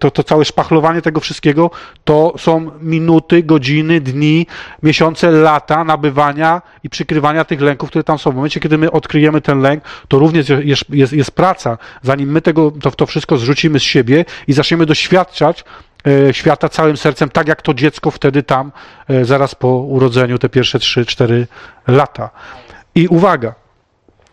[0.00, 1.70] to, to całe szpachlowanie tego wszystkiego,
[2.04, 4.46] to są minuty, godziny, dni,
[4.82, 8.32] miesiące, lata nabywania i przykrywania tych lęków, które tam są.
[8.32, 12.42] W momencie, kiedy my odkryjemy ten lęk, to również jest, jest, jest praca, zanim my
[12.42, 15.64] tego, to, to wszystko zrzucimy z siebie i zaczniemy doświadczać
[16.06, 18.72] e, świata całym sercem, tak jak to dziecko wtedy tam,
[19.08, 21.46] e, zaraz po urodzeniu, te pierwsze 3-4
[21.86, 22.30] lata.
[22.94, 23.54] I uwaga,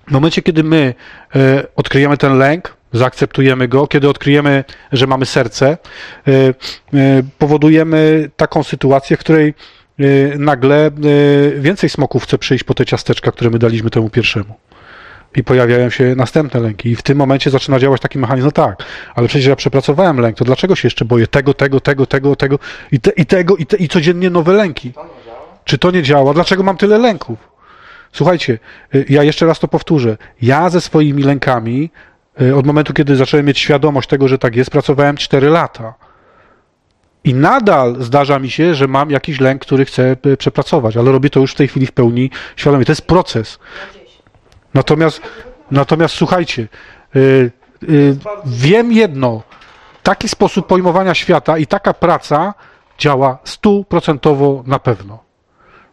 [0.08, 0.94] w momencie, kiedy my
[1.36, 6.54] e, odkryjemy ten lęk, zaakceptujemy go, kiedy odkryjemy, że mamy serce, e, e,
[7.38, 9.54] powodujemy taką sytuację, w której
[10.38, 10.92] nagle
[11.58, 14.56] więcej smoków chce przyjść po te ciasteczka, które my daliśmy temu pierwszemu.
[15.36, 16.90] I pojawiają się następne lęki.
[16.90, 18.84] I w tym momencie zaczyna działać taki mechanizm, no tak,
[19.16, 22.60] ale przecież ja przepracowałem lęk, to dlaczego się jeszcze boję tego, tego, tego, tego, tego
[22.92, 24.94] i, te, i tego, i, te, i codziennie nowe lęki?
[25.64, 26.34] Czy to nie działa?
[26.34, 27.55] Dlaczego mam tyle lęków?
[28.12, 28.60] Słuchajcie,
[28.96, 30.18] y, ja jeszcze raz to powtórzę.
[30.42, 31.90] Ja ze swoimi lękami,
[32.42, 35.94] y, od momentu, kiedy zacząłem mieć świadomość tego, że tak jest, pracowałem 4 lata.
[37.24, 41.30] I nadal zdarza mi się, że mam jakiś lęk, który chcę y, przepracować, ale robię
[41.30, 42.86] to już w tej chwili w pełni świadomie.
[42.86, 43.60] To jest proces.
[44.74, 45.22] Natomiast,
[45.72, 46.68] natomiast słuchajcie,
[47.16, 47.52] y,
[47.90, 49.44] y, wiem jedno.
[50.04, 52.54] Taki sposób pojmowania świata i taka praca
[52.98, 55.25] działa stuprocentowo na pewno.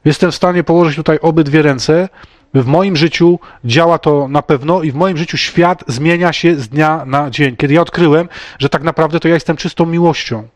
[0.05, 2.09] Jestem w stanie położyć tutaj obydwie ręce.
[2.55, 6.69] W moim życiu działa to na pewno i w moim życiu świat zmienia się z
[6.69, 7.57] dnia na dzień.
[7.57, 10.49] Kiedy ja odkryłem, że tak naprawdę to ja jestem czystą miłością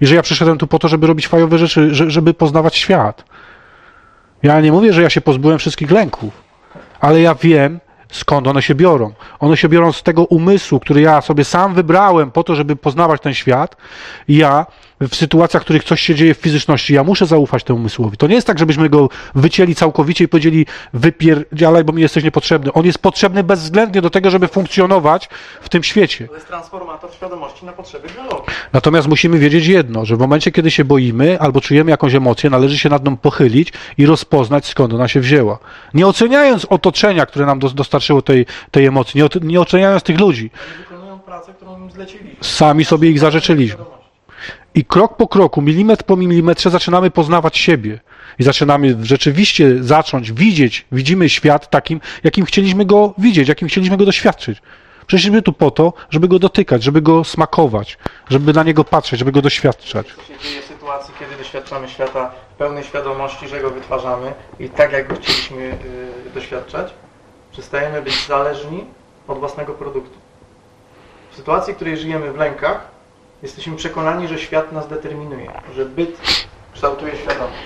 [0.00, 3.24] i że ja przyszedłem tu po to, żeby robić fajowe rzeczy, że- żeby poznawać świat.
[4.42, 6.32] Ja nie mówię, że ja się pozbyłem wszystkich lęków,
[7.00, 7.80] ale ja wiem,
[8.12, 9.12] skąd one się biorą.
[9.40, 13.20] One się biorą z tego umysłu, który ja sobie sam wybrałem po to, żeby poznawać
[13.20, 13.76] ten świat.
[14.28, 14.66] I ja
[15.00, 18.16] w sytuacjach, w których coś się dzieje w fizyczności, ja muszę zaufać temu umysłowi.
[18.16, 22.72] To nie jest tak, żebyśmy go wycięli całkowicie i powiedzieli wypierdzialaj, bo mi jesteś niepotrzebny.
[22.72, 25.28] On jest potrzebny bezwzględnie do tego, żeby funkcjonować
[25.60, 26.28] w tym świecie.
[26.28, 28.44] To jest transformator świadomości na potrzeby biologii.
[28.72, 32.78] Natomiast musimy wiedzieć jedno, że w momencie, kiedy się boimy albo czujemy jakąś emocję, należy
[32.78, 35.58] się nad nią pochylić i rozpoznać, skąd ona się wzięła.
[35.94, 40.50] Nie oceniając otoczenia, które nam dos- dostarczyło tej, tej emocji, nie, nie oceniając tych ludzi.
[40.54, 42.30] Oni wykonują pracę, którą im zleciliśmy.
[42.40, 43.99] Sami sobie ich zażyczyliśmy.
[44.74, 48.00] I krok po kroku, milimetr po milimetrze zaczynamy poznawać siebie.
[48.38, 54.04] I zaczynamy rzeczywiście zacząć widzieć, widzimy świat takim, jakim chcieliśmy go widzieć, jakim chcieliśmy go
[54.04, 54.62] doświadczyć.
[55.06, 57.98] Przyszliśmy tu po to, żeby go dotykać, żeby go smakować,
[58.30, 60.06] żeby na niego patrzeć, żeby go doświadczać.
[60.42, 65.62] Dzieje sytuacji, kiedy doświadczamy świata pełnej świadomości, że go wytwarzamy i tak, jak go chcieliśmy
[65.62, 66.94] y, doświadczać,
[67.52, 68.84] przestajemy być zależni
[69.28, 70.18] od własnego produktu.
[71.32, 72.88] W sytuacji, w której żyjemy w lękach,
[73.42, 76.20] jesteśmy przekonani, że świat nas determinuje, że byt
[76.72, 77.62] kształtuje świadomość.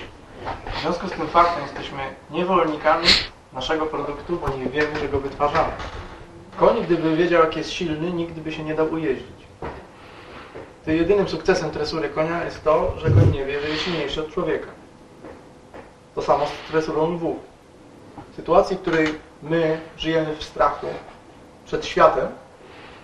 [0.77, 1.99] W związku z tym faktem jesteśmy
[2.31, 3.07] niewolnikami
[3.53, 5.71] naszego produktu, bo nie wiemy, że go wytwarzamy.
[6.57, 9.45] Koń, gdyby wiedział, jak jest silny, nigdy by się nie dał ujeździć.
[10.85, 14.33] To jedynym sukcesem tresury konia jest to, że koń nie wie, że jest silniejszy od
[14.33, 14.67] człowieka.
[16.15, 17.37] To samo z tresurą lwów.
[18.31, 19.07] W sytuacji, w której
[19.43, 20.87] my żyjemy w strachu
[21.65, 22.44] przed światem, w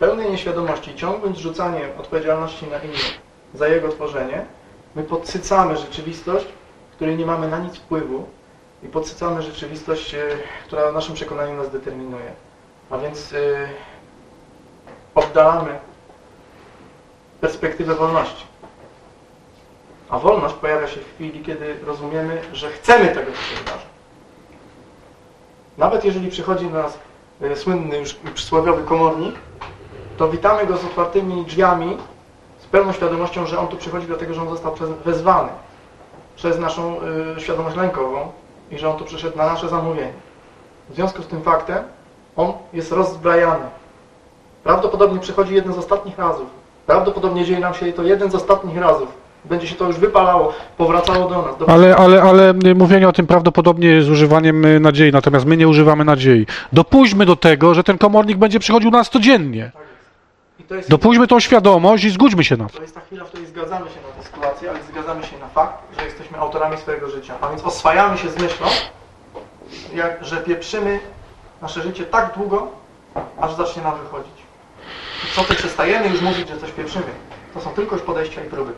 [0.02, 3.20] pełnej nieświadomości, ciągłym zrzucaniem odpowiedzialności na innych
[3.54, 4.46] za jego tworzenie,
[4.96, 6.46] my podsycamy rzeczywistość,
[6.92, 8.26] której nie mamy na nic wpływu
[8.84, 10.28] i podsycamy rzeczywistość, e,
[10.66, 12.32] która w naszym przekonaniu nas determinuje.
[12.90, 13.68] A więc yy,
[15.16, 15.80] oddalamy
[17.42, 18.46] perspektywę wolności.
[20.10, 23.86] A wolność pojawia się w chwili, kiedy rozumiemy, że chcemy tego, co się wydarzy.
[25.78, 27.00] Nawet jeżeli przychodzi do nas
[27.42, 29.36] e, słynny już przysłowiowy komornik,
[30.22, 31.98] to witamy go z otwartymi drzwiami,
[32.60, 34.76] z pełną świadomością, że on tu przychodzi dlatego, że on został
[35.06, 35.50] wezwany
[36.36, 36.96] przez naszą
[37.38, 38.32] y, świadomość lękową
[38.72, 40.14] i że on tu przyszedł na nasze zamówienie.
[40.90, 41.78] W związku z tym faktem
[42.36, 43.66] on jest rozbrajany.
[44.64, 46.48] Prawdopodobnie przychodzi jeden z ostatnich razów.
[46.86, 49.08] Prawdopodobnie dzieje nam się to jeden z ostatnich razów.
[49.46, 51.58] Będzie się to już wypalało, powracało do nas.
[51.58, 51.70] Do...
[51.70, 55.68] Ale, ale, ale y, mówienie o tym prawdopodobnie jest używaniem y, nadziei, natomiast my nie
[55.68, 56.46] używamy nadziei.
[56.74, 59.72] Dopuśćmy do tego, że ten komornik będzie przychodził nas codziennie.
[60.62, 62.76] I to jest, Dopuśćmy tą świadomość i zgódźmy się na to.
[62.76, 65.48] to jest ta chwila, w której zgadzamy się na tę sytuację, ale zgadzamy się na
[65.48, 67.34] fakt, że jesteśmy autorami swojego życia.
[67.42, 68.68] A więc oswajamy się z myślą,
[69.96, 71.00] jak, że pieprzymy
[71.62, 72.68] nasze życie tak długo,
[73.42, 74.34] aż zacznie nam wychodzić.
[75.26, 77.06] I co ty przestajemy już mówić, że coś pieprzymy.
[77.54, 78.74] To są tylko już podejścia i próby.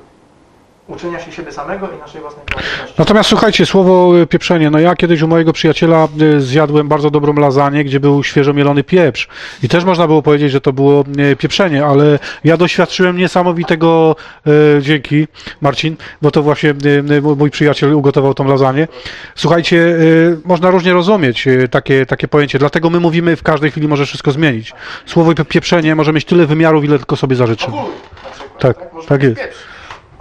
[0.88, 2.96] Uczenia się siebie samego i naszej własnej kreatywności.
[2.98, 4.70] Natomiast słuchajcie, słowo y, pieprzenie.
[4.70, 8.84] No ja kiedyś u mojego przyjaciela y, zjadłem bardzo dobrą lasagne, gdzie był świeżo mielony
[8.84, 9.28] pieprz.
[9.64, 14.16] I też można było powiedzieć, że to było y, pieprzenie, ale ja doświadczyłem niesamowitego,
[14.48, 15.28] y, dzięki
[15.62, 18.88] Marcin, bo to właśnie y, y, mój przyjaciel ugotował tą lasagne.
[19.36, 23.88] Słuchajcie, y, można różnie rozumieć y, takie, takie pojęcie, dlatego my mówimy w każdej chwili
[23.88, 24.74] może wszystko zmienić.
[25.06, 27.78] Słowo pie- pieprzenie może mieć tyle wymiarów, ile tylko sobie zażyczymy.
[27.78, 29.42] Ogólnie na przykład, Tak, Może tak być jest.
[29.42, 29.58] pieprz.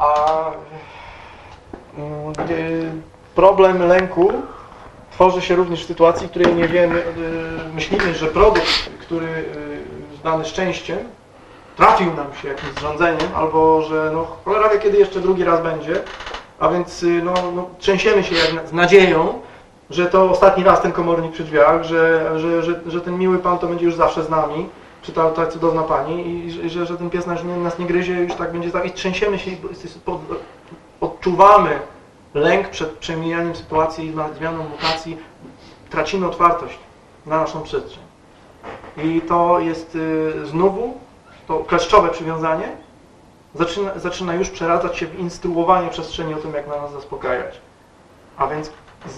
[0.02, 0.50] A
[1.98, 3.02] mm,
[3.34, 4.32] problem lęku
[5.10, 7.02] tworzy się również w sytuacji, w której nie wiemy, y,
[7.74, 9.44] myślimy, że produkt, który y,
[10.24, 10.98] dany szczęściem
[11.76, 16.02] trafił nam się jakimś zrządzeniem, albo że no cholera wie kiedy jeszcze drugi raz będzie,
[16.58, 19.40] a więc y, no, no, trzęsiemy się jak z nadzieją,
[19.90, 23.58] że to ostatni raz ten komornik przy drzwiach, że, że, że, że ten miły pan
[23.58, 24.68] to będzie już zawsze z nami,
[25.02, 28.12] czy ta, ta cudowna pani i że, że, ten pies nas nie, nas nie gryzie,
[28.12, 29.56] już tak będzie i trzęsiemy się i
[30.04, 30.20] pod,
[31.00, 31.78] odczuwamy
[32.34, 35.16] lęk przed przemijaniem sytuacji, nad zmianą mutacji,
[35.90, 36.78] tracimy otwartość
[37.26, 38.02] na naszą przestrzeń.
[39.04, 40.94] I to jest y, znowu
[41.46, 42.68] to kleszczowe przywiązanie
[43.54, 47.60] zaczyna, zaczyna już przeradzać się w instruowanie przestrzeni o tym, jak na nas zaspokajać.
[48.36, 48.70] A więc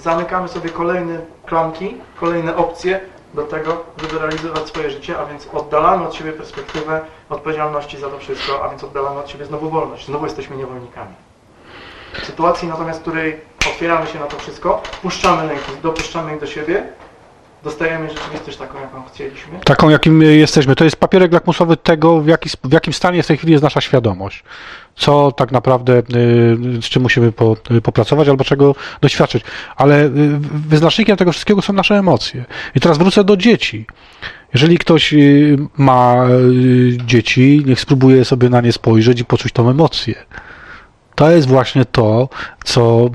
[0.02, 3.00] zamykamy sobie kolejne klamki, kolejne opcje
[3.34, 8.18] do tego, żeby realizować swoje życie, a więc oddalamy od siebie perspektywę odpowiedzialności za to
[8.18, 10.06] wszystko, a więc oddalamy od siebie znowu wolność.
[10.06, 11.14] Znowu jesteśmy niewolnikami.
[12.12, 13.40] W sytuacji natomiast, w której
[13.70, 16.86] otwieramy się na to wszystko, puszczamy lęki, dopuszczamy ich do siebie,
[17.64, 19.58] dostajemy rzeczywistość taką, jaką chcieliśmy.
[19.64, 20.76] Taką, jakim jesteśmy.
[20.76, 23.80] To jest papierek lakmusowy tego, w, jaki, w jakim stanie w tej chwili jest nasza
[23.80, 24.44] świadomość.
[24.96, 26.02] Co tak naprawdę, y,
[26.82, 29.44] z czym musimy po, y, popracować albo czego doświadczyć.
[29.76, 30.10] Ale y,
[30.68, 32.44] wyznacznikiem tego wszystkiego są nasze emocje.
[32.74, 33.86] I teraz wrócę do dzieci.
[34.52, 35.14] Jeżeli ktoś
[35.76, 36.26] ma
[37.06, 40.14] dzieci, niech spróbuje sobie na nie spojrzeć i poczuć tą emocję.
[41.14, 42.28] To jest właśnie to,
[42.64, 43.10] co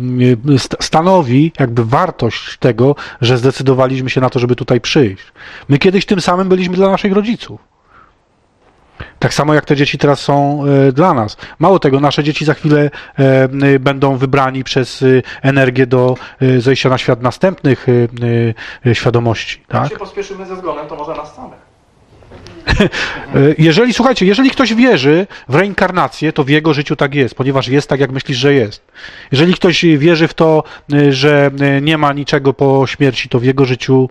[0.58, 5.24] st- stanowi jakby wartość tego, że zdecydowaliśmy się na to, żeby tutaj przyjść.
[5.70, 7.60] My kiedyś tym samym byliśmy dla naszych rodziców.
[9.20, 11.38] Tak samo jak te dzieci teraz są e, dla nas.
[11.60, 12.90] Mało tego, nasze dzieci za chwilę
[13.20, 15.04] e, będą wybrani przez
[15.42, 16.16] energię do
[16.60, 17.88] zejścia na świat następnych
[18.94, 19.60] świadomości.
[19.60, 19.90] Jak Tak?
[19.92, 21.69] się pospieszymy ze zgonem, to może nas samych.
[23.58, 27.90] Jeżeli, słuchajcie, jeżeli ktoś wierzy w reinkarnację, to w jego życiu tak jest, ponieważ jest
[27.90, 28.92] tak, jak myślisz, że jest.
[29.32, 30.64] Jeżeli ktoś wierzy w to,
[31.10, 31.52] że
[31.82, 34.10] nie ma niczego po śmierci, to w jego życiu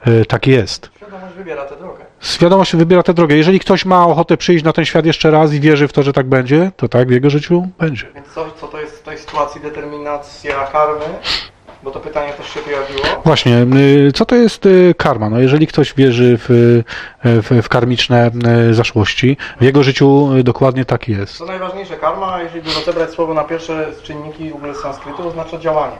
[0.00, 0.90] e, tak jest.
[0.96, 2.04] Świadomość wybiera tę drogę.
[2.20, 3.36] Świadomość wybiera tę drogę.
[3.36, 6.12] Jeżeli ktoś ma ochotę przyjść na ten świat jeszcze raz i wierzy w to, że
[6.12, 8.06] tak będzie, to tak w jego życiu będzie.
[8.14, 11.04] Więc co, co to jest w tej sytuacji determinacja karmy?
[11.82, 13.00] Bo to pytanie też się pojawiło.
[13.24, 13.66] Właśnie,
[14.08, 15.30] y, co to jest y, karma?
[15.30, 16.84] No jeżeli ktoś wierzy w, y,
[17.24, 18.30] w, w karmiczne
[18.70, 21.36] zaszłości, w jego życiu dokładnie tak jest.
[21.36, 25.58] Co najważniejsze, karma, jeżeli by rozebrać słowo na pierwsze czynniki w ogóle z sanskrytu, oznacza
[25.58, 25.96] działanie.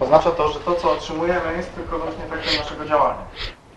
[0.00, 3.24] Oznacza to, że to, co otrzymujemy, jest tylko wyłącznie efektem naszego działania.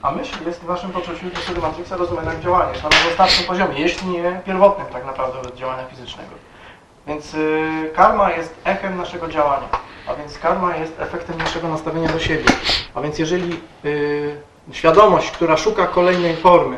[0.01, 4.07] A myśl jest w naszym poczuciu zasady Matrixa rozumiana jak działanie, na najwyższym poziomie, jeśli
[4.07, 6.31] nie pierwotnym tak naprawdę od działania fizycznego.
[7.07, 9.67] Więc y, karma jest echem naszego działania,
[10.07, 12.43] a więc karma jest efektem naszego nastawienia do siebie.
[12.93, 14.35] A więc jeżeli y,
[14.71, 16.77] świadomość, która szuka kolejnej formy,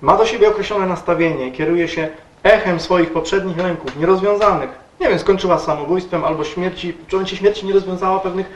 [0.00, 2.08] ma do siebie określone nastawienie, kieruje się
[2.42, 4.70] echem swoich poprzednich lęków, nierozwiązanych,
[5.00, 8.46] nie wiem, skończyła samobójstwem albo śmierci, w momencie śmierci nie rozwiązała pewnych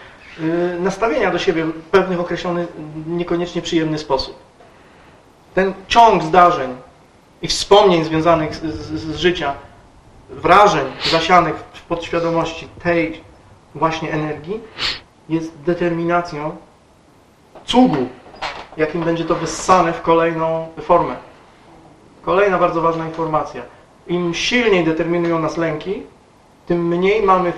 [0.41, 2.67] y, nastawienia do siebie w pewnych określony,
[3.07, 4.39] niekoniecznie przyjemny sposób.
[5.55, 6.77] Ten ciąg zdarzeń
[7.43, 9.55] i wspomnień związanych z, z, z życia,
[10.31, 13.30] wrażeń zasianych w podświadomości tej
[13.74, 14.60] właśnie energii
[15.28, 16.56] jest determinacją
[17.64, 18.09] cugu,
[18.76, 21.16] jakim będzie to wyssane w kolejną formę.
[22.22, 23.62] Kolejna bardzo ważna informacja.
[24.06, 26.02] Im silniej determinują nas lęki,
[26.66, 27.52] tym mniej mamy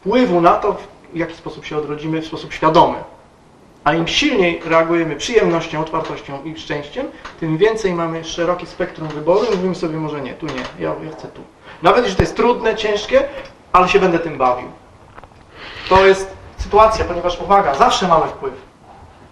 [0.00, 0.72] wpływu na to,
[1.12, 2.96] w jaki sposób się odrodzimy w sposób świadomy.
[3.84, 7.06] A im silniej reagujemy przyjemnością, otwartością i szczęściem,
[7.40, 11.12] tym więcej mamy szerokie spektrum wyboru i mówimy sobie może nie, tu nie, ja, ja
[11.12, 11.40] chcę tu.
[11.82, 13.28] Nawet jeśli to jest trudne, ciężkie,
[13.72, 14.68] ale się będę tym bawił.
[15.88, 18.54] To jest sytuacja, ponieważ uwaga, zawsze mamy wpływ.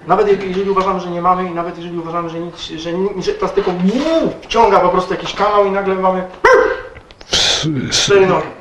[0.07, 2.91] Nawet jeżeli- uważamy, że nie mamy i nawet jeżeli uważamy, że nic, że,
[3.23, 3.71] że to tylko
[4.43, 6.25] wciąga po prostu jakiś kanał i nagle mamy.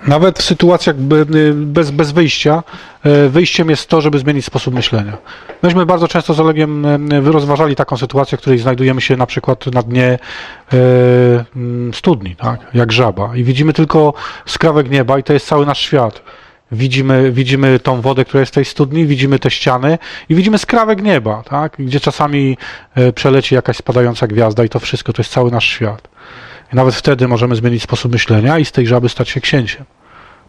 [0.07, 2.63] Nawet w sytuacjach be- bez, bez wyjścia,
[3.03, 5.17] e, wyjściem jest to, żeby zmienić sposób myślenia.
[5.63, 9.67] Myśmy bardzo często z Olegiem e, rozważali taką sytuację, w której znajdujemy się na przykład
[9.67, 10.19] na dnie
[10.73, 10.77] e,
[11.93, 12.59] studni, tak?
[12.73, 14.13] jak żaba i widzimy tylko
[14.45, 16.21] skrawek nieba i to jest cały nasz świat.
[16.73, 19.97] Widzimy, widzimy tą wodę, która jest w tej studni, widzimy te ściany
[20.29, 21.75] i widzimy skrawek nieba, tak?
[21.79, 22.57] gdzie czasami
[22.95, 26.07] e, przeleci jakaś spadająca gwiazda i to wszystko to jest cały nasz świat.
[26.73, 29.85] I nawet wtedy możemy zmienić sposób myślenia i z tej żaby stać się księciem.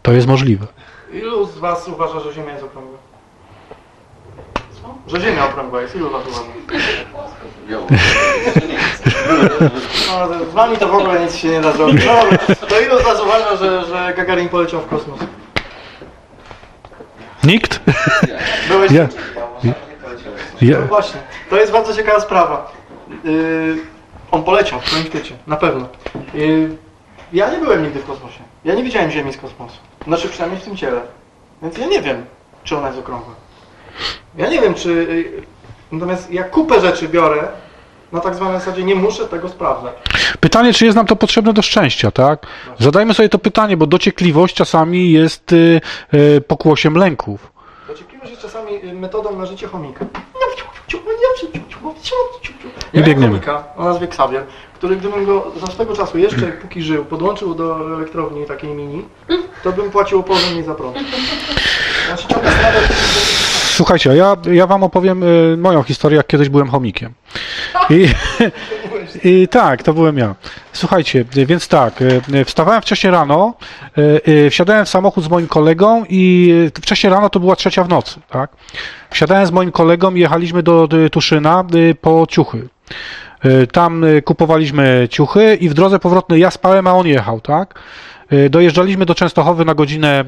[0.03, 0.67] To jest możliwe.
[1.13, 2.99] Ilu z Was uważa, że Ziemia jest okrągła?
[5.07, 5.97] Że Ziemia okrągła jest.
[5.97, 6.41] Ilu z Was uważa?
[10.09, 12.05] No, to z Wami to w ogóle nic się nie da zrobić.
[12.49, 15.19] No to ilu z Was uważa, że, że Gagarin poleciał w kosmos?
[17.47, 17.81] Nikt?
[18.69, 18.93] Byłeś...
[18.93, 19.09] Ja.
[20.61, 22.73] Ja, No właśnie, to jest bardzo ciekawa sprawa.
[23.25, 23.77] Yy,
[24.31, 25.89] on poleciał w swoim sztycie, na pewno.
[26.35, 26.77] Yy,
[27.33, 28.41] ja nie byłem nigdy w kosmosie.
[28.65, 29.77] Ja nie widziałem Ziemi z kosmosu.
[30.07, 31.01] Znaczy przynajmniej w tym ciele.
[31.63, 32.25] Więc ja nie wiem,
[32.65, 33.35] czy ona jest okrągła.
[34.37, 34.93] Ja nie wiem, czy...
[34.93, 35.43] Yy,
[35.93, 37.49] natomiast ja kupę rzeczy biorę,
[38.15, 39.95] na tak zwanej zasadzie nie muszę tego sprawdzać.
[40.41, 42.47] Pytanie, czy jest nam to potrzebne do szczęścia, tak?
[42.79, 45.81] Zadajmy sobie to pytanie, bo dociekliwość czasami jest y,
[46.15, 47.53] y, pokłosiem lęków.
[47.89, 50.05] Dociekliwość jest czasami y, metodą na życie chomika.
[52.93, 53.33] I Ja biegniemy.
[53.33, 57.97] chomika o nazwie Xavier, który gdybym go za swego czasu jeszcze póki żył, podłączył do
[57.97, 59.05] elektrowni takiej mini,
[59.63, 60.97] to bym płacił opłatę nie za prąd.
[62.17, 62.51] Się ciągle
[63.67, 67.13] Słuchajcie, a ja, ja wam opowiem y, moją historię, jak kiedyś byłem chomikiem.
[67.91, 68.09] I,
[69.31, 70.35] I tak, to byłem ja.
[70.73, 73.55] Słuchajcie, więc tak, y, wstawałem wcześniej rano,
[73.99, 77.89] y, y, wsiadałem w samochód z moim kolegą i wcześniej rano to była trzecia w
[77.89, 78.51] nocy, tak?
[79.11, 81.65] Wsiadałem z moim kolegą i jechaliśmy do, Tuszyna
[82.01, 82.69] po ciuchy.
[83.73, 87.81] Tam kupowaliśmy ciuchy i w drodze powrotnej ja spałem, a on jechał, tak?
[88.33, 90.25] Y, Dojeżdżaliśmy do Częstochowy na godzinę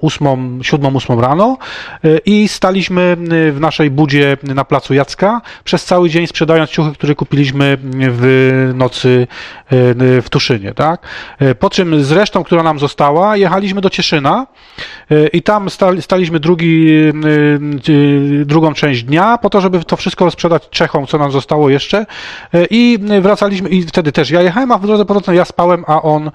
[0.00, 1.58] 8, 7, 8 rano
[2.04, 6.92] y, i staliśmy y, w naszej budzie na placu Jacka przez cały dzień sprzedając ciuchy,
[6.92, 9.26] które kupiliśmy w nocy
[10.22, 11.06] w Tuszynie, tak?
[11.58, 14.46] Po czym z resztą, która nam została, jechaliśmy do Cieszyna
[15.32, 16.88] i tam stali, staliśmy drugi,
[18.44, 22.06] drugą część dnia po to, żeby to wszystko rozprzedać Czechom, co nam zostało jeszcze
[22.70, 26.30] i wracaliśmy i wtedy też ja jechałem, a w drodze powrotnej ja spałem, a on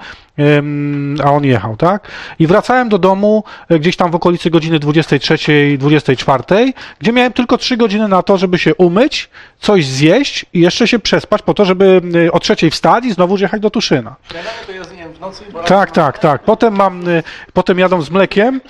[1.24, 2.12] a on jechał, tak?
[2.40, 7.58] I wracałem do domu e, gdzieś tam w okolicy godziny 23, 24, gdzie miałem tylko
[7.58, 11.66] 3 godziny na to, żeby się umyć, coś zjeść i jeszcze się przespać po to,
[11.66, 14.16] żeby y, o trzeciej wstać i znowu jechać do Tuszyna.
[14.32, 16.44] Śniadanie to ja zjem w nocy, bo Tak, tak, tak.
[16.44, 17.24] Potem mam, y,
[17.54, 18.62] potem jadą z mlekiem,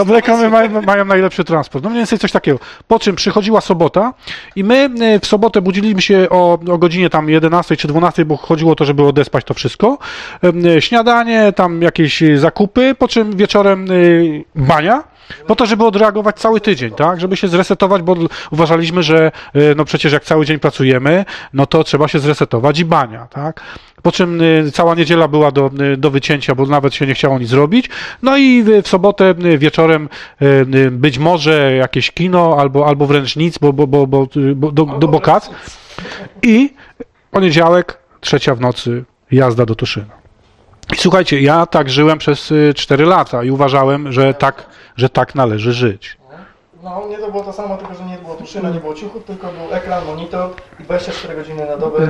[0.00, 1.84] a mleka mają, mają najlepszy transport.
[1.84, 2.58] No mniej więcej coś takiego.
[2.88, 4.14] Po czym przychodziła sobota
[4.56, 4.90] i my
[5.22, 8.84] w sobotę budziliśmy się o, o godzinie tam 11 czy 12, bo chodziło o to,
[8.84, 9.98] żeby odespać to wszystko.
[10.76, 15.04] Y, Śniadanie, tam jakieś zakupy, po czym wieczorem y, bania.
[15.46, 17.20] Po to, żeby odreagować cały tydzień, tak?
[17.20, 18.14] Żeby się zresetować, bo
[18.50, 22.84] uważaliśmy, że y, no przecież jak cały dzień pracujemy, no to trzeba się zresetować i
[22.84, 23.60] bania, tak?
[24.02, 24.40] Po czym
[24.72, 27.90] cała niedziela była do, do wycięcia, bo nawet się nie chciało nic zrobić.
[28.22, 30.08] No i w- sobotę wieczorem
[30.90, 34.26] być może jakieś kino albo, albo wręcz nic, bo, bo, bo, bo,
[34.56, 35.50] bo do, do bokac.
[36.42, 36.74] I
[37.30, 40.18] poniedziałek, trzecia w nocy, jazda do Tuszyna.
[40.96, 44.66] Słuchajcie, ja tak żyłem przez y, 4 lata i uważałem, że tak,
[44.96, 46.16] że tak należy żyć.
[46.82, 49.46] No, nie to było to samo, tylko że nie było tuszyna, nie było ciuchów, tylko
[49.46, 50.50] był ekran, monitor
[50.80, 52.08] i 24 godziny na dobę.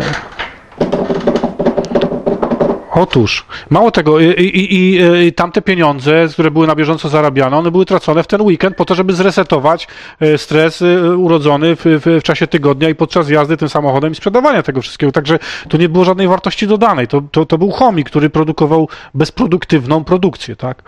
[2.91, 4.97] Otóż, mało tego, i, i,
[5.27, 8.85] i, tamte pieniądze, które były na bieżąco zarabiane, one były tracone w ten weekend po
[8.85, 9.89] to, żeby zresetować
[10.21, 14.15] e, stres e, urodzony w, w, w czasie tygodnia i podczas jazdy tym samochodem i
[14.15, 15.13] sprzedawania tego wszystkiego.
[15.13, 15.39] Także
[15.69, 17.09] tu nie było żadnej wartości dodanej.
[17.09, 20.83] To, to, to był chomik, który produkował bezproduktywną produkcję, tak?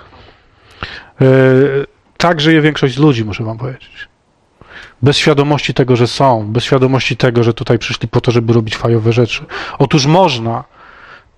[1.21, 1.27] E,
[2.17, 4.09] tak żyje większość z ludzi, muszę wam powiedzieć.
[5.03, 8.77] Bez świadomości tego, że są, bez świadomości tego, że tutaj przyszli po to, żeby robić
[8.77, 9.45] fajowe rzeczy.
[9.79, 10.65] Otóż można,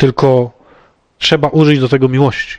[0.03, 0.51] tylko
[1.19, 2.59] trzeba użyć do tego miłości.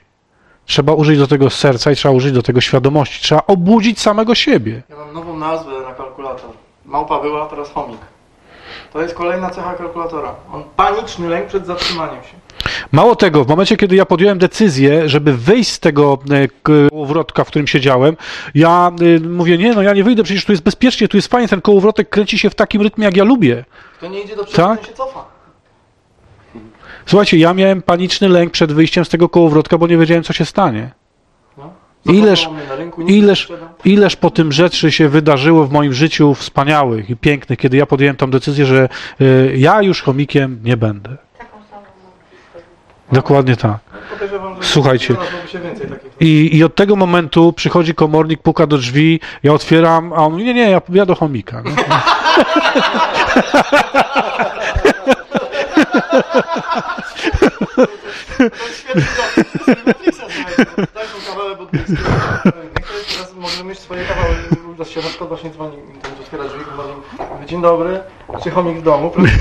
[0.66, 3.24] Trzeba użyć do tego serca i trzeba użyć do tego świadomości.
[3.24, 4.82] Trzeba obudzić samego siebie.
[4.90, 6.50] Ja mam nową nazwę na kalkulator.
[6.86, 7.98] Małpa była, teraz chomik.
[8.94, 10.36] To jest kolejna cecha kalkulatora.
[10.54, 12.36] On paniczny lęk przed zatrzymaniem się.
[12.92, 16.48] Mało tego, w momencie, kiedy ja podjąłem decyzję, żeby wyjść z tego e,
[16.90, 18.18] kołowrotka, w którym siedziałem,
[18.56, 21.48] ja e, mówię, nie, no ja nie wyjdę, przecież tu jest bezpiecznie, tu jest fajnie,
[21.48, 23.66] ten kołowrotek kręci się w takim rytmie, jak ja lubię.
[23.98, 24.86] Kto nie idzie do przodu, Tak?
[24.86, 25.33] się cofa.
[27.06, 30.46] Słuchajcie, ja miałem paniczny lęk przed wyjściem z tego kołowrotka, bo nie wiedziałem, co się
[30.46, 30.92] stanie.
[31.58, 31.74] No.
[32.06, 33.52] Ileż- rynku, Ileż,
[33.86, 38.16] ileż po tym rzeczy się wydarzyło w moim życiu wspaniałych i pięknych, kiedy ja podjąłem
[38.16, 38.90] tą decyzję, że
[39.22, 41.18] y, ja już chomikiem nie będę.
[43.12, 43.78] Dokładnie tak.
[44.62, 45.16] Słuchajcie.
[46.20, 50.46] I, I od tego momentu przychodzi komornik, puka do drzwi, ja otwieram, a on mówi,
[50.46, 51.62] nie, nie, ja, ja do chomika.
[51.62, 51.72] Nie?
[58.38, 59.04] To jest świetny
[60.88, 61.72] tą kawałek od
[63.14, 64.36] teraz może mieć swoje kawały,
[64.80, 65.78] raz się na przykład właśnie dzwoni,
[66.22, 68.00] otwiera drzwi, mówi, dzień dobry,
[68.44, 69.34] czy chomik w domu, proszę.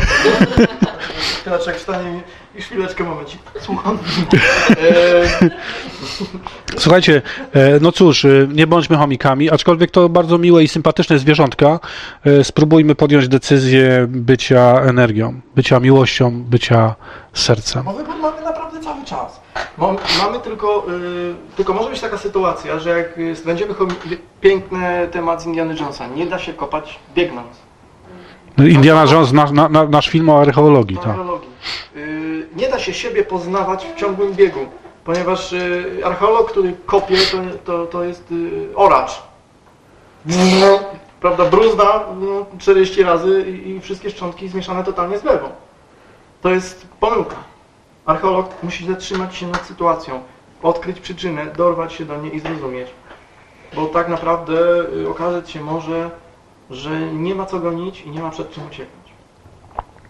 [1.39, 2.23] Otwieraczek wstanie i
[2.55, 3.99] już chwileczkę, momencik, słucham.
[6.79, 7.23] Słuchajcie,
[7.53, 11.81] e, no cóż, e, nie bądźmy chomikami, aczkolwiek to bardzo miłe i sympatyczne zwierzątka.
[12.27, 16.95] E, Spróbujmy podjąć decyzję bycia energią, bycia miłością, bycia
[17.33, 17.83] sercem.
[17.83, 19.41] Bo wybór mamy naprawdę cały czas.
[19.79, 20.87] Mam, mamy tylko,
[21.57, 26.27] tylko może być taka sytuacja, że jak będziemy chomi- piękny temat z Indiana Jonesa, nie
[26.27, 27.49] da się kopać biegnąc.
[28.59, 31.07] Indiana Jones, nasz, na, na, nasz film o archeologii, tak.
[31.07, 31.51] archeologii.
[31.97, 34.67] Y, nie da się siebie poznawać w ciągłym biegu,
[35.05, 39.23] ponieważ y, archeolog, który kopie, to, to, to jest y, oracz.
[41.21, 45.49] Prawda, bruzda no, 40 razy i, wszystkie szczątki zmieszane totalnie z glebą.
[46.41, 47.37] To jest pomyłka.
[48.07, 50.21] Archeolog musi zatrzymać się nad sytuacją,
[50.63, 52.89] odkryć przyczynę, dorwać się do niej i zrozumieć.
[53.75, 54.57] Bo tak naprawdę
[55.11, 56.11] okazać się może,
[56.73, 59.03] że nie ma co gonić i nie ma przed czym uciekać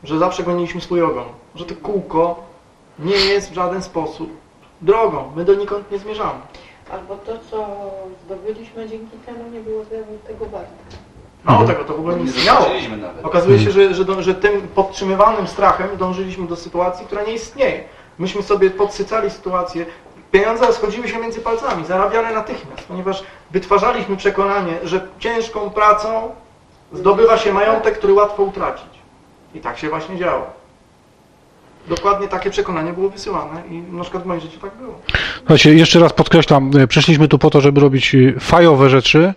[0.04, 1.24] że zawsze goniliśmy swój ogon,
[1.54, 2.40] że to kółko
[2.98, 4.30] nie jest w żaden sposób
[4.80, 6.40] drogą, my donikąd nie zmierzamy.
[6.92, 7.66] Albo to, co
[8.26, 10.72] zdobyliśmy dzięki temu, nie było tego- tego warte.
[11.44, 12.66] Mało tego, to w ogóle nie istniało.
[13.22, 17.84] Okazuje się, że, że, do- że tym podtrzymywanym strachem dążyliśmy do sytuacji, która nie istnieje.
[18.18, 19.86] Myśmy sobie podsycali sytuację,
[20.32, 26.34] pieniądze schodziły się między palcami, zarabiane natychmiast, ponieważ wytwarzaliśmy przekonanie, że ciężką pracą
[26.94, 28.92] zdobywa się majątek, który łatwo utracić.
[29.54, 30.62] I tak się właśnie działo.
[31.88, 35.00] Dokładnie takie przekonanie było wysyłane i na przykład w moim życiu tak było.
[35.38, 39.34] Słuchajcie, jeszcze raz podkreślam, e, przyszliśmy tu po to, żeby robić e, fajowe rzeczy.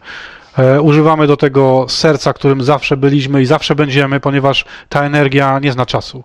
[0.57, 5.71] E, używamy do tego serca, którym zawsze byliśmy i zawsze będziemy, ponieważ ta energia nie
[5.71, 6.23] zna czasu.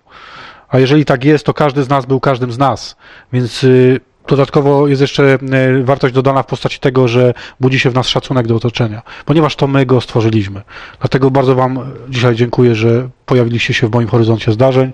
[0.69, 2.97] A jeżeli tak jest, to każdy z nas był każdym z nas.
[3.33, 3.67] Więc
[4.29, 5.39] dodatkowo jest jeszcze e,
[5.83, 9.67] wartość dodana w postaci tego, że budzi się w nas szacunek do otoczenia, ponieważ to
[9.67, 10.63] my go stworzyliśmy.
[11.01, 11.79] Dlatego bardzo Wam
[12.09, 14.93] dzisiaj dziękuję, że pojawiliście się w moim horyzoncie zdarzeń.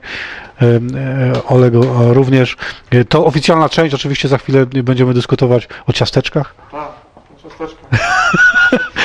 [0.63, 2.57] E, e, Olego również.
[3.09, 6.55] To oficjalna część, oczywiście za chwilę będziemy dyskutować o ciasteczkach.
[6.73, 6.91] Tak,
[7.43, 7.87] ciasteczka.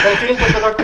[0.02, 0.81] Ten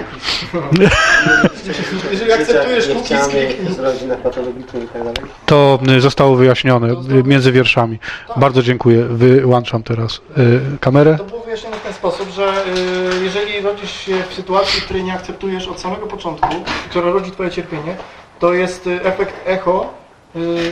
[2.12, 3.74] Jeżeli akceptujesz cookies, chciałem kliknij.
[3.74, 5.32] z rodzinach patologicznych i tak dalej.
[5.46, 8.00] To e, zostało wyjaśnione e, między wierszami.
[8.38, 9.04] Bardzo dziękuję.
[9.04, 10.42] Wyłączam teraz e,
[10.80, 11.18] kamerę.
[11.18, 15.14] To było wyjaśnione w ten sposób, że y, jeżeli rodzisz się w sytuacji, której nie
[15.14, 16.56] akceptujesz od samego początku,
[16.90, 17.96] która rodzi twoje cierpienie,
[18.40, 19.94] to jest y, efekt echo
[20.36, 20.72] y,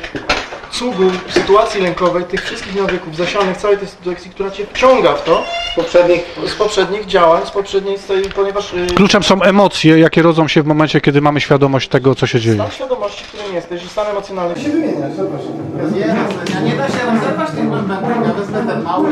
[0.71, 5.43] cugu sytuacji lękowej, tych wszystkich nawyków zasianych, całej tej sytuacji, która cię wciąga w to
[5.71, 7.97] Z poprzednich z poprzednich działań, z poprzedniej,
[8.35, 12.27] ponieważ y, Kluczem są emocje, jakie rodzą się w momencie, kiedy mamy świadomość tego, co
[12.27, 12.55] się dzieje.
[12.55, 15.53] stan świadomości, którym jesteś i stan emocjonalny się wymieniać, zapraszam.
[15.95, 19.09] Nie, nie da się rozerwać tych bębenek, ja wezmę ten mały.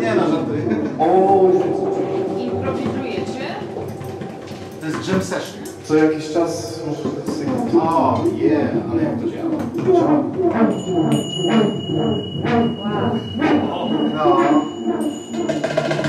[0.00, 0.62] Nie no, żartuję.
[2.44, 3.54] Improwizujecie?
[4.80, 5.64] To jest jam session.
[5.84, 6.80] Co jakiś czas
[7.76, 9.34] 哦，耶，好嘞，不行，
[9.74, 10.00] 不行，
[12.78, 12.84] 哇，
[13.66, 16.03] 好，好。